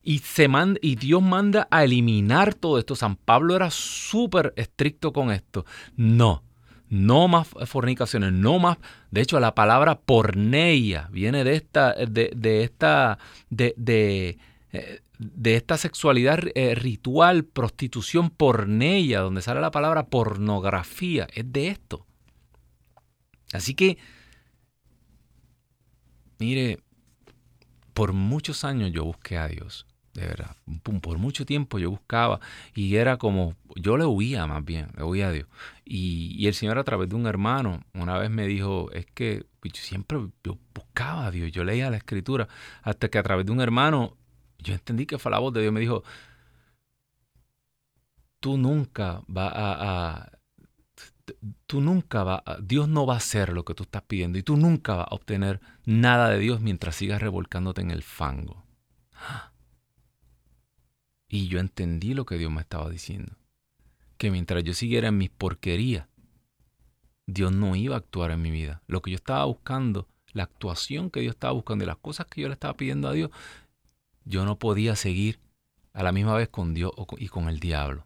Y, 0.03 0.19
se 0.19 0.47
manda, 0.47 0.79
y 0.83 0.95
Dios 0.95 1.23
manda 1.23 1.67
a 1.71 1.85
eliminar 1.85 2.53
todo 2.53 2.77
esto. 2.77 2.95
San 2.95 3.15
Pablo 3.15 3.55
era 3.55 3.71
súper 3.71 4.53
estricto 4.57 5.11
con 5.11 5.31
esto. 5.31 5.65
No, 5.95 6.43
no 6.91 7.29
más 7.29 7.47
fornicaciones, 7.65 8.33
no 8.33 8.59
más. 8.59 8.77
De 9.11 9.21
hecho, 9.21 9.39
la 9.39 9.55
palabra 9.55 10.01
porneia 10.01 11.07
viene 11.09 11.45
de 11.45 11.55
esta, 11.55 11.93
de, 11.93 12.63
esta, 12.63 13.17
de, 13.49 13.73
de, 13.77 14.37
eh, 14.73 15.01
esta 15.45 15.77
sexualidad 15.77 16.39
eh, 16.53 16.75
ritual, 16.75 17.45
prostitución 17.45 18.29
porneia, 18.29 19.21
donde 19.21 19.41
sale 19.41 19.61
la 19.61 19.71
palabra 19.71 20.07
pornografía. 20.07 21.27
Es 21.33 21.49
de 21.53 21.69
esto. 21.69 22.05
Así 23.53 23.73
que, 23.73 23.97
mire, 26.39 26.79
por 27.93 28.11
muchos 28.11 28.65
años 28.65 28.91
yo 28.91 29.05
busqué 29.05 29.37
a 29.37 29.47
Dios 29.47 29.87
de 30.13 30.25
verdad. 30.25 30.55
Por 31.01 31.17
mucho 31.17 31.45
tiempo 31.45 31.79
yo 31.79 31.89
buscaba 31.89 32.39
y 32.73 32.95
era 32.95 33.17
como, 33.17 33.55
yo 33.75 33.97
le 33.97 34.05
huía 34.05 34.47
más 34.47 34.63
bien, 34.63 34.89
le 34.97 35.03
huía 35.03 35.27
a 35.29 35.31
Dios. 35.31 35.47
Y, 35.85 36.47
el 36.47 36.53
Señor 36.53 36.77
a 36.79 36.83
través 36.83 37.09
de 37.09 37.15
un 37.15 37.27
hermano 37.27 37.83
una 37.93 38.17
vez 38.17 38.29
me 38.29 38.47
dijo, 38.47 38.91
es 38.91 39.05
que 39.05 39.45
yo 39.63 39.71
siempre 39.75 40.19
yo 40.43 40.57
buscaba 40.73 41.27
a 41.27 41.31
Dios, 41.31 41.51
yo 41.51 41.63
leía 41.63 41.89
la 41.89 41.97
escritura, 41.97 42.47
hasta 42.83 43.09
que 43.09 43.17
a 43.17 43.23
través 43.23 43.45
de 43.45 43.51
un 43.51 43.61
hermano 43.61 44.17
yo 44.59 44.73
entendí 44.73 45.05
que 45.05 45.19
fue 45.19 45.31
la 45.31 45.39
voz 45.39 45.53
de 45.53 45.61
Dios, 45.61 45.73
me 45.73 45.79
dijo, 45.79 46.03
tú 48.39 48.57
nunca 48.57 49.23
vas 49.27 49.53
a, 49.55 50.31
tú 51.67 51.81
nunca 51.81 52.23
vas, 52.23 52.41
Dios 52.61 52.87
no 52.87 53.05
va 53.05 53.15
a 53.15 53.17
hacer 53.17 53.53
lo 53.53 53.65
que 53.65 53.73
tú 53.73 53.83
estás 53.83 54.03
pidiendo 54.03 54.37
y 54.37 54.43
tú 54.43 54.57
nunca 54.57 54.95
vas 54.95 55.07
a 55.09 55.15
obtener 55.15 55.61
nada 55.85 56.29
de 56.29 56.39
Dios 56.39 56.61
mientras 56.61 56.95
sigas 56.95 57.21
revolcándote 57.21 57.81
en 57.81 57.91
el 57.91 58.03
fango. 58.03 58.65
Y 61.33 61.47
yo 61.47 61.59
entendí 61.59 62.13
lo 62.13 62.25
que 62.25 62.37
Dios 62.37 62.51
me 62.51 62.59
estaba 62.59 62.89
diciendo. 62.89 63.37
Que 64.21 64.29
mientras 64.29 64.63
yo 64.63 64.75
siguiera 64.75 65.07
en 65.07 65.17
mis 65.17 65.31
porquerías, 65.31 66.07
Dios 67.25 67.51
no 67.51 67.75
iba 67.75 67.95
a 67.95 67.97
actuar 67.97 68.29
en 68.29 68.39
mi 68.39 68.51
vida. 68.51 68.83
Lo 68.85 69.01
que 69.01 69.09
yo 69.09 69.15
estaba 69.15 69.45
buscando, 69.45 70.07
la 70.31 70.43
actuación 70.43 71.09
que 71.09 71.21
Dios 71.21 71.33
estaba 71.33 71.53
buscando 71.53 71.83
y 71.83 71.87
las 71.87 71.97
cosas 71.97 72.27
que 72.27 72.41
yo 72.41 72.47
le 72.47 72.53
estaba 72.53 72.75
pidiendo 72.75 73.07
a 73.07 73.13
Dios, 73.13 73.31
yo 74.23 74.45
no 74.45 74.59
podía 74.59 74.95
seguir 74.95 75.39
a 75.93 76.03
la 76.03 76.11
misma 76.11 76.35
vez 76.35 76.49
con 76.49 76.75
Dios 76.75 76.91
y 77.17 77.29
con 77.29 77.49
el 77.49 77.59
diablo. 77.59 78.05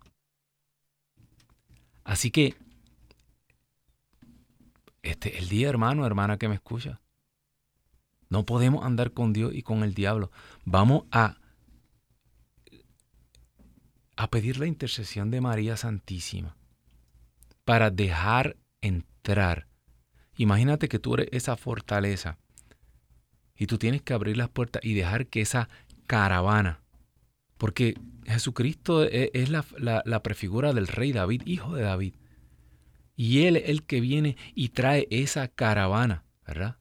Así 2.05 2.31
que, 2.31 2.55
este, 5.03 5.37
el 5.37 5.49
día 5.49 5.67
hermano, 5.67 6.05
hermana 6.05 6.37
que 6.37 6.47
me 6.47 6.55
escucha, 6.55 7.01
no 8.29 8.45
podemos 8.45 8.85
andar 8.85 9.11
con 9.11 9.33
Dios 9.33 9.53
y 9.53 9.63
con 9.63 9.83
el 9.83 9.93
diablo. 9.93 10.31
Vamos 10.63 11.03
a 11.11 11.39
a 14.15 14.29
pedir 14.29 14.57
la 14.57 14.67
intercesión 14.67 15.31
de 15.31 15.41
María 15.41 15.77
Santísima 15.77 16.55
para 17.63 17.89
dejar 17.89 18.57
entrar. 18.81 19.67
Imagínate 20.37 20.87
que 20.87 20.99
tú 20.99 21.15
eres 21.15 21.29
esa 21.31 21.57
fortaleza 21.57 22.37
y 23.57 23.67
tú 23.67 23.77
tienes 23.77 24.01
que 24.01 24.13
abrir 24.13 24.37
las 24.37 24.49
puertas 24.49 24.83
y 24.83 24.93
dejar 24.93 25.27
que 25.27 25.41
esa 25.41 25.69
caravana, 26.07 26.81
porque 27.57 27.97
Jesucristo 28.25 29.03
e, 29.03 29.31
es 29.33 29.49
la, 29.49 29.65
la, 29.77 30.23
prefigura 30.23 30.73
del 30.73 30.87
rey 30.87 31.11
David, 31.13 31.43
hijo 31.45 31.73
de 31.75 31.83
David, 31.83 32.13
y 33.15 33.43
Él 33.45 33.55
es 33.55 33.69
el 33.69 33.83
que 33.83 34.01
viene 34.01 34.35
y 34.53 34.69
trae 34.69 35.07
esa 35.09 35.47
caravana 35.47 36.25
¿verdad? 36.45 36.77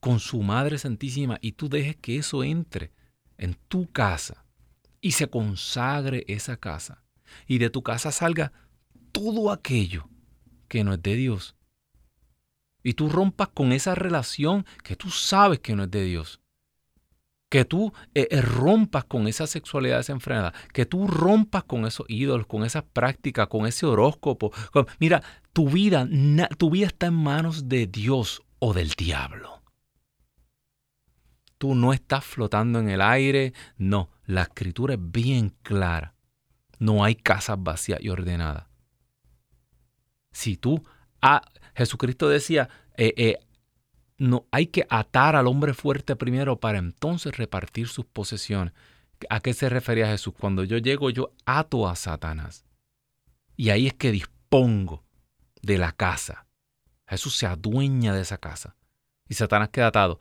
Con 0.00 0.20
su 0.20 0.42
Madre 0.42 0.78
Santísima 0.78 1.38
y 1.40 1.52
tú 1.52 1.68
dejes 1.68 1.96
que 1.96 2.16
eso 2.16 2.44
entre 2.44 2.92
en 3.38 3.54
tu 3.68 3.90
casa 3.90 4.44
y 5.02 5.12
se 5.12 5.28
consagre 5.28 6.24
esa 6.28 6.56
casa 6.56 7.02
y 7.46 7.58
de 7.58 7.68
tu 7.68 7.82
casa 7.82 8.12
salga 8.12 8.52
todo 9.10 9.50
aquello 9.50 10.08
que 10.68 10.84
no 10.84 10.94
es 10.94 11.02
de 11.02 11.16
Dios. 11.16 11.56
Y 12.82 12.94
tú 12.94 13.08
rompas 13.08 13.48
con 13.48 13.72
esa 13.72 13.94
relación 13.94 14.64
que 14.82 14.96
tú 14.96 15.10
sabes 15.10 15.60
que 15.60 15.76
no 15.76 15.84
es 15.84 15.90
de 15.90 16.04
Dios. 16.04 16.40
Que 17.50 17.64
tú 17.64 17.92
eh, 18.14 18.28
eh, 18.30 18.40
rompas 18.40 19.04
con 19.04 19.28
esa 19.28 19.46
sexualidad 19.46 19.98
desenfrenada. 19.98 20.54
Que 20.72 20.86
tú 20.86 21.06
rompas 21.06 21.64
con 21.64 21.84
esos 21.84 22.06
ídolos, 22.08 22.46
con 22.46 22.64
esas 22.64 22.84
prácticas, 22.84 23.48
con 23.48 23.66
ese 23.66 23.86
horóscopo. 23.86 24.52
mira, 24.98 25.22
tu 25.52 25.68
vida, 25.68 26.08
tu 26.58 26.70
vida 26.70 26.86
está 26.86 27.06
en 27.06 27.14
manos 27.14 27.68
de 27.68 27.86
Dios 27.86 28.42
o 28.58 28.72
del 28.72 28.90
diablo. 28.90 29.62
Tú 31.58 31.74
no 31.74 31.92
estás 31.92 32.24
flotando 32.24 32.80
en 32.80 32.88
el 32.88 33.02
aire. 33.02 33.52
No, 33.76 34.08
la 34.24 34.42
escritura 34.42 34.94
es 34.94 35.00
bien 35.00 35.50
clara. 35.62 36.14
No 36.78 37.04
hay 37.04 37.14
casas 37.14 37.56
vacías 37.60 38.00
y 38.02 38.08
ordenadas. 38.08 38.66
Si 40.32 40.56
tú, 40.56 40.82
ah, 41.20 41.42
Jesucristo 41.74 42.28
decía, 42.28 42.68
eh, 42.96 43.14
eh, 43.16 43.38
no 44.18 44.46
hay 44.50 44.66
que 44.66 44.86
atar 44.88 45.36
al 45.36 45.46
hombre 45.46 45.74
fuerte 45.74 46.16
primero 46.16 46.58
para 46.58 46.78
entonces 46.78 47.36
repartir 47.36 47.88
sus 47.88 48.06
posesiones. 48.06 48.72
¿A 49.28 49.40
qué 49.40 49.54
se 49.54 49.68
refería 49.68 50.06
Jesús? 50.06 50.34
Cuando 50.38 50.64
yo 50.64 50.78
llego, 50.78 51.10
yo 51.10 51.32
ato 51.44 51.88
a 51.88 51.96
Satanás. 51.96 52.64
Y 53.56 53.70
ahí 53.70 53.86
es 53.86 53.94
que 53.94 54.10
dispongo 54.10 55.04
de 55.60 55.78
la 55.78 55.92
casa. 55.92 56.46
Jesús 57.06 57.36
se 57.36 57.46
adueña 57.46 58.14
de 58.14 58.22
esa 58.22 58.38
casa. 58.38 58.76
Y 59.28 59.34
Satanás 59.34 59.68
queda 59.68 59.88
atado. 59.88 60.18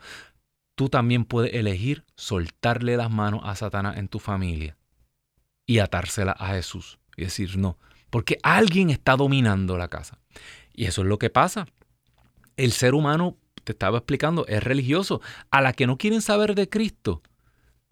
Tú 0.82 0.90
también 0.90 1.26
puedes 1.26 1.54
elegir 1.54 2.06
soltarle 2.16 2.98
las 2.98 3.12
manos 3.12 3.42
a 3.44 3.56
Satanás 3.56 3.98
en 3.98 4.08
tu 4.08 4.18
familia 4.18 4.78
y 5.68 5.78
atársela 5.78 6.32
a 6.32 6.56
Jesús. 6.56 6.98
Y 7.16 7.22
decir, 7.22 7.56
no, 7.60 7.78
porque 8.10 8.40
alguien 8.42 8.90
está 8.90 9.16
dominando 9.16 9.78
la 9.78 9.90
casa. 9.90 10.18
Y 10.74 10.86
eso 10.86 11.04
es 11.04 11.08
lo 11.08 11.20
que 11.20 11.30
pasa. 11.30 11.68
El 12.58 12.72
ser 12.72 12.96
humano, 12.96 13.38
te 13.64 13.74
estaba 13.74 14.00
explicando, 14.00 14.48
es 14.48 14.64
religioso. 14.64 15.22
A 15.52 15.62
la 15.62 15.74
que 15.74 15.86
no 15.86 16.00
quieren 16.00 16.24
saber 16.24 16.56
de 16.56 16.68
Cristo, 16.68 17.22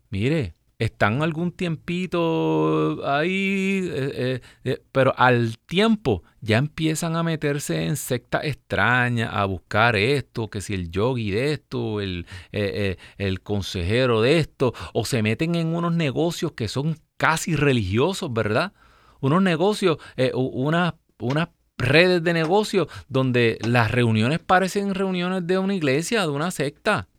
mire, 0.09 0.55
están 0.79 1.21
algún 1.21 1.51
tiempito 1.51 3.05
ahí, 3.05 3.81
eh, 3.83 4.11
eh, 4.15 4.41
eh, 4.63 4.81
pero 4.93 5.13
al 5.17 5.57
tiempo 5.59 6.23
ya 6.39 6.57
empiezan 6.57 7.17
a 7.17 7.23
meterse 7.23 7.85
en 7.85 7.97
sectas 7.97 8.45
extrañas, 8.45 9.29
a 9.33 9.43
buscar 9.43 9.97
esto, 9.97 10.49
que 10.49 10.61
si 10.61 10.73
el 10.73 10.89
yogi 10.89 11.31
de 11.31 11.51
esto, 11.51 11.99
el, 11.99 12.25
el 12.51 13.41
consejero 13.41 14.21
de 14.21 14.39
esto, 14.39 14.73
o 14.93 15.03
se 15.03 15.21
meten 15.21 15.55
en 15.55 15.75
unos 15.75 15.93
negocios 15.93 16.53
que 16.53 16.69
son 16.69 16.97
casi 17.17 17.57
religiosos, 17.57 18.31
¿verdad? 18.31 18.71
Unos 19.19 19.41
negocios, 19.41 19.97
unas, 20.33 20.93
unas 21.19 21.49
redes 21.77 22.23
de 22.23 22.33
negocios 22.33 22.87
donde 23.09 23.59
las 23.67 23.91
reuniones 23.91 24.39
parecen 24.39 24.95
reuniones 24.95 25.45
de 25.45 25.57
una 25.57 25.75
iglesia, 25.75 26.21
de 26.21 26.29
una 26.29 26.51
secta. 26.51 27.09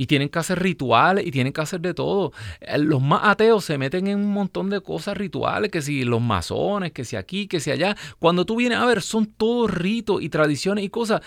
Y 0.00 0.06
tienen 0.06 0.28
que 0.28 0.38
hacer 0.38 0.62
rituales 0.62 1.26
y 1.26 1.32
tienen 1.32 1.52
que 1.52 1.60
hacer 1.60 1.80
de 1.80 1.92
todo. 1.92 2.32
Eh, 2.60 2.78
los 2.78 3.02
más 3.02 3.22
ateos 3.24 3.64
se 3.64 3.78
meten 3.78 4.06
en 4.06 4.20
un 4.20 4.32
montón 4.32 4.70
de 4.70 4.80
cosas 4.80 5.16
rituales, 5.16 5.72
que 5.72 5.82
si 5.82 6.04
los 6.04 6.22
masones, 6.22 6.92
que 6.92 7.04
si 7.04 7.16
aquí, 7.16 7.48
que 7.48 7.58
si 7.58 7.72
allá. 7.72 7.96
Cuando 8.20 8.46
tú 8.46 8.54
vienes 8.54 8.78
a 8.78 8.86
ver, 8.86 9.02
son 9.02 9.26
todos 9.26 9.68
ritos 9.68 10.22
y 10.22 10.28
tradiciones 10.28 10.84
y 10.84 10.88
cosas. 10.88 11.20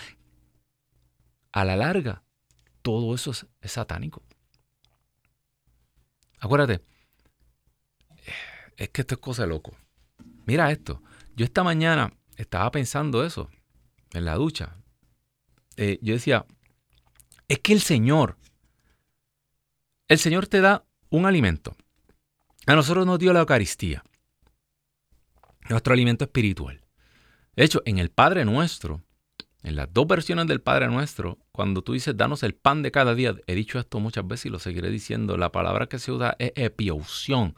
A 1.52 1.66
la 1.66 1.76
larga, 1.76 2.22
todo 2.80 3.14
eso 3.14 3.32
es, 3.60 3.72
satánico. 3.72 4.22
Acuérdate, 6.40 6.80
es 8.78 8.88
que 8.88 9.02
esto 9.02 9.16
es 9.16 9.20
cosa 9.20 9.42
de 9.42 9.48
loco. 9.48 9.76
Mira 10.46 10.72
esto. 10.72 11.02
Yo 11.36 11.44
esta 11.44 11.62
mañana 11.62 12.14
estaba 12.36 12.70
pensando 12.70 13.22
eso 13.22 13.50
en 14.14 14.24
la 14.24 14.34
ducha. 14.36 14.78
Eh, 15.76 15.98
yo 16.00 16.14
decía, 16.14 16.46
es 17.48 17.58
que 17.58 17.74
el 17.74 17.82
Señor 17.82 18.38
el 20.12 20.18
Señor 20.18 20.46
te 20.46 20.60
da 20.60 20.84
un 21.08 21.24
alimento. 21.24 21.74
A 22.66 22.74
nosotros 22.74 23.06
nos 23.06 23.18
dio 23.18 23.32
la 23.32 23.40
Eucaristía, 23.40 24.04
nuestro 25.70 25.94
alimento 25.94 26.24
espiritual. 26.24 26.82
De 27.56 27.64
hecho, 27.64 27.80
en 27.86 27.98
el 27.98 28.10
Padre 28.10 28.44
Nuestro, 28.44 29.02
en 29.62 29.74
las 29.74 29.90
dos 29.90 30.06
versiones 30.06 30.46
del 30.48 30.60
Padre 30.60 30.88
Nuestro, 30.88 31.38
cuando 31.50 31.80
tú 31.80 31.94
dices, 31.94 32.14
danos 32.14 32.42
el 32.42 32.54
pan 32.54 32.82
de 32.82 32.90
cada 32.90 33.14
día, 33.14 33.34
he 33.46 33.54
dicho 33.54 33.78
esto 33.78 34.00
muchas 34.00 34.26
veces 34.26 34.46
y 34.46 34.48
lo 34.50 34.58
seguiré 34.58 34.90
diciendo, 34.90 35.38
la 35.38 35.50
palabra 35.50 35.86
que 35.86 35.98
se 35.98 36.12
usa 36.12 36.36
es 36.38 36.52
epiousión. 36.56 37.54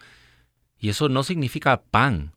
Y 0.78 0.90
eso 0.90 1.08
no 1.08 1.24
significa 1.24 1.82
pan. 1.82 2.34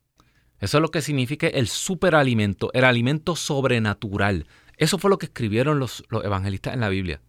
Eso 0.59 0.79
es 0.79 0.81
lo 0.81 0.89
que 0.89 1.03
significa 1.03 1.45
el 1.45 1.67
superalimento, 1.67 2.71
el 2.73 2.85
alimento 2.85 3.35
sobrenatural. 3.35 4.47
Eso 4.77 4.97
fue 4.97 5.11
lo 5.11 5.19
que 5.19 5.27
escribieron 5.27 5.77
los, 5.77 6.03
los 6.09 6.25
evangelistas 6.25 6.73
en 6.73 6.79
la 6.79 6.89
Biblia. 6.89 7.21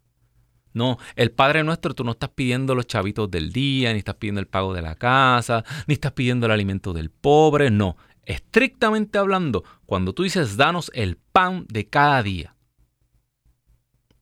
No, 0.72 0.98
el 1.16 1.30
Padre 1.30 1.64
Nuestro, 1.64 1.94
tú 1.94 2.04
no 2.04 2.12
estás 2.12 2.30
pidiendo 2.30 2.74
los 2.74 2.86
chavitos 2.86 3.30
del 3.30 3.52
día, 3.52 3.92
ni 3.92 3.98
estás 3.98 4.16
pidiendo 4.16 4.40
el 4.40 4.46
pago 4.46 4.74
de 4.74 4.82
la 4.82 4.94
casa, 4.94 5.64
ni 5.86 5.94
estás 5.94 6.12
pidiendo 6.12 6.46
el 6.46 6.52
alimento 6.52 6.92
del 6.92 7.10
pobre, 7.10 7.70
no. 7.70 7.96
Estrictamente 8.24 9.18
hablando, 9.18 9.64
cuando 9.86 10.12
tú 10.12 10.22
dices 10.22 10.56
danos 10.56 10.90
el 10.94 11.16
pan 11.16 11.66
de 11.68 11.88
cada 11.88 12.22
día, 12.22 12.54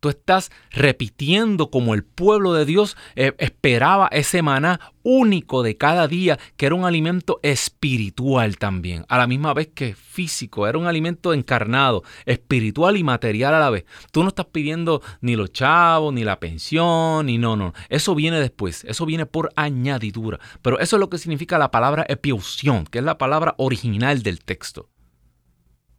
Tú 0.00 0.08
estás 0.08 0.50
repitiendo 0.70 1.70
como 1.70 1.94
el 1.94 2.04
pueblo 2.04 2.52
de 2.52 2.64
Dios 2.64 2.96
eh, 3.14 3.32
esperaba 3.38 4.08
ese 4.12 4.42
maná 4.42 4.80
único 5.02 5.62
de 5.62 5.76
cada 5.76 6.08
día, 6.08 6.38
que 6.56 6.66
era 6.66 6.74
un 6.74 6.84
alimento 6.84 7.38
espiritual 7.42 8.58
también, 8.58 9.04
a 9.08 9.18
la 9.18 9.28
misma 9.28 9.54
vez 9.54 9.68
que 9.68 9.94
físico, 9.94 10.66
era 10.66 10.78
un 10.78 10.86
alimento 10.86 11.32
encarnado, 11.32 12.02
espiritual 12.24 12.96
y 12.96 13.04
material 13.04 13.54
a 13.54 13.60
la 13.60 13.70
vez. 13.70 13.84
Tú 14.10 14.22
no 14.22 14.28
estás 14.28 14.46
pidiendo 14.46 15.02
ni 15.20 15.36
los 15.36 15.52
chavos, 15.52 16.12
ni 16.12 16.24
la 16.24 16.40
pensión, 16.40 17.26
ni 17.26 17.38
no, 17.38 17.54
no. 17.56 17.72
Eso 17.88 18.16
viene 18.16 18.40
después, 18.40 18.84
eso 18.84 19.06
viene 19.06 19.26
por 19.26 19.50
añadidura. 19.54 20.40
Pero 20.60 20.80
eso 20.80 20.96
es 20.96 21.00
lo 21.00 21.08
que 21.08 21.18
significa 21.18 21.56
la 21.56 21.70
palabra 21.70 22.04
epiusión, 22.08 22.84
que 22.84 22.98
es 22.98 23.04
la 23.04 23.18
palabra 23.18 23.54
original 23.58 24.24
del 24.24 24.42
texto. 24.42 24.88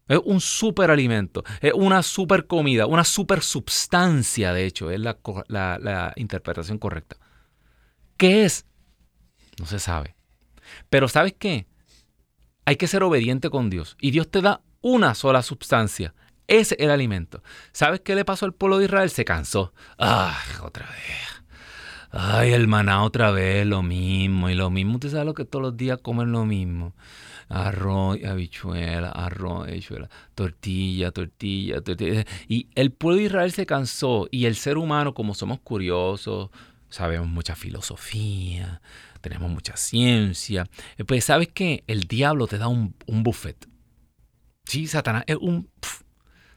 Es 0.08 0.20
un 0.24 0.40
superalimento, 0.40 1.44
es 1.62 1.74
una 1.74 2.02
super 2.02 2.48
comida, 2.48 2.86
una 2.86 3.04
super 3.04 3.42
substancia, 3.42 4.54
de 4.54 4.66
hecho, 4.66 4.90
es 4.90 5.00
la, 5.00 5.18
la, 5.50 6.14
interpretación 6.16 6.78
correcta. 6.78 7.18
¿Qué 8.16 8.46
es? 8.46 8.66
No 9.60 9.66
se 9.66 9.80
sabe. 9.80 10.16
Pero 10.90 11.08
¿sabes 11.08 11.36
qué? 11.38 11.68
Hay 12.66 12.78
que 12.78 12.88
ser 12.88 13.04
obediente 13.04 13.50
con 13.50 13.70
Dios. 13.70 13.98
Y 14.00 14.12
Dios 14.12 14.30
te 14.30 14.42
da 14.42 14.62
una 14.82 15.14
sola 15.14 15.42
substancia. 15.42 16.14
Ese 16.48 16.76
es 16.76 16.86
el 16.86 16.92
alimento. 16.92 17.44
¿Sabes 17.74 18.00
qué 18.00 18.16
le 18.16 18.26
pasó 18.26 18.46
al 18.46 18.54
pueblo 18.54 18.78
de 18.78 18.86
Israel? 18.86 19.10
Se 19.10 19.26
cansó. 19.26 19.74
¡Ay, 19.98 20.36
otra 20.64 20.86
vez! 20.86 21.44
¡Ay, 22.12 22.54
el 22.54 22.68
maná 22.68 23.04
otra 23.04 23.32
vez! 23.32 23.66
Lo 23.66 23.84
mismo 23.84 24.50
y 24.50 24.56
lo 24.56 24.70
mismo. 24.70 24.96
Usted 24.96 25.12
sabe 25.12 25.26
lo 25.26 25.34
que 25.34 25.46
todos 25.46 25.64
los 25.64 25.78
días 25.78 26.00
comen 26.02 26.32
lo 26.32 26.46
mismo 26.46 26.94
arroz, 27.50 28.18
habichuela, 28.24 29.10
arroz, 29.10 29.68
habichuela, 29.68 30.10
tortilla, 30.36 31.12
tortilla, 31.12 31.82
tortilla. 31.82 32.26
Y 32.48 32.68
el 32.76 32.92
pueblo 32.92 33.20
de 33.20 33.26
Israel 33.26 33.52
se 33.52 33.66
cansó 33.66 34.28
y 34.32 34.46
el 34.46 34.56
ser 34.56 34.78
humano, 34.78 35.14
como 35.14 35.34
somos 35.34 35.60
curiosos, 35.60 36.50
sabemos 36.90 37.28
mucha 37.28 37.56
filosofía, 37.56 38.82
tenemos 39.22 39.50
mucha 39.50 39.76
ciencia, 39.78 40.68
eh, 40.98 41.04
pues 41.04 41.26
sabes 41.26 41.50
que 41.50 41.84
el 41.88 42.02
diablo 42.02 42.48
te 42.48 42.58
da 42.58 42.68
un, 42.68 42.96
buffet. 43.08 43.68
Sí, 44.66 44.88
Satanás 44.88 45.24
es 45.28 45.38
un... 45.38 45.70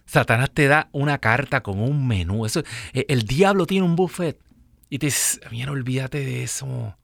Satanás 0.04 0.50
te 0.50 0.66
da 0.66 0.88
una 0.90 1.18
carta 1.18 1.62
con 1.62 1.78
un 1.78 2.08
menú. 2.08 2.44
Eso, 2.44 2.64
eh, 2.92 3.06
el 3.08 3.22
diablo 3.22 3.64
tiene 3.64 3.86
un 3.86 3.94
buffet. 3.94 4.40
Y 4.88 4.98
te 4.98 5.06
dice, 5.06 5.38
mira, 5.52 5.70
olvídate 5.70 6.18
de 6.18 6.42
eso. 6.42 6.96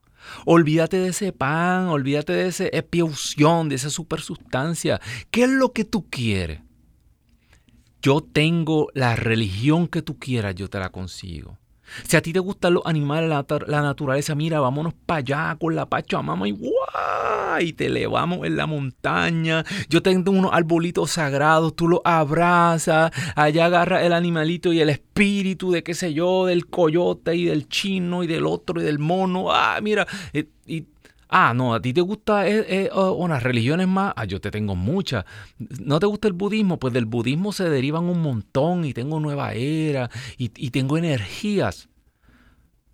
Olvídate 0.45 0.97
de 0.97 1.09
ese 1.09 1.31
pan, 1.31 1.87
olvídate 1.87 2.33
de 2.33 2.47
esa 2.47 2.65
epiusión, 2.71 3.69
de 3.69 3.75
esa 3.75 3.89
supersustancia. 3.89 4.99
¿Qué 5.31 5.43
es 5.43 5.49
lo 5.49 5.73
que 5.73 5.85
tú 5.85 6.09
quieres? 6.09 6.61
Yo 8.01 8.21
tengo 8.21 8.89
la 8.93 9.15
religión 9.15 9.87
que 9.87 10.01
tú 10.01 10.17
quieras, 10.17 10.55
yo 10.55 10.69
te 10.69 10.79
la 10.79 10.89
consigo. 10.89 11.57
Si 12.03 12.17
a 12.17 12.21
ti 12.21 12.33
te 12.33 12.39
gustan 12.39 12.75
los 12.75 12.85
animales, 12.85 13.29
la, 13.29 13.81
naturaleza, 13.81 14.35
mira, 14.35 14.59
vámonos 14.59 14.93
para 14.93 15.19
allá 15.19 15.57
con 15.59 15.75
la 15.75 15.85
Pachamama 15.85 16.47
y 16.47 16.51
¡guau! 16.51 17.59
Y 17.59 17.73
te 17.73 17.87
elevamos 17.87 18.45
en 18.45 18.57
la 18.57 18.67
montaña. 18.67 19.63
Yo 19.89 20.01
tengo 20.01 20.31
unos 20.31 20.53
arbolitos 20.53 21.11
sagrados, 21.11 21.75
tú 21.75 21.87
los 21.87 22.01
abrazas. 22.03 23.11
Allá 23.35 23.65
agarra 23.65 24.03
el 24.03 24.13
animalito 24.13 24.73
y 24.73 24.79
el 24.79 24.89
espíritu 24.89 25.71
de 25.71 25.83
qué 25.83 25.93
sé 25.93 26.13
yo, 26.13 26.45
del 26.45 26.67
coyote 26.67 27.35
y 27.35 27.45
del 27.45 27.67
chino 27.67 28.23
y 28.23 28.27
del 28.27 28.45
otro 28.45 28.81
y 28.81 28.83
del 28.83 28.99
mono. 28.99 29.51
¡Ah, 29.51 29.79
mira! 29.81 30.05
Eh, 30.33 30.47
y 30.67 30.85
Ah, 31.29 31.53
no, 31.53 31.73
a 31.73 31.81
ti 31.81 31.93
te 31.93 32.01
gusta 32.01 32.47
eh, 32.47 32.85
eh, 32.85 32.89
unas 32.93 33.43
religiones 33.43 33.87
más. 33.87 34.13
Ah, 34.15 34.25
yo 34.25 34.39
te 34.39 34.49
tengo 34.49 34.75
muchas. 34.75 35.25
¿No 35.57 35.99
te 35.99 36.05
gusta 36.05 36.27
el 36.27 36.33
budismo? 36.33 36.79
Pues 36.79 36.93
del 36.93 37.05
budismo 37.05 37.51
se 37.51 37.69
derivan 37.69 38.05
un 38.05 38.21
montón 38.21 38.85
y 38.85 38.93
tengo 38.93 39.19
nueva 39.19 39.53
era 39.53 40.09
y, 40.37 40.49
tengo 40.71 40.97
energías. 40.97 41.89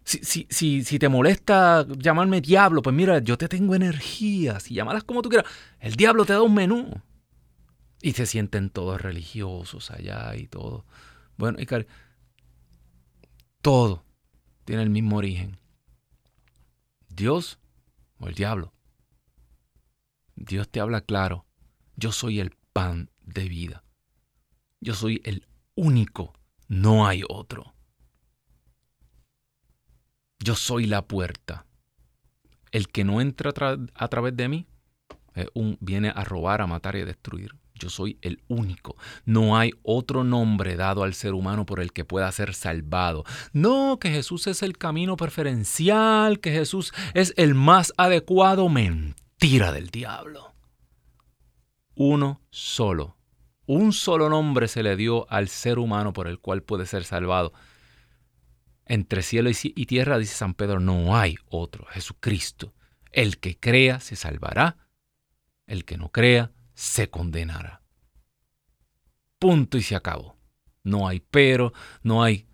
Si, 0.03 0.19
si, 0.23 0.47
si, 0.49 0.83
si, 0.83 0.99
te 0.99 1.07
molesta 1.09 1.85
llamarme 1.97 2.41
diablo, 2.41 2.81
pues 2.81 2.95
mira, 2.95 3.19
yo 3.19 3.37
te 3.37 3.47
tengo 3.47 3.75
energías 3.75 4.69
y 4.69 4.73
llamarlas 4.73 5.03
como 5.03 5.21
tú 5.21 5.29
quieras. 5.29 5.49
El 5.79 5.95
diablo 5.95 6.25
te 6.25 6.33
da 6.33 6.41
un 6.41 6.53
menú. 6.53 6.89
Y 8.01 8.13
se 8.13 8.25
sienten 8.25 8.69
todos 8.69 9.01
religiosos 9.01 9.91
allá 9.91 10.35
y 10.35 10.47
todo. 10.47 10.85
Bueno, 11.37 11.59
y 11.61 11.65
todo 13.61 14.03
tiene 14.65 14.83
el 14.83 14.89
mismo 14.89 15.17
origen. 15.17 15.57
Dios 17.09 17.59
o 18.19 18.27
el 18.27 18.35
diablo. 18.35 18.73
Dios 20.35 20.69
te 20.69 20.79
habla 20.79 21.01
claro. 21.01 21.45
Yo 21.95 22.11
soy 22.11 22.39
el 22.39 22.55
pan 22.73 23.09
de 23.21 23.47
vida. 23.47 23.83
Yo 24.81 24.95
soy 24.95 25.21
el 25.25 25.47
único. 25.75 26.33
No 26.67 27.07
hay 27.07 27.23
otro. 27.27 27.73
Yo 30.39 30.55
soy 30.55 30.85
la 30.85 31.07
puerta. 31.07 31.65
El 32.71 32.87
que 32.87 33.03
no 33.03 33.21
entra 33.21 33.53
a, 33.93 34.07
través 34.07 34.35
de 34.35 34.49
mí 34.49 34.67
un, 35.53 35.77
viene 35.79 36.09
a 36.09 36.23
robar, 36.23 36.61
a 36.61 36.67
matar 36.67 36.95
y 36.95 37.01
a 37.01 37.05
destruir. 37.05 37.55
Yo 37.83 37.89
soy 37.89 38.17
el 38.21 38.41
único. 38.47 38.95
No 39.25 39.57
hay 39.57 39.73
otro 39.83 40.23
nombre 40.23 40.77
dado 40.77 41.03
al 41.03 41.13
ser 41.13 41.33
humano 41.33 41.65
por 41.65 41.81
el 41.81 41.91
que 41.91 42.05
pueda 42.05 42.31
ser 42.31 42.53
salvado. 42.53 43.25
No, 43.51 43.99
que 43.99 44.09
Jesús 44.09 44.47
es 44.47 44.63
el 44.63 44.77
camino 44.77 45.17
preferencial, 45.17 46.39
que 46.39 46.51
Jesús 46.51 46.93
es 47.13 47.33
el 47.35 47.55
más 47.55 47.93
adecuado. 47.97 48.69
Mentira 48.69 49.73
del 49.73 49.89
diablo. 49.89 50.53
Uno 51.95 52.41
solo. 52.51 53.17
Un 53.65 53.91
solo 53.91 54.29
nombre 54.29 54.69
se 54.69 54.81
le 54.81 54.95
dio 54.95 55.29
al 55.29 55.49
ser 55.49 55.77
humano 55.77 56.13
por 56.13 56.29
el 56.29 56.39
cual 56.39 56.63
puede 56.63 56.85
ser 56.85 57.03
salvado. 57.03 57.51
Entre 58.85 59.23
cielo 59.23 59.49
y 59.51 59.85
tierra, 59.87 60.17
dice 60.17 60.35
San 60.35 60.53
Pedro, 60.53 60.79
no 60.79 61.17
hay 61.17 61.35
otro. 61.49 61.85
Jesucristo. 61.87 62.73
El 63.11 63.39
que 63.39 63.59
crea 63.59 63.99
se 63.99 64.15
salvará. 64.15 64.77
El 65.67 65.83
que 65.83 65.97
no 65.97 66.13
crea 66.13 66.53
se 66.83 67.09
condenará. 67.09 67.81
Punto 69.39 69.77
y 69.77 69.81
se 69.81 69.95
acabó. 69.95 70.35
No 70.83 71.07
hay 71.07 71.21
pero, 71.21 71.71
no 72.01 72.21
hay 72.21 72.45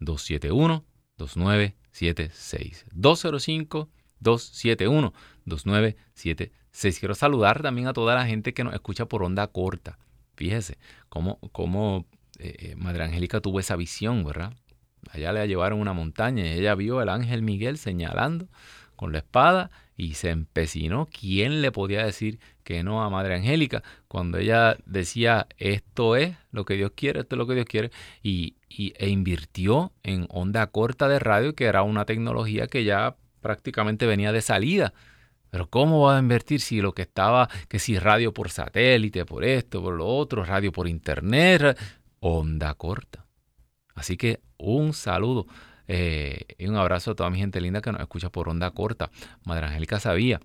271 0.00 0.84
2976. 1.18 2.86
205 2.92 3.88
271 4.20 5.12
2976. 5.44 6.98
Quiero 6.98 7.14
saludar 7.14 7.62
también 7.62 7.88
a 7.88 7.92
toda 7.92 8.14
la 8.14 8.26
gente 8.26 8.54
que 8.54 8.64
nos 8.64 8.74
escucha 8.74 9.06
por 9.06 9.22
onda 9.22 9.46
corta. 9.46 9.98
Fíjese 10.36 10.78
cómo, 11.08 11.38
cómo 11.52 12.06
eh, 12.38 12.56
eh, 12.58 12.76
Madre 12.76 13.04
Angélica 13.04 13.40
tuvo 13.40 13.60
esa 13.60 13.76
visión, 13.76 14.24
¿verdad? 14.24 14.52
Allá 15.10 15.32
le 15.32 15.46
llevaron 15.46 15.80
una 15.80 15.92
montaña 15.92 16.44
y 16.44 16.58
ella 16.58 16.74
vio 16.74 16.98
al 16.98 17.08
ángel 17.08 17.42
Miguel 17.42 17.78
señalando 17.78 18.48
con 18.96 19.12
la 19.12 19.18
espada 19.18 19.70
y 19.96 20.14
se 20.14 20.30
empecinó. 20.30 21.06
¿Quién 21.06 21.62
le 21.62 21.72
podía 21.72 22.04
decir 22.04 22.38
que 22.64 22.82
no 22.82 23.02
a 23.02 23.10
Madre 23.10 23.34
Angélica 23.36 23.82
cuando 24.08 24.38
ella 24.38 24.76
decía 24.84 25.46
esto 25.58 26.16
es 26.16 26.36
lo 26.50 26.64
que 26.64 26.74
Dios 26.74 26.92
quiere, 26.94 27.20
esto 27.20 27.36
es 27.36 27.38
lo 27.38 27.46
que 27.46 27.54
Dios 27.54 27.66
quiere? 27.66 27.90
Y, 28.22 28.55
e 28.68 29.08
invirtió 29.08 29.92
en 30.02 30.26
onda 30.30 30.66
corta 30.66 31.08
de 31.08 31.18
radio, 31.18 31.54
que 31.54 31.66
era 31.66 31.82
una 31.82 32.04
tecnología 32.04 32.66
que 32.66 32.84
ya 32.84 33.16
prácticamente 33.40 34.06
venía 34.06 34.32
de 34.32 34.42
salida. 34.42 34.92
Pero 35.50 35.70
¿cómo 35.70 36.02
va 36.02 36.16
a 36.16 36.20
invertir 36.20 36.60
si 36.60 36.80
lo 36.80 36.92
que 36.92 37.02
estaba, 37.02 37.48
que 37.68 37.78
si 37.78 37.98
radio 37.98 38.34
por 38.34 38.50
satélite, 38.50 39.24
por 39.24 39.44
esto, 39.44 39.82
por 39.82 39.94
lo 39.94 40.06
otro, 40.06 40.44
radio 40.44 40.72
por 40.72 40.88
internet, 40.88 41.78
onda 42.20 42.74
corta? 42.74 43.24
Así 43.94 44.16
que 44.16 44.40
un 44.58 44.92
saludo 44.92 45.46
eh, 45.88 46.44
y 46.58 46.66
un 46.66 46.76
abrazo 46.76 47.12
a 47.12 47.14
toda 47.14 47.30
mi 47.30 47.38
gente 47.38 47.60
linda 47.60 47.80
que 47.80 47.92
nos 47.92 48.00
escucha 48.00 48.30
por 48.30 48.48
onda 48.48 48.70
corta. 48.72 49.10
Madre 49.44 49.66
Angélica 49.66 50.00
sabía 50.00 50.40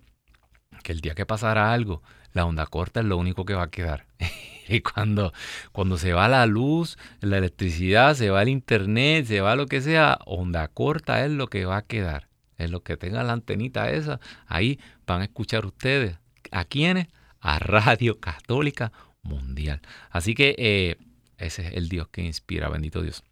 que 0.82 0.92
el 0.92 1.00
día 1.00 1.14
que 1.14 1.26
pasara 1.26 1.72
algo, 1.72 2.02
la 2.32 2.46
onda 2.46 2.66
corta 2.66 3.00
es 3.00 3.06
lo 3.06 3.16
único 3.16 3.44
que 3.44 3.54
va 3.54 3.64
a 3.64 3.70
quedar. 3.70 4.06
y 4.68 4.80
cuando, 4.82 5.32
cuando 5.72 5.98
se 5.98 6.12
va 6.12 6.28
la 6.28 6.46
luz, 6.46 6.98
la 7.20 7.38
electricidad, 7.38 8.14
se 8.14 8.30
va 8.30 8.42
el 8.42 8.48
internet, 8.48 9.26
se 9.26 9.40
va 9.40 9.56
lo 9.56 9.66
que 9.66 9.80
sea, 9.80 10.18
onda 10.26 10.68
corta 10.68 11.24
es 11.24 11.30
lo 11.30 11.48
que 11.48 11.64
va 11.64 11.78
a 11.78 11.82
quedar. 11.82 12.28
Es 12.58 12.70
lo 12.70 12.82
que 12.82 12.96
tenga 12.96 13.24
la 13.24 13.32
antenita 13.32 13.90
esa. 13.90 14.20
Ahí 14.46 14.78
van 15.06 15.22
a 15.22 15.24
escuchar 15.24 15.66
ustedes. 15.66 16.16
¿A 16.52 16.64
quiénes? 16.64 17.08
A 17.40 17.58
Radio 17.58 18.20
Católica 18.20 18.92
Mundial. 19.22 19.80
Así 20.10 20.34
que 20.34 20.54
eh, 20.58 20.96
ese 21.38 21.66
es 21.66 21.72
el 21.74 21.88
Dios 21.88 22.08
que 22.08 22.22
inspira, 22.22 22.68
bendito 22.68 23.02
Dios. 23.02 23.24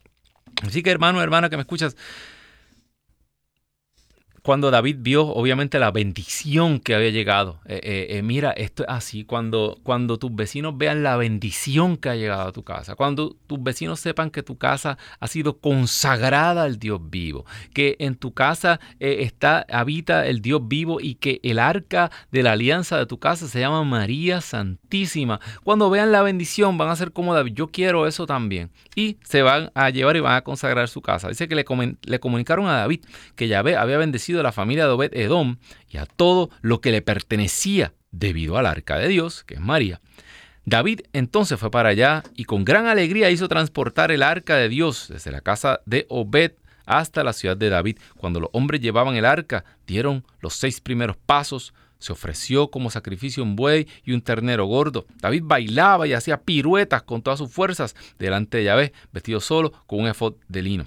Así 0.63 0.83
que 0.83 0.91
hermano, 0.91 1.23
hermana 1.23 1.49
que 1.49 1.57
me 1.57 1.63
escuchas, 1.63 1.97
cuando 4.51 4.73
David 4.73 4.97
vio 4.99 5.29
obviamente 5.29 5.79
la 5.79 5.93
bendición 5.93 6.81
que 6.81 6.97
había 6.97 7.11
llegado. 7.11 7.61
Eh, 7.67 7.79
eh, 7.85 8.07
eh, 8.19 8.23
mira, 8.23 8.51
esto 8.51 8.83
es 8.83 8.89
así, 8.89 9.23
cuando, 9.23 9.79
cuando 9.85 10.19
tus 10.19 10.35
vecinos 10.35 10.77
vean 10.77 11.05
la 11.05 11.17
bendición 11.17 11.97
que 11.97 12.09
ha 12.09 12.17
llegado 12.17 12.49
a 12.49 12.53
tu 12.53 12.65
casa, 12.65 12.97
cuando 12.97 13.37
tus 13.47 13.63
vecinos 13.63 14.01
sepan 14.01 14.29
que 14.29 14.43
tu 14.43 14.59
casa 14.59 14.99
ha 15.21 15.29
sido 15.29 15.59
consagrada 15.59 16.65
al 16.65 16.81
Dios 16.81 16.99
vivo, 17.01 17.47
que 17.73 17.95
en 18.01 18.17
tu 18.17 18.35
casa 18.35 18.81
está, 18.99 19.65
habita 19.71 20.27
el 20.27 20.43
Dios 20.43 20.67
vivo 20.67 21.01
y 21.01 21.15
que 21.15 21.39
el 21.45 21.61
arca 21.61 22.11
de 22.33 22.43
la 22.43 22.51
alianza 22.51 22.99
de 22.99 23.07
tu 23.07 23.21
casa 23.21 23.47
se 23.47 23.61
llama 23.61 23.85
María 23.85 24.41
Santísima. 24.41 25.39
Cuando 25.63 25.91
vean 25.91 26.11
la 26.11 26.23
bendición 26.23 26.77
van 26.77 26.89
a 26.89 26.97
ser 26.97 27.13
como 27.13 27.35
David, 27.35 27.53
yo 27.55 27.69
quiero 27.69 28.09
eso 28.09 28.27
también. 28.27 28.73
Y 28.97 29.19
se 29.23 29.43
van 29.43 29.71
a 29.77 29.91
llevar 29.91 30.17
y 30.17 30.21
van 30.21 30.35
a 30.35 30.43
consagrar 30.43 30.89
su 30.89 31.03
casa. 31.03 31.29
Dice 31.29 31.47
que 31.47 31.55
le, 31.55 31.65
le 32.03 32.19
comunicaron 32.19 32.67
a 32.67 32.79
David 32.79 33.05
que 33.37 33.47
Yahvé 33.47 33.77
había 33.77 33.97
bendecido 33.97 34.40
la 34.43 34.53
familia 34.53 34.87
de 34.87 34.93
Obed 34.93 35.15
Edom 35.15 35.59
y 35.89 35.99
a 35.99 36.07
todo 36.07 36.51
lo 36.61 36.81
que 36.81 36.91
le 36.91 37.03
pertenecía 37.03 37.95
debido 38.11 38.57
al 38.57 38.67
arca 38.67 38.99
de 38.99 39.09
Dios, 39.09 39.45
que 39.45 39.55
es 39.55 39.61
María. 39.61 40.01
David 40.65 41.01
entonces 41.13 41.59
fue 41.59 41.71
para 41.71 41.89
allá 41.89 42.23
y 42.37 42.45
con 42.45 42.65
gran 42.65 42.87
alegría 42.87 43.31
hizo 43.31 43.49
transportar 43.49 44.11
el 44.11 44.23
arca 44.23 44.57
de 44.57 44.69
Dios 44.69 45.09
desde 45.09 45.33
la 45.33 45.41
casa 45.41 45.81
de 45.87 46.07
Obed 46.09 46.53
hasta 46.87 47.25
la 47.25 47.33
ciudad 47.33 47.57
de 47.57 47.71
David. 47.71 47.99
Cuando 48.17 48.41
los 48.41 48.51
hombres 48.53 48.81
llevaban 48.81 49.17
el 49.17 49.25
arca, 49.25 49.65
dieron 49.87 50.25
los 50.41 50.55
seis 50.55 50.81
primeros 50.81 51.17
pasos, 51.17 51.73
se 51.99 52.13
ofreció 52.13 52.71
como 52.71 52.91
sacrificio 52.91 53.43
un 53.43 53.57
buey 53.57 53.87
y 54.05 54.13
un 54.13 54.23
ternero 54.23 54.65
gordo. 54.65 55.07
David 55.21 55.43
bailaba 55.45 56.07
y 56.07 56.15
hacía 56.15 56.41
piruetas 56.41 57.03
con 57.03 57.23
todas 57.23 57.39
sus 57.39 57.53
fuerzas 57.53 57.95
delante 58.19 58.59
de 58.59 58.65
Yahvé, 58.65 58.93
vestido 59.13 59.41
solo 59.41 59.73
con 59.87 60.01
un 60.01 60.09
efod 60.09 60.35
de 60.49 60.63
lino. 60.63 60.87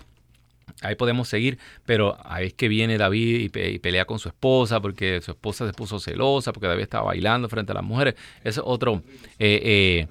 Ahí 0.82 0.96
podemos 0.96 1.28
seguir, 1.28 1.58
pero 1.86 2.18
ahí 2.24 2.48
es 2.48 2.54
que 2.54 2.68
viene 2.68 2.98
David 2.98 3.52
y, 3.56 3.80
pelea 3.80 4.06
con 4.06 4.20
su 4.20 4.30
esposa 4.30 4.82
porque 4.82 5.22
su 5.22 5.32
esposa 5.32 5.66
se 5.68 5.74
puso 5.74 6.00
celosa 6.00 6.54
porque 6.54 6.68
David 6.68 6.84
estaba 6.84 7.06
bailando 7.06 7.50
frente 7.50 7.72
a 7.72 7.76
las 7.76 7.84
mujeres. 7.84 8.16
Eso 8.44 8.62
es 8.62 8.68
otro, 8.68 9.04
eh, 9.40 9.62
eh, 9.64 10.08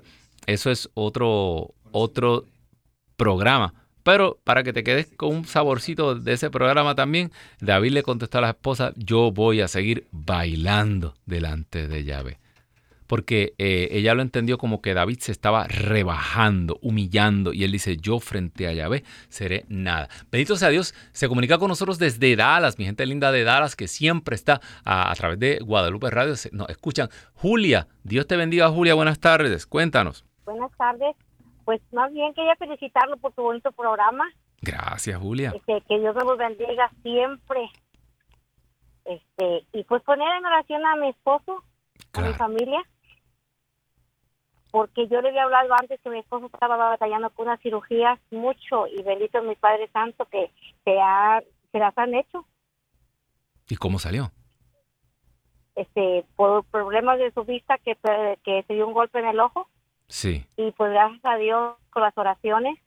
eso 0.47 0.71
es 0.71 0.91
otro, 0.95 1.75
otro 1.91 2.47
programa. 3.17 3.75
Pero 4.03 4.41
para 4.43 4.65
que 4.65 4.73
te 4.73 4.83
quedes 4.83 5.09
con 5.17 5.35
un 5.35 5.45
saborcito 5.45 6.17
de 6.17 6.33
ese 6.33 6.51
programa 6.51 6.95
también, 6.95 7.31
David 7.61 7.93
le 7.93 8.03
contestó 8.03 8.39
a 8.39 8.43
la 8.43 8.51
esposa, 8.51 8.93
yo 8.97 9.31
voy 9.31 9.61
a 9.61 9.69
seguir 9.69 10.07
bailando 10.11 11.15
delante 11.25 11.87
de 11.87 12.05
Yahvé 12.05 12.42
porque 13.13 13.53
eh, 13.59 13.89
ella 13.91 14.15
lo 14.15 14.23
entendió 14.23 14.57
como 14.57 14.81
que 14.81 14.95
David 14.95 15.19
se 15.19 15.33
estaba 15.33 15.65
rebajando, 15.65 16.79
humillando, 16.81 17.53
y 17.53 17.63
él 17.63 17.71
dice, 17.71 17.99
yo 17.99 18.21
frente 18.21 18.67
a 18.67 18.73
Yahvé 18.73 19.03
seré 19.29 19.67
nada. 19.69 20.09
Bendito 20.31 20.57
sea 20.57 20.71
Dios, 20.71 20.95
se 21.13 21.29
comunica 21.29 21.59
con 21.59 21.69
nosotros 21.69 21.99
desde 21.99 22.35
Dallas, 22.37 22.79
mi 22.79 22.87
gente 22.87 23.05
linda 23.05 23.31
de 23.31 23.45
Dallas, 23.45 23.77
que 23.77 23.87
siempre 23.87 24.35
está 24.35 24.63
a, 24.87 25.13
través 25.15 25.39
de 25.39 25.59
Guadalupe 25.59 26.09
Radio, 26.09 26.33
nos 26.53 26.71
escuchan. 26.71 27.11
Julia, 27.35 27.87
Dios 28.03 28.27
te 28.27 28.39
bendiga 28.39 28.71
Julia, 28.71 28.95
buenas 28.95 29.21
tardes, 29.21 29.67
cuéntanos. 29.67 30.25
Buenas 30.47 30.73
tardes, 30.79 31.15
pues 31.67 31.83
más 31.93 32.11
bien 32.15 32.33
quería 32.33 32.57
felicitarlo 32.57 33.19
por 33.19 33.35
su 33.35 33.43
bonito 33.43 33.73
programa. 33.73 34.25
Gracias 34.63 35.21
Julia. 35.21 35.53
Este, 35.55 35.83
que 35.87 35.99
Dios 35.99 36.17
nos 36.17 36.39
bendiga 36.39 36.91
siempre. 37.03 37.61
Este, 39.05 39.67
y 39.75 39.85
pues 39.85 40.03
poner 40.03 40.29
en 40.39 40.47
oración 40.47 40.87
a 40.87 40.97
mi 40.97 41.11
esposo, 41.11 41.63
a 42.15 42.23
mi 42.23 42.33
familia 42.33 42.83
porque 44.73 45.07
yo 45.07 45.21
le 45.21 45.29
había 45.29 45.45
hablado 45.45 45.75
antes 45.75 46.01
que 46.01 46.09
mi 46.09 46.19
esposo 46.19 46.47
estaba 46.47 46.77
batallando 46.77 47.29
con 47.31 47.47
unas 47.47 47.61
cirugías 47.61 48.19
mucho 48.31 48.87
y 48.87 49.03
bendito 49.03 49.43
mi 49.43 49.55
Padre 49.55 49.89
Santo 49.93 50.25
que 50.25 50.51
se, 50.83 50.99
ha, 50.99 51.43
se 51.71 51.79
las 51.79 51.97
han 51.99 52.15
hecho. 52.15 52.47
¿Y 53.69 53.77
cómo 53.77 53.99
salió? 53.99 54.33
Este, 55.77 56.25
por 56.37 56.65
problemas 56.65 57.19
de 57.19 57.31
su 57.33 57.45
vista 57.45 57.77
que, 57.79 57.97
que 58.43 58.65
se 58.67 58.73
dio 58.73 58.87
un 58.87 58.95
golpe 58.95 59.19
en 59.19 59.27
el 59.27 59.41
ojo. 59.41 59.69
Sí. 60.09 60.47
Y 60.57 60.73
pues 60.73 60.91
gracias 60.91 61.25
a 61.25 61.37
Dios 61.37 61.77
con 61.91 62.03
las 62.03 62.17
oraciones. 62.17 62.79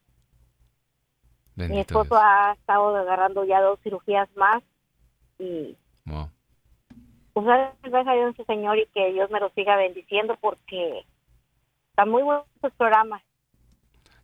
mi 1.56 1.80
esposo 1.80 2.18
ha 2.18 2.54
estado 2.54 2.96
agarrando 2.96 3.46
ya 3.46 3.62
dos 3.62 3.80
cirugías 3.82 4.28
más 4.36 4.64
y 5.38 5.78
wow. 6.06 6.30
pues 7.34 7.46
gracias 7.46 8.08
a 8.08 8.14
Dios 8.14 8.36
Señor 8.48 8.80
y 8.80 8.88
que 8.88 9.14
Dios 9.14 9.30
me 9.30 9.40
lo 9.40 9.50
siga 9.50 9.76
bendiciendo 9.76 10.36
porque 10.42 11.06
Está 11.96 12.06
muy 12.06 12.24
buenos 12.24 12.44
programas. 12.78 13.22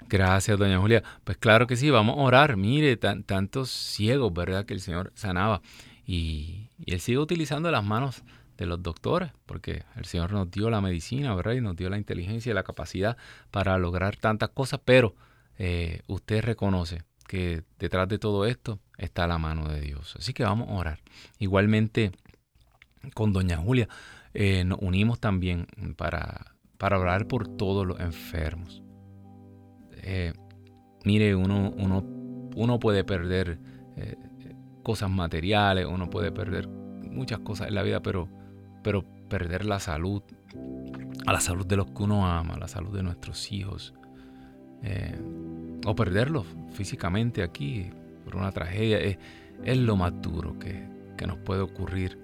Gracias, 0.09 0.59
doña 0.59 0.77
Julia. 0.77 1.03
Pues 1.23 1.37
claro 1.37 1.67
que 1.67 1.77
sí, 1.77 1.89
vamos 1.89 2.17
a 2.17 2.21
orar. 2.21 2.57
Mire, 2.57 2.97
tantos 2.97 3.69
ciegos, 3.69 4.33
¿verdad? 4.33 4.65
Que 4.65 4.73
el 4.73 4.81
Señor 4.81 5.13
sanaba. 5.15 5.61
Y, 6.05 6.67
Él 6.85 6.99
sigue 6.99 7.19
utilizando 7.19 7.71
las 7.71 7.85
manos 7.85 8.23
de 8.57 8.65
los 8.65 8.83
doctores, 8.83 9.31
porque 9.45 9.85
el 9.95 10.03
Señor 10.03 10.33
nos 10.33 10.51
dio 10.51 10.69
la 10.69 10.81
medicina, 10.81 11.33
¿verdad? 11.33 11.53
Y 11.53 11.61
nos 11.61 11.77
dio 11.77 11.89
la 11.89 11.97
inteligencia 11.97 12.51
y 12.51 12.53
la 12.53 12.63
capacidad 12.63 13.15
para 13.51 13.77
lograr 13.77 14.17
tantas 14.17 14.49
cosas, 14.49 14.81
pero 14.83 15.15
eh, 15.57 16.01
usted 16.07 16.43
reconoce 16.43 17.03
que 17.25 17.63
detrás 17.79 18.09
de 18.09 18.19
todo 18.19 18.45
esto 18.47 18.79
está 18.97 19.27
la 19.27 19.37
mano 19.37 19.69
de 19.69 19.79
Dios. 19.79 20.17
Así 20.19 20.33
que 20.33 20.43
vamos 20.43 20.67
a 20.67 20.73
orar. 20.73 20.99
Igualmente, 21.39 22.11
con 23.13 23.31
doña 23.31 23.55
Julia, 23.55 23.87
eh, 24.33 24.65
nos 24.65 24.79
unimos 24.81 25.21
también 25.21 25.67
para 25.95 26.51
para 26.81 26.97
orar 26.97 27.27
por 27.27 27.47
todos 27.47 27.85
los 27.85 27.99
enfermos. 27.99 28.81
Eh, 29.97 30.33
mire, 31.05 31.35
uno, 31.35 31.71
uno, 31.77 32.03
uno, 32.55 32.79
puede 32.79 33.03
perder 33.03 33.59
eh, 33.97 34.15
cosas 34.81 35.11
materiales, 35.11 35.85
uno 35.85 36.09
puede 36.09 36.31
perder 36.31 36.67
muchas 36.67 37.37
cosas 37.37 37.67
en 37.67 37.75
la 37.75 37.83
vida, 37.83 38.01
pero, 38.01 38.29
pero 38.81 39.05
perder 39.29 39.63
la 39.63 39.79
salud, 39.79 40.23
a 41.27 41.31
la 41.31 41.39
salud 41.39 41.67
de 41.67 41.77
los 41.77 41.91
que 41.91 42.01
uno 42.01 42.25
ama, 42.25 42.55
a 42.55 42.59
la 42.59 42.67
salud 42.67 42.95
de 42.95 43.03
nuestros 43.03 43.51
hijos, 43.51 43.93
eh, 44.81 45.21
o 45.85 45.95
perderlos 45.95 46.47
físicamente 46.71 47.43
aquí 47.43 47.91
por 48.23 48.37
una 48.37 48.51
tragedia, 48.51 48.97
es, 48.97 49.19
es 49.63 49.77
lo 49.77 49.97
más 49.97 50.19
duro 50.19 50.57
que, 50.57 50.89
que 51.15 51.27
nos 51.27 51.37
puede 51.37 51.61
ocurrir 51.61 52.17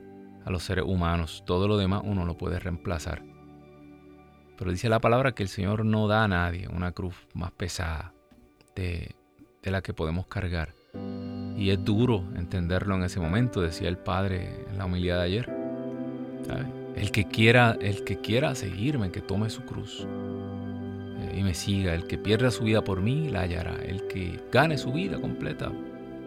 a 0.45 0.49
los 0.49 0.63
seres 0.63 0.85
humanos. 0.87 1.43
Todo 1.45 1.67
lo 1.67 1.77
demás 1.77 2.01
uno 2.03 2.25
lo 2.25 2.39
puede 2.39 2.57
reemplazar. 2.57 3.36
Pero 4.57 4.71
dice 4.71 4.89
la 4.89 4.99
palabra 4.99 5.33
que 5.33 5.43
el 5.43 5.49
Señor 5.49 5.85
no 5.85 6.07
da 6.07 6.23
a 6.23 6.27
nadie 6.27 6.67
una 6.67 6.91
cruz 6.91 7.15
más 7.33 7.51
pesada 7.51 8.13
de, 8.75 9.15
la 9.63 9.81
que 9.81 9.93
podemos 9.93 10.27
cargar. 10.27 10.73
Y 11.57 11.69
es 11.69 11.83
duro 11.83 12.23
entenderlo 12.35 12.95
en 12.95 13.03
ese 13.03 13.19
momento, 13.19 13.61
decía 13.61 13.89
el 13.89 13.97
Padre 13.97 14.65
en 14.69 14.77
la 14.77 14.85
humildad 14.85 15.17
de 15.17 15.23
ayer. 15.23 15.49
El 16.95 17.11
que 17.11 17.25
quiera, 17.25 17.77
el 17.81 18.03
que 18.03 18.19
quiera 18.19 18.55
seguirme, 18.55 19.11
que 19.11 19.21
tome 19.21 19.49
su 19.49 19.63
cruz 19.63 20.07
eh, 20.07 21.35
y 21.37 21.43
me 21.43 21.53
siga. 21.53 21.93
El 21.93 22.07
que 22.07 22.17
pierda 22.17 22.49
su 22.49 22.63
vida 22.63 22.83
por 22.83 23.01
mí, 23.01 23.29
la 23.29 23.41
hallará. 23.41 23.75
El 23.83 24.07
que 24.07 24.39
gane 24.51 24.77
su 24.77 24.93
vida 24.93 25.19
completa, 25.19 25.71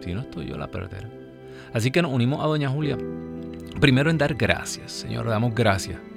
si 0.01 0.13
no 0.13 0.21
estoy 0.21 0.47
yo, 0.47 0.57
la 0.57 0.67
perderá. 0.67 1.09
Así 1.73 1.91
que 1.91 2.01
nos 2.01 2.13
unimos 2.13 2.41
a 2.41 2.47
Doña 2.47 2.69
Julia. 2.69 2.97
Primero 3.81 4.09
en 4.11 4.17
dar 4.17 4.35
gracias, 4.35 4.91
Señor, 4.91 5.27
damos 5.27 5.55
gracias 5.55 6.10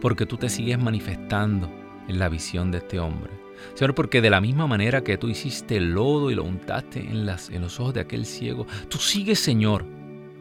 porque 0.00 0.26
tú 0.26 0.36
te 0.36 0.48
sigues 0.48 0.78
manifestando 0.78 1.70
en 2.08 2.18
la 2.18 2.28
visión 2.28 2.70
de 2.70 2.78
este 2.78 2.98
hombre. 2.98 3.30
Señor, 3.74 3.94
porque 3.94 4.20
de 4.20 4.30
la 4.30 4.40
misma 4.40 4.66
manera 4.66 5.02
que 5.02 5.18
tú 5.18 5.28
hiciste 5.28 5.76
el 5.76 5.92
lodo 5.92 6.30
y 6.30 6.34
lo 6.34 6.44
untaste 6.44 7.00
en, 7.00 7.28
en 7.28 7.62
los 7.62 7.80
ojos 7.80 7.94
de 7.94 8.00
aquel 8.00 8.26
ciego, 8.26 8.66
tú 8.88 8.98
sigues, 8.98 9.38
Señor, 9.38 9.84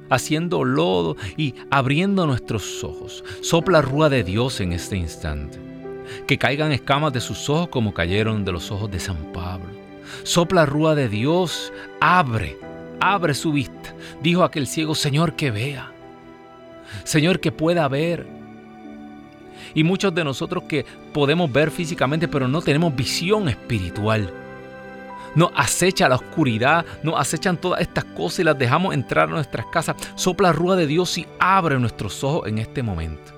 haciendo 0.10 0.64
lodo 0.64 1.18
y 1.38 1.56
abriendo 1.72 2.26
nuestros 2.28 2.84
ojos. 2.84 3.24
Sopla 3.42 3.82
rúa 3.82 4.10
de 4.10 4.24
Dios 4.24 4.60
en 4.62 4.74
este 4.74 4.98
instante. 4.98 5.60
Que 6.28 6.38
caigan 6.38 6.72
escamas 6.72 7.14
de 7.14 7.22
sus 7.22 7.50
ojos 7.50 7.70
como 7.70 7.94
cayeron 7.94 8.46
de 8.46 8.52
los 8.52 8.72
ojos 8.72 8.92
de 8.92 9.00
San 9.00 9.32
Pablo. 9.34 9.70
Sopla 10.24 10.66
rúa 10.66 10.96
de 10.96 11.10
Dios, 11.10 11.74
abre, 12.00 12.58
abre 13.00 13.34
su 13.34 13.52
vista. 13.52 13.96
Dijo 14.22 14.44
aquel 14.44 14.68
ciego, 14.68 14.94
Señor, 14.94 15.36
que 15.36 15.52
vea. 15.52 15.92
Señor, 17.04 17.40
que 17.40 17.52
pueda 17.52 17.88
ver 17.88 18.28
y 19.76 19.84
muchos 19.84 20.16
de 20.16 20.24
nosotros 20.24 20.64
que 20.64 20.86
podemos 21.14 21.52
ver 21.52 21.70
físicamente, 21.70 22.28
pero 22.28 22.48
no 22.48 22.62
tenemos 22.62 22.96
visión 22.96 23.48
espiritual. 23.50 24.34
Nos 25.36 25.52
acecha 25.54 26.08
la 26.08 26.16
oscuridad, 26.16 26.86
nos 27.04 27.20
acechan 27.20 27.58
todas 27.58 27.82
estas 27.82 28.06
cosas 28.06 28.40
y 28.40 28.44
las 28.46 28.58
dejamos 28.58 28.94
entrar 28.94 29.28
a 29.28 29.34
nuestras 29.34 29.66
casas. 29.66 29.98
Sopla 30.16 30.54
rúa 30.54 30.78
de 30.78 30.88
Dios 30.88 31.18
y 31.18 31.28
abre 31.40 31.78
nuestros 31.78 32.24
ojos 32.24 32.48
en 32.48 32.58
este 32.58 32.82
momento. 32.82 33.34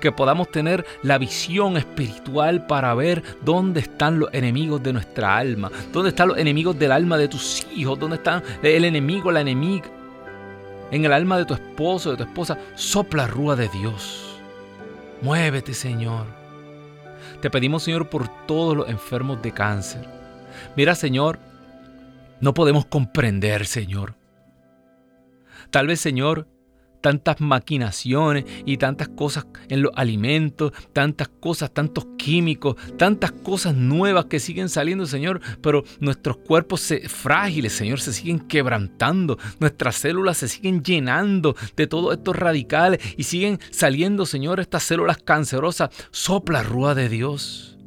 Que 0.00 0.10
podamos 0.10 0.50
tener 0.50 0.84
la 1.02 1.18
visión 1.18 1.76
espiritual 1.76 2.66
para 2.66 2.92
ver 2.94 3.22
dónde 3.42 3.80
están 3.80 4.18
los 4.18 4.28
enemigos 4.34 4.82
de 4.82 4.92
nuestra 4.92 5.36
alma, 5.36 5.70
dónde 5.92 6.10
están 6.10 6.28
los 6.28 6.38
enemigos 6.38 6.76
del 6.78 6.92
alma 6.92 7.16
de 7.16 7.28
tus 7.28 7.64
hijos, 7.74 7.98
dónde 7.98 8.16
están 8.16 8.42
el 8.62 8.84
enemigo, 8.84 9.30
la 9.30 9.40
enemiga. 9.40 9.88
En 10.90 11.04
el 11.04 11.12
alma 11.12 11.38
de 11.38 11.44
tu 11.44 11.54
esposo, 11.54 12.10
de 12.10 12.16
tu 12.16 12.24
esposa, 12.24 12.58
sopla 12.74 13.28
rúa 13.28 13.54
de 13.54 13.68
Dios 13.68 14.29
Muévete, 15.22 15.74
Señor. 15.74 16.26
Te 17.40 17.50
pedimos, 17.50 17.82
Señor, 17.82 18.08
por 18.08 18.28
todos 18.46 18.76
los 18.76 18.88
enfermos 18.88 19.42
de 19.42 19.52
cáncer. 19.52 20.06
Mira, 20.76 20.94
Señor, 20.94 21.38
no 22.40 22.54
podemos 22.54 22.86
comprender, 22.86 23.66
Señor. 23.66 24.14
Tal 25.70 25.86
vez, 25.86 26.00
Señor, 26.00 26.46
tantas 27.00 27.40
maquinaciones 27.40 28.44
y 28.64 28.76
tantas 28.76 29.08
cosas 29.08 29.46
en 29.68 29.82
los 29.82 29.92
alimentos, 29.94 30.72
tantas 30.92 31.28
cosas, 31.28 31.72
tantos 31.72 32.06
químicos, 32.16 32.76
tantas 32.96 33.32
cosas 33.32 33.74
nuevas 33.74 34.26
que 34.26 34.40
siguen 34.40 34.68
saliendo, 34.68 35.06
Señor, 35.06 35.40
pero 35.62 35.84
nuestros 36.00 36.38
cuerpos 36.38 36.80
se, 36.80 37.08
frágiles, 37.08 37.72
Señor, 37.72 38.00
se 38.00 38.12
siguen 38.12 38.40
quebrantando, 38.40 39.38
nuestras 39.58 39.96
células 39.96 40.38
se 40.38 40.48
siguen 40.48 40.82
llenando 40.82 41.56
de 41.76 41.86
todos 41.86 42.16
estos 42.16 42.36
radicales 42.36 43.00
y 43.16 43.24
siguen 43.24 43.58
saliendo, 43.70 44.26
Señor, 44.26 44.60
estas 44.60 44.82
células 44.82 45.18
cancerosas. 45.18 45.90
Sopla 46.10 46.62
rúa 46.62 46.94
de 46.94 47.08
Dios. 47.08 47.78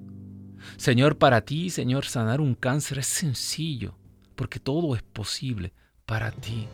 Señor, 0.78 1.18
para 1.18 1.42
ti, 1.42 1.70
Señor, 1.70 2.06
sanar 2.06 2.42
un 2.42 2.56
cáncer 2.56 3.00
es 3.00 3.08
sencillo, 3.08 3.96
porque 4.36 4.60
todo 4.60 4.96
es 4.96 5.04
posible 5.04 5.74
para 6.06 6.32
ti. 6.32 6.68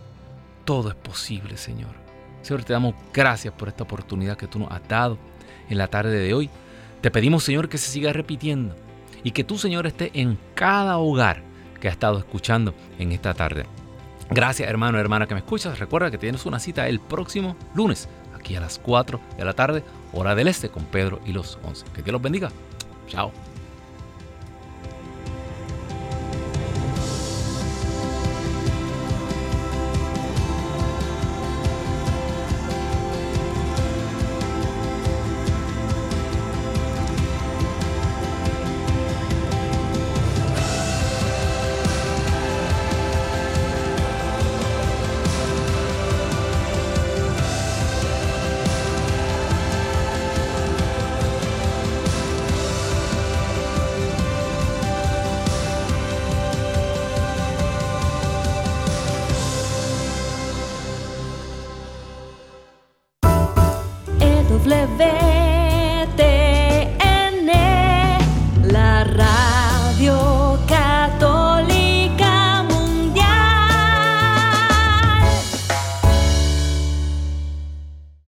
todo 0.65 0.89
es 0.89 0.95
posible, 0.95 1.57
Señor. 1.57 2.08
Señor, 2.41 2.63
te 2.63 2.73
damos 2.73 2.95
gracias 3.13 3.53
por 3.53 3.67
esta 3.67 3.83
oportunidad 3.83 4.37
que 4.37 4.47
tú 4.47 4.59
nos 4.59 4.71
has 4.71 4.87
dado 4.87 5.17
en 5.69 5.77
la 5.77 5.87
tarde 5.87 6.17
de 6.17 6.33
hoy. 6.33 6.49
Te 7.01 7.11
pedimos, 7.11 7.43
Señor, 7.43 7.69
que 7.69 7.77
se 7.77 7.91
siga 7.91 8.11
repitiendo 8.13 8.75
y 9.23 9.31
que 9.31 9.43
tú, 9.43 9.57
Señor, 9.57 9.87
esté 9.87 10.11
en 10.13 10.37
cada 10.55 10.97
hogar 10.97 11.41
que 11.79 11.87
ha 11.87 11.91
estado 11.91 12.17
escuchando 12.19 12.73
en 12.97 13.11
esta 13.11 13.33
tarde. 13.33 13.65
Gracias, 14.29 14.69
hermano, 14.69 14.99
hermana, 14.99 15.27
que 15.27 15.33
me 15.33 15.39
escuchas. 15.39 15.79
Recuerda 15.79 16.11
que 16.11 16.17
tienes 16.17 16.45
una 16.45 16.59
cita 16.59 16.87
el 16.87 16.99
próximo 16.99 17.55
lunes, 17.73 18.07
aquí 18.37 18.55
a 18.55 18.61
las 18.61 18.79
4 18.79 19.19
de 19.37 19.45
la 19.45 19.53
tarde, 19.53 19.83
hora 20.13 20.35
del 20.35 20.47
este, 20.47 20.69
con 20.69 20.83
Pedro 20.85 21.19
y 21.25 21.31
los 21.31 21.57
11. 21.63 21.85
Que 21.93 22.03
Dios 22.03 22.13
los 22.13 22.21
bendiga. 22.21 22.51
Chao. 23.07 23.31